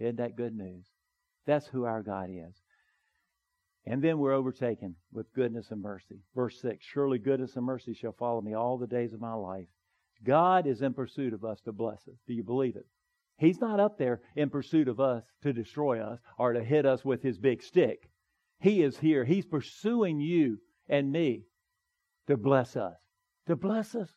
Isn't 0.00 0.16
that 0.16 0.36
good 0.36 0.56
news? 0.56 0.84
That's 1.46 1.66
who 1.66 1.84
our 1.84 2.02
God 2.02 2.30
is. 2.30 2.54
And 3.86 4.02
then 4.02 4.18
we're 4.18 4.32
overtaken 4.32 4.96
with 5.12 5.32
goodness 5.34 5.70
and 5.70 5.82
mercy. 5.82 6.20
Verse 6.34 6.60
6 6.60 6.84
Surely 6.84 7.18
goodness 7.18 7.56
and 7.56 7.64
mercy 7.64 7.94
shall 7.94 8.12
follow 8.12 8.40
me 8.40 8.54
all 8.54 8.78
the 8.78 8.86
days 8.86 9.12
of 9.12 9.20
my 9.20 9.34
life. 9.34 9.68
God 10.24 10.66
is 10.66 10.82
in 10.82 10.94
pursuit 10.94 11.32
of 11.32 11.44
us 11.44 11.60
to 11.62 11.72
bless 11.72 12.06
us. 12.08 12.18
Do 12.26 12.34
you 12.34 12.44
believe 12.44 12.76
it? 12.76 12.86
He's 13.38 13.60
not 13.60 13.80
up 13.80 13.98
there 13.98 14.20
in 14.36 14.50
pursuit 14.50 14.86
of 14.86 15.00
us 15.00 15.24
to 15.42 15.52
destroy 15.52 16.00
us 16.00 16.20
or 16.38 16.52
to 16.52 16.62
hit 16.62 16.86
us 16.86 17.04
with 17.04 17.22
his 17.22 17.38
big 17.38 17.62
stick. 17.62 18.08
He 18.60 18.82
is 18.82 18.98
here. 18.98 19.24
He's 19.24 19.46
pursuing 19.46 20.20
you 20.20 20.58
and 20.88 21.10
me 21.10 21.42
to 22.26 22.36
bless 22.36 22.76
us, 22.76 22.96
to 23.46 23.56
bless 23.56 23.94
us, 23.94 24.10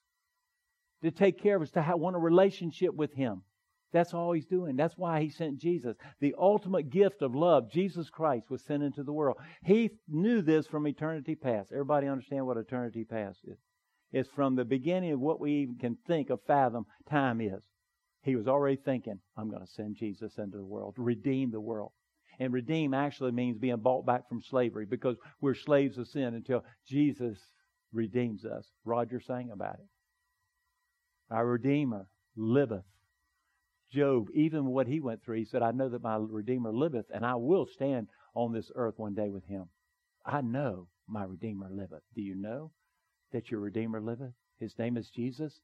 to 1.03 1.11
take 1.11 1.41
care 1.41 1.55
of 1.55 1.61
us, 1.61 1.71
to 1.71 1.81
have, 1.81 1.99
want 1.99 2.15
a 2.15 2.19
relationship 2.19 2.93
with 2.93 3.13
him. 3.13 3.41
That's 3.91 4.13
all 4.13 4.33
he's 4.33 4.45
doing. 4.45 4.75
That's 4.75 4.97
why 4.97 5.21
he 5.21 5.29
sent 5.29 5.57
Jesus. 5.57 5.95
The 6.19 6.35
ultimate 6.37 6.89
gift 6.89 7.21
of 7.21 7.33
love, 7.33 7.71
Jesus 7.71 8.09
Christ, 8.09 8.49
was 8.49 8.61
sent 8.63 8.83
into 8.83 9.03
the 9.03 9.13
world. 9.13 9.37
He 9.63 9.91
knew 10.09 10.41
this 10.41 10.67
from 10.67 10.87
eternity 10.87 11.35
past. 11.35 11.71
Everybody 11.71 12.07
understand 12.07 12.45
what 12.45 12.57
eternity 12.57 13.05
past 13.05 13.39
is? 13.45 13.57
It's 14.11 14.29
from 14.29 14.55
the 14.55 14.65
beginning 14.65 15.13
of 15.13 15.19
what 15.19 15.39
we 15.39 15.53
even 15.53 15.77
can 15.77 15.97
think 16.07 16.29
of, 16.29 16.41
fathom, 16.45 16.85
time 17.09 17.39
is. 17.39 17.63
He 18.21 18.35
was 18.35 18.47
already 18.47 18.77
thinking, 18.77 19.19
I'm 19.37 19.49
going 19.49 19.65
to 19.65 19.71
send 19.71 19.95
Jesus 19.95 20.37
into 20.37 20.57
the 20.57 20.65
world, 20.65 20.95
redeem 20.97 21.51
the 21.51 21.61
world. 21.61 21.91
And 22.39 22.51
redeem 22.51 22.93
actually 22.93 23.31
means 23.31 23.57
being 23.57 23.77
bought 23.77 24.05
back 24.05 24.27
from 24.27 24.41
slavery 24.41 24.85
because 24.85 25.15
we're 25.39 25.53
slaves 25.53 25.97
of 25.97 26.07
sin 26.07 26.33
until 26.33 26.65
Jesus 26.85 27.37
redeems 27.93 28.45
us. 28.45 28.65
Roger 28.83 29.19
sang 29.19 29.51
about 29.51 29.75
it. 29.75 29.87
Our 31.31 31.45
Redeemer 31.45 32.07
liveth 32.35 32.85
Job, 33.95 34.29
even 34.33 34.65
what 34.65 34.87
he 34.87 34.99
went 34.99 35.23
through, 35.23 35.37
he 35.37 35.45
said, 35.45 35.61
I 35.61 35.71
know 35.71 35.89
that 35.89 36.03
my 36.03 36.17
Redeemer 36.17 36.71
liveth, 36.73 37.05
and 37.13 37.25
I 37.25 37.35
will 37.35 37.65
stand 37.65 38.07
on 38.33 38.51
this 38.51 38.71
earth 38.75 38.97
one 38.97 39.13
day 39.13 39.29
with 39.29 39.45
him. 39.45 39.69
I 40.25 40.41
know 40.41 40.87
my 41.07 41.23
Redeemer 41.23 41.69
liveth. 41.69 42.03
Do 42.13 42.21
you 42.21 42.35
know 42.35 42.71
that 43.31 43.49
your 43.51 43.61
Redeemer 43.61 44.01
liveth? 44.01 44.33
His 44.59 44.77
name 44.77 44.97
is 44.97 45.09
Jesus, 45.09 45.61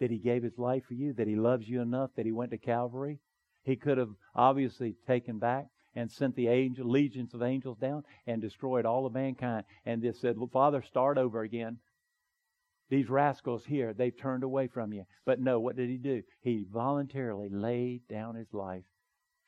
that 0.00 0.10
he 0.10 0.18
gave 0.18 0.42
his 0.42 0.58
life 0.58 0.84
for 0.86 0.94
you, 0.94 1.12
that 1.14 1.28
he 1.28 1.36
loves 1.36 1.68
you 1.68 1.80
enough, 1.80 2.10
that 2.16 2.26
he 2.26 2.32
went 2.32 2.50
to 2.52 2.58
Calvary. 2.58 3.20
He 3.62 3.76
could 3.76 3.98
have 3.98 4.14
obviously 4.34 4.96
taken 5.06 5.38
back 5.38 5.66
and 5.94 6.10
sent 6.10 6.36
the 6.36 6.48
angel, 6.48 6.88
legions 6.88 7.34
of 7.34 7.42
angels 7.42 7.78
down 7.78 8.04
and 8.26 8.40
destroyed 8.40 8.86
all 8.86 9.06
of 9.06 9.12
mankind 9.12 9.64
and 9.84 10.02
they 10.02 10.12
said, 10.12 10.36
well, 10.36 10.50
Father, 10.52 10.82
start 10.82 11.18
over 11.18 11.42
again. 11.42 11.78
These 12.90 13.10
rascals 13.10 13.64
here, 13.66 13.92
they've 13.92 14.16
turned 14.16 14.44
away 14.44 14.68
from 14.68 14.92
you. 14.92 15.04
But 15.26 15.40
no, 15.40 15.60
what 15.60 15.76
did 15.76 15.90
he 15.90 15.98
do? 15.98 16.22
He 16.40 16.64
voluntarily 16.72 17.48
laid 17.50 18.08
down 18.08 18.34
his 18.34 18.52
life 18.52 18.84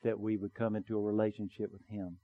that 0.03 0.19
we 0.19 0.37
would 0.37 0.53
come 0.53 0.75
into 0.75 0.97
a 0.97 1.01
relationship 1.01 1.71
with 1.71 1.87
him. 1.89 2.17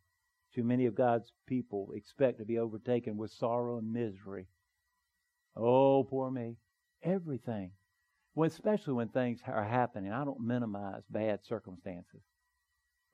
Too 0.54 0.64
many 0.64 0.86
of 0.86 0.96
God's 0.96 1.32
people 1.48 1.92
expect 1.96 2.40
to 2.40 2.46
be 2.46 2.60
overtaken 2.60 3.18
with 3.18 3.32
sorrow 3.32 3.78
and 3.78 3.92
misery. 3.92 4.48
Oh, 5.56 6.04
poor 6.04 6.30
me. 6.30 6.58
Everything. 7.04 7.72
Well, 8.36 8.48
especially 8.48 8.94
when 8.94 9.10
things 9.10 9.40
are 9.48 9.64
happening. 9.64 10.12
I 10.12 10.24
don't 10.24 10.40
minimize 10.40 11.04
bad 11.10 11.44
circumstances. 11.44 12.22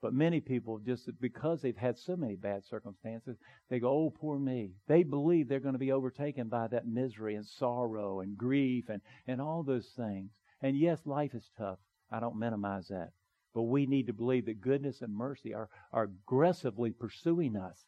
But 0.04 0.12
many 0.12 0.38
people, 0.38 0.80
just 0.84 1.08
because 1.18 1.62
they've 1.62 1.74
had 1.74 1.96
so 1.98 2.14
many 2.14 2.36
bad 2.36 2.66
circumstances, 2.66 3.38
they 3.70 3.78
go, 3.78 3.88
oh, 3.88 4.10
poor 4.10 4.38
me. 4.38 4.72
They 4.86 5.02
believe 5.02 5.48
they're 5.48 5.60
going 5.60 5.72
to 5.72 5.78
be 5.78 5.92
overtaken 5.92 6.48
by 6.48 6.66
that 6.66 6.86
misery 6.86 7.36
and 7.36 7.46
sorrow 7.46 8.20
and 8.20 8.36
grief 8.36 8.90
and, 8.90 9.00
and 9.26 9.40
all 9.40 9.62
those 9.62 9.88
things. 9.96 10.30
And 10.60 10.78
yes, 10.78 11.00
life 11.06 11.32
is 11.32 11.48
tough. 11.56 11.78
I 12.12 12.20
don't 12.20 12.38
minimize 12.38 12.88
that. 12.88 13.12
But 13.54 13.62
we 13.62 13.86
need 13.86 14.08
to 14.08 14.12
believe 14.12 14.44
that 14.44 14.60
goodness 14.60 15.00
and 15.00 15.16
mercy 15.16 15.54
are, 15.54 15.70
are 15.90 16.02
aggressively 16.02 16.90
pursuing 16.90 17.56
us. 17.56 17.78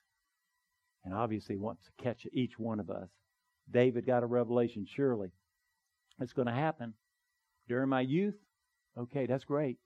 And 1.04 1.12
obviously 1.12 1.58
wants 1.58 1.82
to 1.84 2.02
catch 2.02 2.26
each 2.32 2.58
one 2.58 2.80
of 2.80 2.88
us. 2.88 3.10
David 3.70 4.06
got 4.06 4.22
a 4.22 4.26
revelation, 4.26 4.86
surely. 4.88 5.32
It's 6.18 6.32
going 6.32 6.48
to 6.48 6.54
happen. 6.54 6.94
During 7.68 7.90
my 7.90 8.00
youth, 8.00 8.36
okay, 8.96 9.26
that's 9.26 9.44
great. 9.44 9.76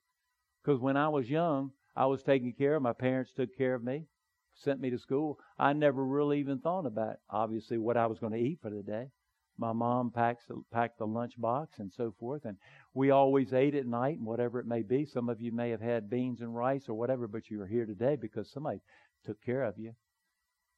Because 0.63 0.79
when 0.79 0.97
I 0.97 1.09
was 1.09 1.29
young, 1.29 1.73
I 1.97 2.07
was 2.07 2.23
taken 2.23 2.53
care 2.53 2.77
of. 2.77 2.83
My 2.83 2.93
parents 2.93 3.33
took 3.33 3.57
care 3.57 3.75
of 3.75 3.83
me, 3.83 4.07
sent 4.55 4.81
me 4.81 4.91
to 4.91 4.99
school. 4.99 5.39
I 5.59 5.73
never 5.73 6.05
really 6.05 6.39
even 6.41 6.59
thought 6.59 6.87
about, 6.87 7.17
obviously, 7.29 7.79
what 7.79 7.97
I 7.97 8.07
was 8.07 8.19
going 8.19 8.33
to 8.33 8.39
eat 8.39 8.61
for 8.63 8.71
the 8.71 8.83
day. 8.83 9.11
My 9.59 9.73
mom 9.73 10.11
packs, 10.11 10.45
packed 10.73 10.99
the 10.99 11.07
lunch 11.07 11.39
box 11.39 11.81
and 11.81 11.93
so 11.93 12.15
forth, 12.19 12.47
and 12.47 12.57
we 12.95 13.11
always 13.11 13.53
ate 13.53 13.75
at 13.75 13.87
night 13.87 14.17
and 14.17 14.27
whatever 14.27 14.59
it 14.59 14.67
may 14.67 14.83
be. 14.83 15.05
Some 15.05 15.29
of 15.29 15.41
you 15.41 15.53
may 15.53 15.69
have 15.71 15.83
had 15.83 16.09
beans 16.09 16.41
and 16.41 16.57
rice 16.57 16.89
or 16.89 16.95
whatever, 16.95 17.29
but 17.29 17.51
you 17.51 17.61
are 17.61 17.67
here 17.67 17.85
today 17.85 18.17
because 18.17 18.51
somebody 18.51 18.81
took 19.27 19.41
care 19.43 19.63
of 19.65 19.79
you. 19.79 19.93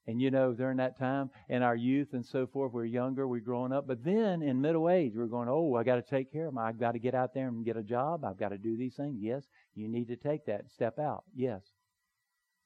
And 0.06 0.20
you 0.20 0.32
know, 0.32 0.52
during 0.52 0.78
that 0.78 0.98
time 0.98 1.30
in 1.48 1.62
our 1.62 1.76
youth 1.76 2.08
and 2.12 2.26
so 2.26 2.46
forth, 2.46 2.72
we're 2.72 2.84
younger, 2.84 3.28
we're 3.28 3.40
growing 3.40 3.72
up. 3.72 3.86
But 3.86 4.02
then 4.02 4.42
in 4.42 4.60
middle 4.60 4.90
age, 4.90 5.12
we're 5.14 5.26
going, 5.26 5.48
oh, 5.48 5.76
I 5.76 5.84
got 5.84 5.96
to 5.96 6.02
take 6.02 6.32
care 6.32 6.48
of 6.48 6.54
my, 6.54 6.68
I've 6.68 6.80
got 6.80 6.92
to 6.92 6.98
get 6.98 7.14
out 7.14 7.34
there 7.34 7.46
and 7.46 7.64
get 7.64 7.76
a 7.76 7.82
job. 7.82 8.24
I've 8.24 8.38
got 8.38 8.48
to 8.48 8.58
do 8.58 8.76
these 8.76 8.96
things. 8.96 9.18
Yes, 9.20 9.44
you 9.74 9.88
need 9.88 10.08
to 10.08 10.16
take 10.16 10.46
that 10.46 10.70
step 10.70 10.98
out. 10.98 11.24
Yes. 11.34 11.62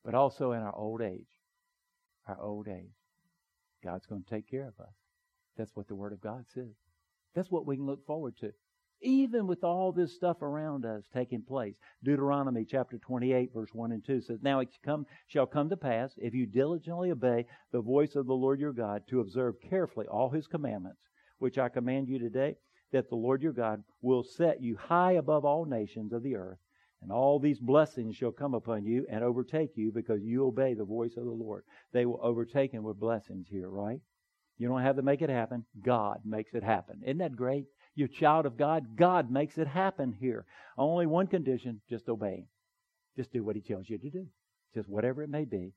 But 0.02 0.14
also 0.14 0.52
in 0.52 0.62
our 0.62 0.74
old 0.74 1.02
age, 1.02 1.26
our 2.26 2.40
old 2.40 2.68
age, 2.68 2.94
God's 3.84 4.06
going 4.06 4.22
to 4.22 4.30
take 4.30 4.48
care 4.50 4.68
of 4.68 4.80
us. 4.80 4.94
That's 5.58 5.74
what 5.74 5.88
the 5.88 5.94
Word 5.94 6.12
of 6.12 6.20
God 6.20 6.46
says. 6.54 6.74
That's 7.34 7.50
what 7.50 7.66
we 7.66 7.76
can 7.76 7.86
look 7.86 8.06
forward 8.06 8.36
to 8.40 8.52
even 9.02 9.46
with 9.46 9.62
all 9.62 9.92
this 9.92 10.14
stuff 10.14 10.42
around 10.42 10.84
us 10.84 11.04
taking 11.12 11.42
place. 11.42 11.74
Deuteronomy 12.02 12.64
chapter 12.64 12.98
28 12.98 13.52
verse 13.52 13.70
1 13.72 13.92
and 13.92 14.04
2 14.04 14.20
says, 14.20 14.38
Now 14.42 14.60
it 14.60 14.68
come, 14.84 15.06
shall 15.26 15.46
come 15.46 15.68
to 15.70 15.76
pass, 15.76 16.14
if 16.18 16.34
you 16.34 16.46
diligently 16.46 17.10
obey 17.10 17.46
the 17.72 17.80
voice 17.80 18.16
of 18.16 18.26
the 18.26 18.34
Lord 18.34 18.60
your 18.60 18.72
God, 18.72 19.02
to 19.08 19.20
observe 19.20 19.60
carefully 19.60 20.06
all 20.06 20.30
his 20.30 20.46
commandments, 20.46 21.00
which 21.38 21.58
I 21.58 21.68
command 21.68 22.08
you 22.08 22.18
today, 22.18 22.56
that 22.92 23.08
the 23.08 23.16
Lord 23.16 23.42
your 23.42 23.52
God 23.52 23.82
will 24.00 24.22
set 24.22 24.62
you 24.62 24.76
high 24.76 25.12
above 25.12 25.44
all 25.44 25.64
nations 25.64 26.12
of 26.12 26.22
the 26.22 26.36
earth, 26.36 26.58
and 27.02 27.12
all 27.12 27.38
these 27.38 27.60
blessings 27.60 28.16
shall 28.16 28.32
come 28.32 28.54
upon 28.54 28.84
you 28.84 29.06
and 29.10 29.22
overtake 29.22 29.76
you 29.76 29.92
because 29.92 30.22
you 30.22 30.46
obey 30.46 30.74
the 30.74 30.84
voice 30.84 31.16
of 31.16 31.24
the 31.24 31.30
Lord. 31.30 31.64
They 31.92 32.06
will 32.06 32.20
overtake 32.22 32.72
him 32.72 32.82
with 32.82 32.98
blessings 32.98 33.46
here, 33.50 33.68
right? 33.68 34.00
You 34.58 34.68
don't 34.68 34.82
have 34.82 34.96
to 34.96 35.02
make 35.02 35.20
it 35.20 35.28
happen. 35.28 35.66
God 35.82 36.20
makes 36.24 36.54
it 36.54 36.62
happen. 36.62 37.02
Isn't 37.04 37.18
that 37.18 37.36
great? 37.36 37.66
You're 37.96 38.06
a 38.06 38.20
child 38.20 38.46
of 38.46 38.56
God. 38.56 38.96
God 38.96 39.30
makes 39.30 39.58
it 39.58 39.66
happen 39.66 40.12
here. 40.12 40.44
Only 40.78 41.06
one 41.06 41.26
condition, 41.26 41.80
just 41.90 42.08
obey 42.08 42.36
him. 42.36 42.48
Just 43.16 43.32
do 43.32 43.42
what 43.42 43.56
he 43.56 43.62
tells 43.62 43.88
you 43.88 43.98
to 43.98 44.10
do. 44.10 44.26
Just 44.74 44.88
whatever 44.88 45.22
it 45.22 45.30
may 45.30 45.46
be. 45.46 45.72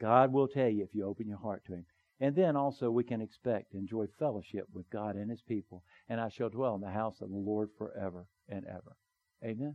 God 0.00 0.32
will 0.32 0.46
tell 0.46 0.68
you 0.68 0.84
if 0.84 0.94
you 0.94 1.06
open 1.06 1.26
your 1.26 1.38
heart 1.38 1.64
to 1.66 1.72
him. 1.72 1.86
And 2.22 2.36
then 2.36 2.54
also 2.54 2.88
we 2.88 3.02
can 3.02 3.20
expect 3.20 3.72
to 3.72 3.78
enjoy 3.78 4.06
fellowship 4.18 4.66
with 4.72 4.88
God 4.90 5.16
and 5.16 5.28
His 5.28 5.42
people. 5.42 5.82
And 6.08 6.20
I 6.20 6.28
shall 6.28 6.50
dwell 6.50 6.76
in 6.76 6.80
the 6.80 6.88
house 6.88 7.20
of 7.20 7.30
the 7.30 7.36
Lord 7.36 7.70
forever 7.76 8.26
and 8.48 8.64
ever. 8.64 8.96
Amen. 9.44 9.74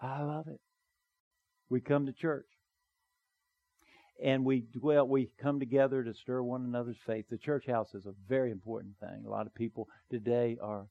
I 0.00 0.22
love 0.22 0.46
it. 0.46 0.60
We 1.68 1.80
come 1.80 2.06
to 2.06 2.12
church. 2.12 2.46
And 4.22 4.44
we 4.44 4.60
dwell, 4.60 5.08
we 5.08 5.30
come 5.40 5.58
together 5.58 6.04
to 6.04 6.14
stir 6.14 6.42
one 6.42 6.64
another's 6.64 6.98
faith. 7.04 7.26
The 7.28 7.38
church 7.38 7.66
house 7.66 7.94
is 7.94 8.06
a 8.06 8.14
very 8.28 8.50
important 8.50 8.94
thing. 9.00 9.24
A 9.26 9.30
lot 9.30 9.46
of 9.46 9.54
people 9.54 9.88
today 10.10 10.56
are, 10.62 10.86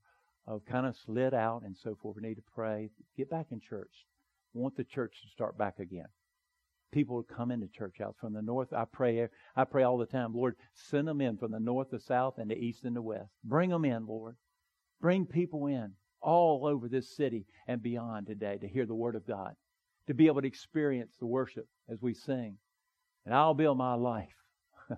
are 0.47 0.59
kind 0.69 0.85
of 0.85 0.95
slid 1.05 1.33
out 1.33 1.63
and 1.63 1.75
so 1.75 1.95
forth. 1.95 2.17
We 2.17 2.27
need 2.27 2.35
to 2.35 2.43
pray. 2.53 2.89
Get 3.17 3.29
back 3.29 3.47
in 3.51 3.61
church. 3.61 4.05
We 4.53 4.61
want 4.61 4.75
the 4.75 4.83
church 4.83 5.21
to 5.23 5.29
start 5.29 5.57
back 5.57 5.79
again 5.79 6.07
people 6.93 7.21
to 7.21 7.33
come 7.33 7.51
into 7.51 7.67
church 7.67 7.95
house 7.99 8.15
from 8.21 8.33
the 8.33 8.41
north. 8.41 8.71
I 8.71 8.85
pray, 8.85 9.27
I 9.55 9.63
pray 9.65 9.83
all 9.83 9.97
the 9.97 10.05
time, 10.05 10.33
Lord, 10.33 10.55
send 10.75 11.07
them 11.07 11.19
in 11.19 11.37
from 11.37 11.51
the 11.51 11.59
north, 11.59 11.89
the 11.89 11.99
south, 11.99 12.37
and 12.37 12.49
the 12.49 12.55
east 12.55 12.85
and 12.85 12.95
the 12.95 13.01
west. 13.01 13.31
Bring 13.43 13.71
them 13.71 13.83
in, 13.83 14.05
Lord. 14.05 14.35
Bring 15.01 15.25
people 15.25 15.67
in 15.67 15.93
all 16.21 16.65
over 16.65 16.87
this 16.87 17.13
city 17.17 17.45
and 17.67 17.81
beyond 17.81 18.27
today 18.27 18.57
to 18.59 18.67
hear 18.67 18.85
the 18.85 18.95
word 18.95 19.15
of 19.15 19.27
God, 19.27 19.55
to 20.07 20.13
be 20.13 20.27
able 20.27 20.41
to 20.41 20.47
experience 20.47 21.15
the 21.19 21.25
worship 21.25 21.67
as 21.89 22.01
we 22.01 22.13
sing. 22.13 22.57
And 23.25 23.33
I'll 23.33 23.53
build 23.53 23.77
my 23.77 23.93
life 23.93 24.35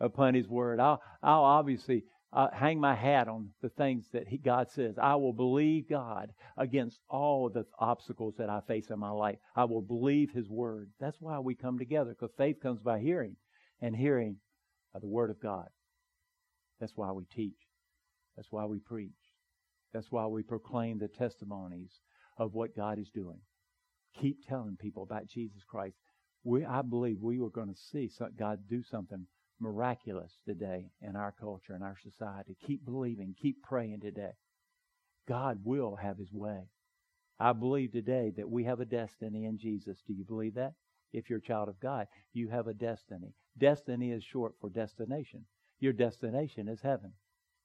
upon 0.00 0.34
His 0.34 0.48
word. 0.48 0.80
I'll, 0.80 1.02
I'll 1.22 1.44
obviously 1.44 2.04
uh, 2.32 2.48
hang 2.52 2.78
my 2.78 2.94
hat 2.94 3.28
on 3.28 3.50
the 3.60 3.70
things 3.70 4.06
that 4.12 4.28
he, 4.28 4.38
God 4.38 4.70
says. 4.70 4.96
I 5.00 5.16
will 5.16 5.32
believe 5.32 5.88
God 5.88 6.30
against 6.56 7.00
all 7.08 7.48
the 7.48 7.66
obstacles 7.78 8.34
that 8.38 8.48
I 8.48 8.60
face 8.66 8.90
in 8.90 8.98
my 8.98 9.10
life. 9.10 9.38
I 9.56 9.64
will 9.64 9.82
believe 9.82 10.30
His 10.30 10.48
Word. 10.48 10.90
That's 11.00 11.20
why 11.20 11.38
we 11.40 11.54
come 11.54 11.78
together, 11.78 12.10
because 12.10 12.34
faith 12.36 12.56
comes 12.62 12.80
by 12.80 13.00
hearing, 13.00 13.36
and 13.80 13.96
hearing 13.96 14.36
by 14.94 15.00
the 15.00 15.08
Word 15.08 15.30
of 15.30 15.40
God. 15.40 15.66
That's 16.78 16.96
why 16.96 17.10
we 17.10 17.24
teach. 17.24 17.58
That's 18.36 18.52
why 18.52 18.64
we 18.64 18.78
preach. 18.78 19.10
That's 19.92 20.10
why 20.10 20.26
we 20.26 20.42
proclaim 20.42 20.98
the 20.98 21.08
testimonies 21.08 22.00
of 22.38 22.54
what 22.54 22.76
God 22.76 22.98
is 22.98 23.10
doing. 23.10 23.40
Keep 24.20 24.46
telling 24.48 24.76
people 24.76 25.02
about 25.02 25.26
Jesus 25.26 25.62
Christ. 25.68 25.96
We, 26.44 26.64
I 26.64 26.82
believe 26.82 27.18
we 27.20 27.38
were 27.38 27.50
going 27.50 27.68
to 27.68 27.80
see 27.92 28.10
God 28.38 28.60
do 28.68 28.82
something 28.82 29.26
miraculous 29.60 30.32
today 30.46 30.86
in 31.02 31.16
our 31.16 31.34
culture 31.38 31.74
and 31.74 31.84
our 31.84 31.96
society. 32.02 32.56
Keep 32.66 32.84
believing, 32.84 33.34
keep 33.40 33.62
praying 33.62 34.00
today. 34.00 34.32
God 35.28 35.60
will 35.64 35.96
have 35.96 36.16
his 36.16 36.32
way. 36.32 36.62
I 37.38 37.52
believe 37.52 37.92
today 37.92 38.32
that 38.36 38.50
we 38.50 38.64
have 38.64 38.80
a 38.80 38.84
destiny 38.84 39.44
in 39.44 39.58
Jesus. 39.58 39.98
Do 40.06 40.14
you 40.14 40.24
believe 40.24 40.54
that? 40.54 40.74
If 41.12 41.28
you're 41.28 41.38
a 41.40 41.42
child 41.42 41.68
of 41.68 41.80
God, 41.80 42.06
you 42.32 42.48
have 42.48 42.68
a 42.68 42.74
destiny. 42.74 43.34
Destiny 43.58 44.12
is 44.12 44.22
short 44.22 44.54
for 44.60 44.70
destination. 44.70 45.44
Your 45.78 45.92
destination 45.92 46.68
is 46.68 46.80
heaven. 46.80 47.12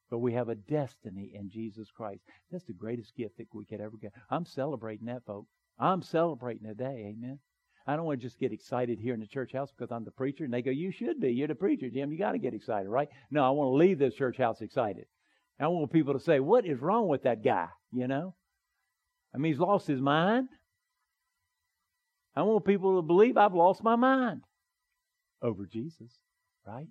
But 0.09 0.19
we 0.19 0.34
have 0.34 0.49
a 0.49 0.55
destiny 0.55 1.32
in 1.34 1.49
Jesus 1.49 1.89
Christ. 1.91 2.23
That's 2.51 2.63
the 2.65 2.73
greatest 2.73 3.15
gift 3.15 3.38
that 3.38 3.47
we 3.53 3.65
could 3.65 3.82
ever 3.82 3.97
get. 3.97 4.13
I'm 4.30 4.45
celebrating 4.45 5.07
that, 5.07 5.26
folks. 5.26 5.49
I'm 5.80 6.01
celebrating 6.01 6.67
today. 6.67 7.13
Amen. 7.15 7.39
I 7.88 7.95
don't 7.95 8.05
want 8.05 8.19
to 8.19 8.25
just 8.25 8.39
get 8.39 8.51
excited 8.51 8.99
here 8.99 9.13
in 9.13 9.19
the 9.19 9.27
church 9.27 9.53
house 9.53 9.71
because 9.71 9.91
I'm 9.91 10.05
the 10.05 10.11
preacher. 10.11 10.43
And 10.43 10.53
they 10.53 10.61
go, 10.61 10.71
You 10.71 10.91
should 10.91 11.19
be. 11.19 11.31
You're 11.31 11.47
the 11.47 11.55
preacher, 11.55 11.89
Jim. 11.89 12.11
You 12.11 12.17
got 12.17 12.31
to 12.31 12.39
get 12.39 12.53
excited, 12.53 12.89
right? 12.89 13.09
No, 13.29 13.45
I 13.45 13.51
want 13.51 13.67
to 13.67 13.75
leave 13.75 13.99
this 13.99 14.15
church 14.15 14.38
house 14.38 14.61
excited. 14.61 15.05
I 15.59 15.67
want 15.67 15.91
people 15.91 16.13
to 16.13 16.19
say, 16.19 16.39
What 16.39 16.65
is 16.65 16.79
wrong 16.79 17.07
with 17.07 17.23
that 17.23 17.43
guy? 17.43 17.67
You 17.91 18.07
know? 18.07 18.33
I 19.33 19.38
mean, 19.38 19.51
he's 19.51 19.59
lost 19.59 19.86
his 19.88 20.01
mind. 20.01 20.49
I 22.36 22.41
want 22.41 22.65
people 22.65 22.97
to 22.97 23.01
believe 23.01 23.38
I've 23.38 23.53
lost 23.53 23.83
my 23.83 23.95
mind 23.95 24.41
over 25.41 25.65
Jesus, 25.65 26.11
right? 26.65 26.88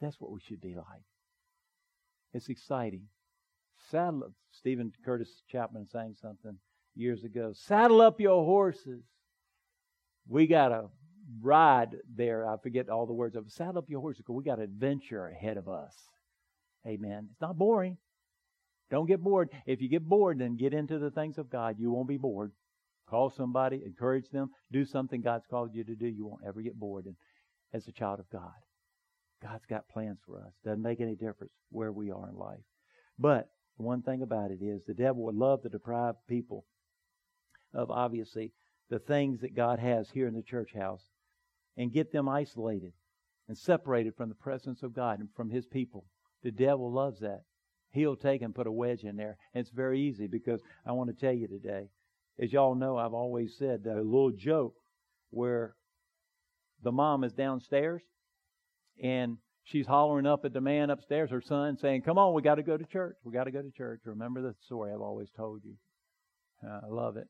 That's 0.00 0.20
what 0.20 0.32
we 0.32 0.40
should 0.40 0.60
be 0.60 0.74
like. 0.74 1.04
It's 2.34 2.48
exciting. 2.48 3.04
Saddle 3.90 4.24
up. 4.24 4.32
Steven 4.50 4.92
Curtis 5.04 5.42
Chapman 5.50 5.86
sang 5.88 6.14
something 6.20 6.58
years 6.94 7.24
ago. 7.24 7.52
Saddle 7.54 8.00
up 8.00 8.20
your 8.20 8.44
horses 8.44 9.02
we 10.28 10.46
got 10.46 10.68
to 10.68 10.88
ride 11.40 11.96
there. 12.14 12.48
I 12.48 12.56
forget 12.62 12.88
all 12.88 13.06
the 13.06 13.12
words 13.12 13.36
of 13.36 13.50
saddle 13.50 13.78
up 13.78 13.88
your 13.88 14.00
horse 14.00 14.18
because 14.18 14.34
we 14.34 14.44
got 14.44 14.60
adventure 14.60 15.28
ahead 15.28 15.56
of 15.56 15.68
us. 15.68 15.94
Amen. 16.86 17.28
It's 17.30 17.40
not 17.40 17.58
boring. 17.58 17.96
Don't 18.90 19.06
get 19.06 19.22
bored. 19.22 19.48
If 19.66 19.80
you 19.80 19.88
get 19.88 20.06
bored, 20.06 20.38
then 20.38 20.56
get 20.56 20.74
into 20.74 20.98
the 20.98 21.10
things 21.10 21.38
of 21.38 21.50
God. 21.50 21.76
You 21.78 21.90
won't 21.90 22.08
be 22.08 22.18
bored. 22.18 22.52
Call 23.08 23.30
somebody, 23.30 23.82
encourage 23.84 24.28
them, 24.30 24.50
do 24.70 24.84
something 24.84 25.20
God's 25.20 25.46
called 25.46 25.74
you 25.74 25.84
to 25.84 25.94
do. 25.94 26.06
You 26.06 26.26
won't 26.26 26.44
ever 26.46 26.62
get 26.62 26.78
bored. 26.78 27.06
And 27.06 27.16
as 27.72 27.86
a 27.86 27.92
child 27.92 28.20
of 28.20 28.30
God, 28.30 28.52
God's 29.42 29.66
got 29.66 29.88
plans 29.88 30.18
for 30.24 30.38
us. 30.38 30.52
Doesn't 30.64 30.82
make 30.82 31.00
any 31.00 31.14
difference 31.14 31.52
where 31.70 31.92
we 31.92 32.10
are 32.10 32.28
in 32.28 32.36
life. 32.36 32.60
But 33.18 33.48
one 33.76 34.02
thing 34.02 34.22
about 34.22 34.50
it 34.50 34.62
is 34.62 34.84
the 34.84 34.94
devil 34.94 35.24
would 35.24 35.34
love 35.34 35.62
to 35.62 35.68
deprive 35.68 36.14
people 36.28 36.64
of 37.74 37.90
obviously 37.90 38.52
the 38.90 38.98
things 38.98 39.40
that 39.40 39.54
God 39.54 39.78
has 39.78 40.10
here 40.10 40.26
in 40.26 40.34
the 40.34 40.42
church 40.42 40.74
house 40.74 41.04
and 41.76 41.92
get 41.92 42.12
them 42.12 42.28
isolated 42.28 42.92
and 43.48 43.56
separated 43.56 44.14
from 44.16 44.28
the 44.28 44.34
presence 44.34 44.82
of 44.82 44.94
God 44.94 45.20
and 45.20 45.28
from 45.34 45.50
His 45.50 45.66
people. 45.66 46.04
The 46.42 46.50
devil 46.50 46.92
loves 46.92 47.20
that. 47.20 47.42
He'll 47.90 48.16
take 48.16 48.42
and 48.42 48.54
put 48.54 48.66
a 48.66 48.72
wedge 48.72 49.04
in 49.04 49.16
there. 49.16 49.36
And 49.54 49.60
it's 49.60 49.74
very 49.74 50.00
easy 50.00 50.26
because 50.26 50.60
I 50.86 50.92
want 50.92 51.10
to 51.10 51.16
tell 51.20 51.34
you 51.34 51.46
today, 51.46 51.88
as 52.38 52.52
y'all 52.52 52.74
know, 52.74 52.96
I've 52.96 53.12
always 53.12 53.56
said 53.58 53.86
a 53.86 53.96
little 53.96 54.32
joke 54.32 54.74
where 55.30 55.74
the 56.82 56.92
mom 56.92 57.24
is 57.24 57.32
downstairs 57.32 58.02
and 59.02 59.36
she's 59.64 59.86
hollering 59.86 60.26
up 60.26 60.44
at 60.44 60.52
the 60.52 60.60
man 60.60 60.90
upstairs, 60.90 61.30
her 61.30 61.40
son, 61.40 61.76
saying, 61.76 62.02
Come 62.02 62.18
on, 62.18 62.34
we 62.34 62.42
got 62.42 62.56
to 62.56 62.62
go 62.62 62.76
to 62.76 62.84
church. 62.84 63.16
We 63.24 63.32
got 63.32 63.44
to 63.44 63.50
go 63.50 63.62
to 63.62 63.70
church. 63.70 64.00
Remember 64.04 64.42
the 64.42 64.54
story 64.64 64.92
I've 64.92 65.00
always 65.00 65.30
told 65.36 65.62
you. 65.64 65.74
Uh, 66.66 66.80
I 66.84 66.88
love 66.88 67.16
it. 67.16 67.28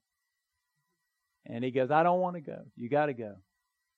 And 1.47 1.65
he 1.65 1.71
goes, 1.71 1.91
I 1.91 2.03
don't 2.03 2.21
want 2.21 2.37
to 2.37 2.41
go. 2.41 2.59
You 2.77 2.89
got 2.89 3.07
to 3.07 3.15
go. 3.15 3.35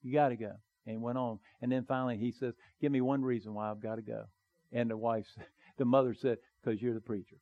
You 0.02 0.12
got 0.12 0.30
to 0.30 0.36
go. 0.36 0.52
And 0.86 0.92
he 0.92 0.96
went 0.96 1.18
on. 1.18 1.38
And 1.62 1.70
then 1.70 1.84
finally 1.86 2.16
he 2.16 2.32
says, 2.32 2.54
Give 2.80 2.92
me 2.92 3.00
one 3.00 3.22
reason 3.22 3.54
why 3.54 3.70
I've 3.70 3.82
got 3.82 3.96
to 3.96 4.02
go. 4.02 4.24
And 4.72 4.90
the 4.90 4.96
wife, 4.96 5.26
the 5.78 5.84
mother 5.84 6.14
said, 6.14 6.38
Because 6.62 6.80
you're 6.80 6.94
the 6.94 7.00
preacher. 7.00 7.36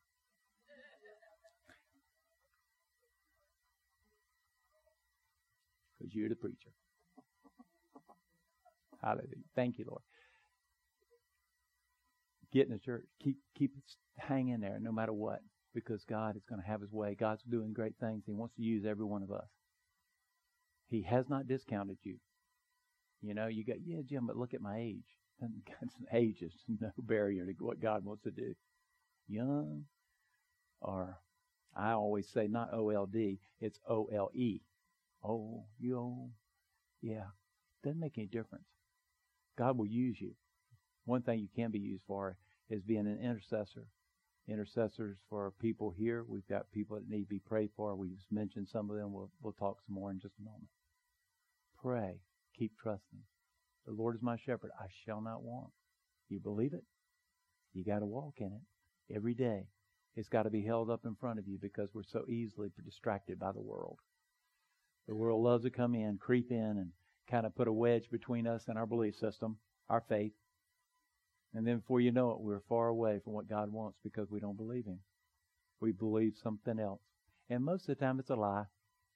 Because 5.99 6.13
you're 6.13 6.29
the 6.29 6.35
preacher. 6.35 6.69
Hallelujah. 9.01 9.27
Thank 9.55 9.77
you, 9.77 9.85
Lord. 9.87 10.01
Get 12.53 12.67
in 12.67 12.73
the 12.73 12.79
church. 12.79 13.05
Keep 13.21 13.37
keep 13.57 13.71
hanging 14.17 14.59
there 14.59 14.79
no 14.81 14.91
matter 14.91 15.13
what. 15.13 15.39
Because 15.73 16.03
God 16.05 16.35
is 16.35 16.43
going 16.47 16.61
to 16.61 16.67
have 16.67 16.81
his 16.81 16.91
way. 16.91 17.15
God's 17.19 17.41
doing 17.49 17.73
great 17.73 17.93
things. 17.99 18.23
He 18.25 18.31
wants 18.31 18.55
to 18.55 18.61
use 18.61 18.85
every 18.85 19.05
one 19.05 19.23
of 19.23 19.31
us. 19.31 19.47
He 20.93 21.01
has 21.01 21.27
not 21.27 21.47
discounted 21.47 21.97
you. 22.03 22.17
You 23.23 23.33
know, 23.33 23.47
you 23.47 23.65
go, 23.65 23.73
yeah, 23.83 24.01
Jim, 24.07 24.27
but 24.27 24.37
look 24.37 24.53
at 24.53 24.61
my 24.61 24.77
age. 24.77 25.17
age 26.13 26.43
is 26.43 26.53
no 26.79 26.91
barrier 26.99 27.47
to 27.47 27.53
what 27.65 27.81
God 27.81 28.05
wants 28.05 28.21
to 28.25 28.31
do. 28.31 28.53
Young, 29.27 29.85
or 30.81 31.17
I 31.75 31.93
always 31.93 32.29
say 32.29 32.47
not 32.47 32.75
O 32.75 32.89
L 32.89 33.07
D, 33.07 33.39
it's 33.59 33.79
O 33.89 34.07
L 34.13 34.29
E. 34.35 34.61
Oh, 35.23 35.63
you 35.79 35.97
old. 35.97 36.29
Yeah, 37.01 37.25
doesn't 37.83 37.99
make 37.99 38.19
any 38.19 38.27
difference. 38.27 38.67
God 39.57 39.79
will 39.79 39.87
use 39.87 40.21
you. 40.21 40.35
One 41.05 41.23
thing 41.23 41.39
you 41.39 41.49
can 41.55 41.71
be 41.71 41.79
used 41.79 42.03
for 42.05 42.37
is 42.69 42.83
being 42.83 43.07
an 43.07 43.19
intercessor. 43.19 43.87
Intercessors 44.47 45.17
for 45.27 45.53
people 45.59 45.89
here. 45.89 46.23
We've 46.27 46.47
got 46.47 46.71
people 46.71 46.97
that 46.97 47.09
need 47.09 47.23
to 47.23 47.29
be 47.29 47.39
prayed 47.39 47.71
for. 47.75 47.95
We've 47.95 48.11
mentioned 48.29 48.67
some 48.71 48.91
of 48.91 48.97
them. 48.97 49.11
We'll, 49.11 49.31
we'll 49.41 49.53
talk 49.53 49.79
some 49.87 49.95
more 49.95 50.11
in 50.11 50.19
just 50.19 50.35
a 50.39 50.43
moment. 50.43 50.67
Pray. 51.83 52.21
Keep 52.57 52.71
trusting. 52.81 53.19
The 53.85 53.91
Lord 53.91 54.15
is 54.15 54.21
my 54.21 54.37
shepherd. 54.37 54.71
I 54.79 54.85
shall 55.05 55.21
not 55.21 55.43
want. 55.43 55.71
You 56.29 56.39
believe 56.39 56.73
it? 56.73 56.85
You 57.73 57.83
got 57.83 57.99
to 57.99 58.05
walk 58.05 58.35
in 58.37 58.53
it 58.53 59.15
every 59.15 59.33
day. 59.33 59.67
It's 60.15 60.29
got 60.29 60.43
to 60.43 60.49
be 60.49 60.63
held 60.63 60.89
up 60.89 61.01
in 61.05 61.15
front 61.15 61.39
of 61.39 61.47
you 61.47 61.57
because 61.61 61.89
we're 61.93 62.03
so 62.03 62.23
easily 62.29 62.69
distracted 62.85 63.37
by 63.37 63.51
the 63.51 63.61
world. 63.61 63.97
The 65.07 65.15
world 65.15 65.43
loves 65.43 65.65
to 65.65 65.71
come 65.71 65.95
in, 65.95 66.17
creep 66.19 66.51
in, 66.51 66.57
and 66.57 66.91
kind 67.29 67.45
of 67.45 67.55
put 67.55 67.67
a 67.67 67.73
wedge 67.73 68.09
between 68.09 68.47
us 68.47 68.63
and 68.67 68.77
our 68.77 68.85
belief 68.85 69.15
system, 69.15 69.57
our 69.89 70.03
faith. 70.07 70.31
And 71.53 71.67
then 71.67 71.79
before 71.79 71.99
you 71.99 72.11
know 72.11 72.31
it, 72.31 72.39
we're 72.39 72.61
far 72.69 72.87
away 72.87 73.19
from 73.23 73.33
what 73.33 73.49
God 73.49 73.71
wants 73.71 73.97
because 74.03 74.29
we 74.29 74.39
don't 74.39 74.57
believe 74.57 74.85
Him. 74.85 74.99
We 75.81 75.91
believe 75.91 76.35
something 76.41 76.79
else. 76.79 77.01
And 77.49 77.65
most 77.65 77.89
of 77.89 77.97
the 77.97 78.05
time 78.05 78.19
it's 78.19 78.29
a 78.29 78.35
lie. 78.35 78.65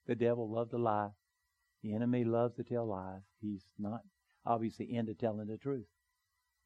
The 0.07 0.15
devil 0.15 0.51
loves 0.51 0.72
to 0.72 0.78
lie. 0.78 1.09
The 1.84 1.93
enemy 1.93 2.23
loves 2.23 2.55
to 2.55 2.63
tell 2.63 2.88
lies. 2.88 3.21
He's 3.41 3.63
not 3.78 4.01
obviously 4.45 4.93
into 4.93 5.13
telling 5.13 5.47
the 5.47 5.57
truth. 5.57 5.86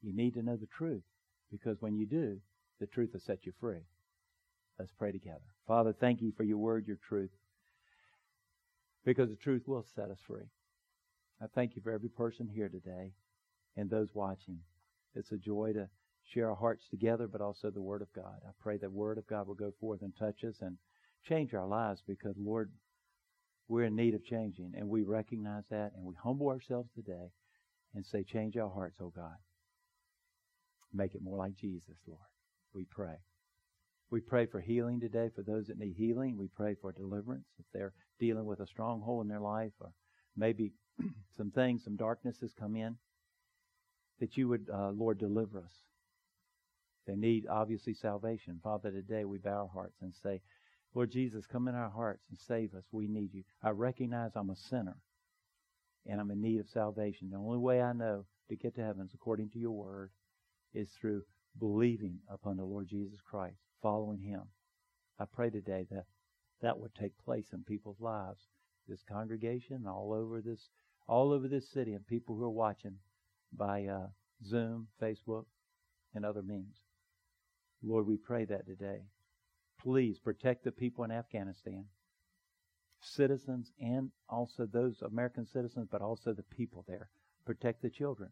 You 0.02 0.14
need 0.14 0.34
to 0.34 0.42
know 0.42 0.56
the 0.56 0.66
truth 0.66 1.02
because 1.50 1.80
when 1.80 1.96
you 1.96 2.06
do, 2.06 2.38
the 2.80 2.86
truth 2.86 3.10
will 3.12 3.20
set 3.20 3.44
you 3.44 3.52
free. 3.60 3.82
Let's 4.78 4.92
pray 4.98 5.12
together. 5.12 5.40
Father, 5.66 5.92
thank 5.92 6.20
you 6.22 6.32
for 6.36 6.42
your 6.42 6.58
word, 6.58 6.86
your 6.86 6.98
truth, 7.08 7.30
because 9.04 9.28
the 9.28 9.36
truth 9.36 9.62
will 9.66 9.84
set 9.94 10.10
us 10.10 10.18
free. 10.26 10.48
I 11.40 11.46
thank 11.54 11.76
you 11.76 11.82
for 11.82 11.92
every 11.92 12.08
person 12.08 12.48
here 12.48 12.68
today 12.68 13.12
and 13.76 13.90
those 13.90 14.14
watching. 14.14 14.58
It's 15.14 15.32
a 15.32 15.36
joy 15.36 15.72
to 15.74 15.88
share 16.24 16.48
our 16.48 16.56
hearts 16.56 16.88
together, 16.88 17.26
but 17.26 17.40
also 17.40 17.70
the 17.70 17.82
Word 17.82 18.02
of 18.02 18.12
God. 18.12 18.40
I 18.46 18.50
pray 18.60 18.76
that 18.78 18.86
the 18.86 18.90
Word 18.90 19.18
of 19.18 19.26
God 19.26 19.46
will 19.46 19.54
go 19.54 19.72
forth 19.80 20.02
and 20.02 20.12
touch 20.16 20.44
us 20.44 20.56
and 20.60 20.76
change 21.28 21.52
our 21.54 21.66
lives 21.66 22.02
because, 22.06 22.34
Lord, 22.38 22.70
we're 23.72 23.84
in 23.84 23.96
need 23.96 24.12
of 24.14 24.22
changing, 24.22 24.74
and 24.76 24.86
we 24.86 25.02
recognize 25.02 25.64
that, 25.70 25.92
and 25.96 26.04
we 26.04 26.14
humble 26.22 26.50
ourselves 26.50 26.90
today 26.94 27.30
and 27.94 28.04
say, 28.04 28.22
Change 28.22 28.54
our 28.58 28.68
hearts, 28.68 28.98
oh 29.00 29.10
God. 29.16 29.36
Make 30.92 31.14
it 31.14 31.22
more 31.22 31.38
like 31.38 31.56
Jesus, 31.56 31.96
Lord. 32.06 32.20
We 32.74 32.84
pray. 32.84 33.16
We 34.10 34.20
pray 34.20 34.44
for 34.44 34.60
healing 34.60 35.00
today 35.00 35.30
for 35.34 35.42
those 35.42 35.68
that 35.68 35.78
need 35.78 35.94
healing. 35.96 36.36
We 36.36 36.48
pray 36.48 36.76
for 36.82 36.92
deliverance 36.92 37.46
if 37.58 37.64
they're 37.72 37.94
dealing 38.20 38.44
with 38.44 38.60
a 38.60 38.66
stronghold 38.66 39.24
in 39.24 39.28
their 39.28 39.40
life 39.40 39.72
or 39.80 39.92
maybe 40.36 40.72
some 41.38 41.50
things, 41.50 41.82
some 41.82 41.96
darkness 41.96 42.36
has 42.42 42.52
come 42.52 42.76
in 42.76 42.96
that 44.20 44.36
you 44.36 44.48
would, 44.48 44.66
uh, 44.70 44.90
Lord, 44.90 45.18
deliver 45.18 45.60
us. 45.60 45.72
They 47.06 47.16
need, 47.16 47.46
obviously, 47.50 47.94
salvation. 47.94 48.60
Father, 48.62 48.90
today 48.90 49.24
we 49.24 49.38
bow 49.38 49.62
our 49.62 49.70
hearts 49.72 49.96
and 50.02 50.12
say, 50.22 50.42
Lord 50.94 51.10
Jesus, 51.10 51.46
come 51.46 51.68
in 51.68 51.74
our 51.74 51.88
hearts 51.90 52.24
and 52.28 52.38
save 52.38 52.74
us. 52.74 52.84
We 52.92 53.06
need 53.08 53.32
you. 53.32 53.44
I 53.62 53.70
recognize 53.70 54.32
I'm 54.34 54.50
a 54.50 54.56
sinner 54.56 54.96
and 56.06 56.20
I'm 56.20 56.30
in 56.30 56.42
need 56.42 56.60
of 56.60 56.68
salvation. 56.68 57.30
The 57.30 57.38
only 57.38 57.58
way 57.58 57.80
I 57.80 57.92
know 57.92 58.26
to 58.48 58.56
get 58.56 58.74
to 58.74 58.84
heaven, 58.84 59.08
according 59.14 59.50
to 59.50 59.58
your 59.58 59.72
word, 59.72 60.10
is 60.74 60.90
through 61.00 61.22
believing 61.58 62.18
upon 62.28 62.56
the 62.56 62.64
Lord 62.64 62.88
Jesus 62.88 63.20
Christ, 63.24 63.56
following 63.80 64.20
him. 64.20 64.42
I 65.18 65.24
pray 65.24 65.50
today 65.50 65.86
that 65.90 66.04
that 66.60 66.78
would 66.78 66.94
take 66.94 67.16
place 67.24 67.46
in 67.52 67.62
people's 67.64 68.00
lives. 68.00 68.40
This 68.88 69.02
congregation, 69.08 69.86
all 69.86 70.12
over 70.12 70.40
this, 70.40 70.68
all 71.06 71.32
over 71.32 71.48
this 71.48 71.70
city, 71.70 71.92
and 71.92 72.06
people 72.06 72.36
who 72.36 72.44
are 72.44 72.50
watching 72.50 72.96
by 73.52 73.86
uh, 73.86 74.06
Zoom, 74.44 74.88
Facebook, 75.00 75.44
and 76.14 76.24
other 76.24 76.42
means. 76.42 76.76
Lord, 77.82 78.06
we 78.06 78.16
pray 78.16 78.44
that 78.44 78.66
today. 78.66 79.02
Please 79.82 80.18
protect 80.20 80.64
the 80.64 80.70
people 80.70 81.04
in 81.04 81.10
Afghanistan, 81.10 81.86
citizens, 83.00 83.72
and 83.80 84.10
also 84.28 84.64
those 84.64 85.02
American 85.02 85.44
citizens, 85.44 85.88
but 85.90 86.00
also 86.00 86.32
the 86.32 86.44
people 86.44 86.84
there. 86.86 87.08
Protect 87.44 87.82
the 87.82 87.90
children. 87.90 88.30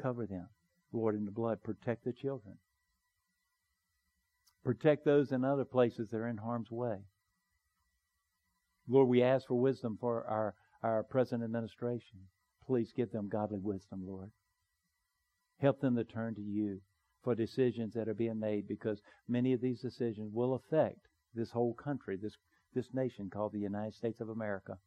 Cover 0.00 0.26
them. 0.26 0.48
Lord, 0.92 1.14
in 1.14 1.24
the 1.24 1.30
blood, 1.30 1.62
protect 1.62 2.04
the 2.04 2.12
children. 2.12 2.58
Protect 4.62 5.04
those 5.04 5.32
in 5.32 5.44
other 5.44 5.64
places 5.64 6.10
that 6.10 6.18
are 6.18 6.28
in 6.28 6.36
harm's 6.36 6.70
way. 6.70 6.98
Lord, 8.86 9.08
we 9.08 9.22
ask 9.22 9.46
for 9.46 9.54
wisdom 9.54 9.96
for 9.98 10.26
our, 10.26 10.54
our 10.82 11.02
present 11.04 11.42
administration. 11.42 12.18
Please 12.66 12.92
give 12.94 13.10
them 13.12 13.28
godly 13.28 13.60
wisdom, 13.60 14.02
Lord. 14.06 14.30
Help 15.58 15.80
them 15.80 15.96
to 15.96 16.04
turn 16.04 16.34
to 16.34 16.42
you 16.42 16.80
for 17.22 17.34
decisions 17.34 17.94
that 17.94 18.08
are 18.08 18.14
being 18.14 18.40
made 18.40 18.66
because 18.66 19.00
many 19.28 19.52
of 19.52 19.60
these 19.60 19.80
decisions 19.80 20.30
will 20.32 20.54
affect 20.54 20.98
this 21.34 21.50
whole 21.50 21.74
country, 21.74 22.16
this, 22.16 22.36
this 22.74 22.88
nation 22.92 23.30
called 23.30 23.52
the 23.52 23.58
United 23.58 23.94
States 23.94 24.20
of 24.20 24.28
America. 24.28 24.78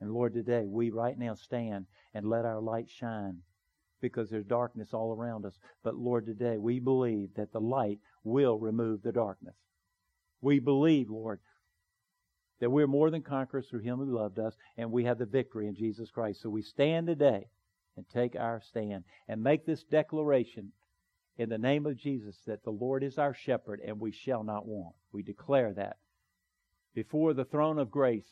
And 0.00 0.12
Lord, 0.12 0.32
today 0.32 0.64
we 0.66 0.90
right 0.90 1.18
now 1.18 1.34
stand 1.34 1.86
and 2.14 2.28
let 2.28 2.44
our 2.44 2.60
light 2.60 2.88
shine 2.88 3.38
because 4.00 4.30
there's 4.30 4.44
darkness 4.44 4.90
all 4.92 5.12
around 5.12 5.44
us. 5.44 5.58
But 5.82 5.96
Lord, 5.96 6.26
today 6.26 6.56
we 6.56 6.78
believe 6.78 7.30
that 7.34 7.52
the 7.52 7.60
light 7.60 7.98
will 8.22 8.58
remove 8.58 9.02
the 9.02 9.12
darkness. 9.12 9.56
We 10.40 10.60
believe, 10.60 11.10
Lord, 11.10 11.40
that 12.60 12.70
we're 12.70 12.86
more 12.86 13.10
than 13.10 13.22
conquerors 13.22 13.66
through 13.68 13.80
Him 13.80 13.98
who 13.98 14.16
loved 14.16 14.38
us, 14.38 14.54
and 14.76 14.92
we 14.92 15.04
have 15.04 15.18
the 15.18 15.26
victory 15.26 15.66
in 15.66 15.74
Jesus 15.74 16.10
Christ. 16.10 16.42
So 16.42 16.48
we 16.48 16.62
stand 16.62 17.08
today 17.08 17.48
and 17.98 18.08
take 18.08 18.36
our 18.36 18.62
stand 18.62 19.02
and 19.26 19.42
make 19.42 19.66
this 19.66 19.82
declaration 19.82 20.70
in 21.36 21.48
the 21.48 21.58
name 21.58 21.84
of 21.84 21.96
Jesus 21.96 22.36
that 22.46 22.62
the 22.62 22.70
Lord 22.70 23.02
is 23.02 23.18
our 23.18 23.34
shepherd 23.34 23.80
and 23.84 23.98
we 24.00 24.12
shall 24.12 24.44
not 24.44 24.66
want. 24.66 24.94
We 25.12 25.22
declare 25.22 25.74
that 25.74 25.96
before 26.94 27.34
the 27.34 27.44
throne 27.44 27.78
of 27.78 27.90
grace. 27.90 28.28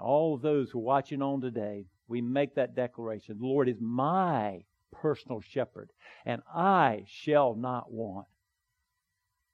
All 0.00 0.34
of 0.34 0.40
those 0.40 0.70
who 0.70 0.78
are 0.78 0.82
watching 0.82 1.20
on 1.20 1.42
today, 1.42 1.84
we 2.08 2.22
make 2.22 2.54
that 2.54 2.74
declaration. 2.74 3.36
The 3.38 3.46
Lord 3.46 3.68
is 3.68 3.76
my 3.78 4.64
personal 4.90 5.42
shepherd, 5.42 5.90
and 6.24 6.40
I 6.54 7.04
shall 7.06 7.54
not 7.54 7.92
want. 7.92 8.26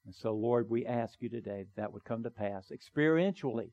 And 0.05 0.15
so, 0.15 0.33
Lord, 0.33 0.69
we 0.69 0.85
ask 0.85 1.15
you 1.19 1.27
today 1.27 1.65
that, 1.75 1.81
that 1.81 1.93
would 1.93 2.05
come 2.05 2.23
to 2.23 2.31
pass 2.31 2.71
experientially. 2.71 3.71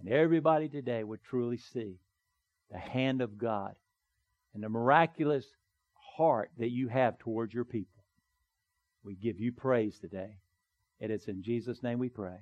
And 0.00 0.08
everybody 0.08 0.70
today 0.70 1.04
would 1.04 1.22
truly 1.22 1.58
see 1.58 1.98
the 2.70 2.78
hand 2.78 3.20
of 3.20 3.36
God 3.36 3.74
and 4.54 4.62
the 4.62 4.68
miraculous 4.68 5.46
heart 6.16 6.50
that 6.58 6.70
you 6.70 6.88
have 6.88 7.18
towards 7.18 7.54
your 7.54 7.64
people. 7.64 8.04
We 9.04 9.14
give 9.14 9.38
you 9.38 9.52
praise 9.52 9.98
today. 9.98 10.38
It 11.00 11.10
is 11.10 11.28
in 11.28 11.42
Jesus' 11.42 11.82
name 11.82 11.98
we 11.98 12.08
pray. 12.08 12.38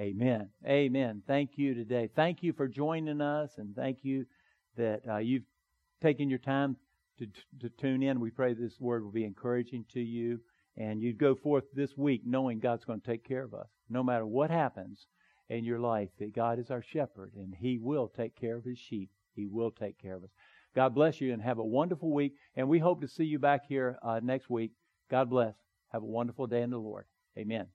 Amen. 0.00 0.50
Amen. 0.66 1.22
Thank 1.26 1.52
you 1.56 1.74
today. 1.74 2.08
Thank 2.14 2.42
you 2.42 2.52
for 2.52 2.68
joining 2.68 3.20
us, 3.20 3.52
and 3.56 3.74
thank 3.74 3.98
you 4.02 4.26
that 4.76 5.00
uh, 5.08 5.18
you've 5.18 5.44
taken 6.02 6.28
your 6.28 6.38
time 6.38 6.76
to, 7.18 7.26
to 7.60 7.70
tune 7.70 8.02
in. 8.02 8.20
We 8.20 8.30
pray 8.30 8.54
this 8.54 8.78
word 8.78 9.04
will 9.04 9.12
be 9.12 9.24
encouraging 9.24 9.86
to 9.94 10.00
you 10.00 10.40
and 10.76 11.00
you 11.00 11.12
go 11.12 11.34
forth 11.34 11.64
this 11.72 11.96
week 11.96 12.22
knowing 12.24 12.58
God's 12.58 12.84
going 12.84 13.00
to 13.00 13.06
take 13.06 13.24
care 13.24 13.42
of 13.42 13.54
us. 13.54 13.68
No 13.88 14.02
matter 14.02 14.26
what 14.26 14.50
happens 14.50 15.06
in 15.48 15.64
your 15.64 15.78
life, 15.78 16.10
that 16.18 16.34
God 16.34 16.58
is 16.58 16.70
our 16.70 16.82
shepherd 16.82 17.32
and 17.36 17.54
He 17.54 17.78
will 17.78 18.08
take 18.08 18.36
care 18.38 18.56
of 18.56 18.64
His 18.64 18.78
sheep. 18.78 19.10
He 19.34 19.46
will 19.46 19.70
take 19.70 19.98
care 19.98 20.16
of 20.16 20.24
us. 20.24 20.30
God 20.76 20.94
bless 20.94 21.20
you 21.22 21.32
and 21.32 21.42
have 21.42 21.58
a 21.58 21.64
wonderful 21.64 22.12
week. 22.12 22.34
And 22.54 22.68
we 22.68 22.78
hope 22.78 23.00
to 23.00 23.08
see 23.08 23.24
you 23.24 23.38
back 23.38 23.62
here 23.66 23.98
uh, 24.02 24.20
next 24.22 24.50
week. 24.50 24.72
God 25.10 25.30
bless. 25.30 25.54
Have 25.92 26.02
a 26.02 26.06
wonderful 26.06 26.46
day 26.46 26.60
in 26.60 26.70
the 26.70 26.76
Lord. 26.76 27.06
Amen. 27.38 27.66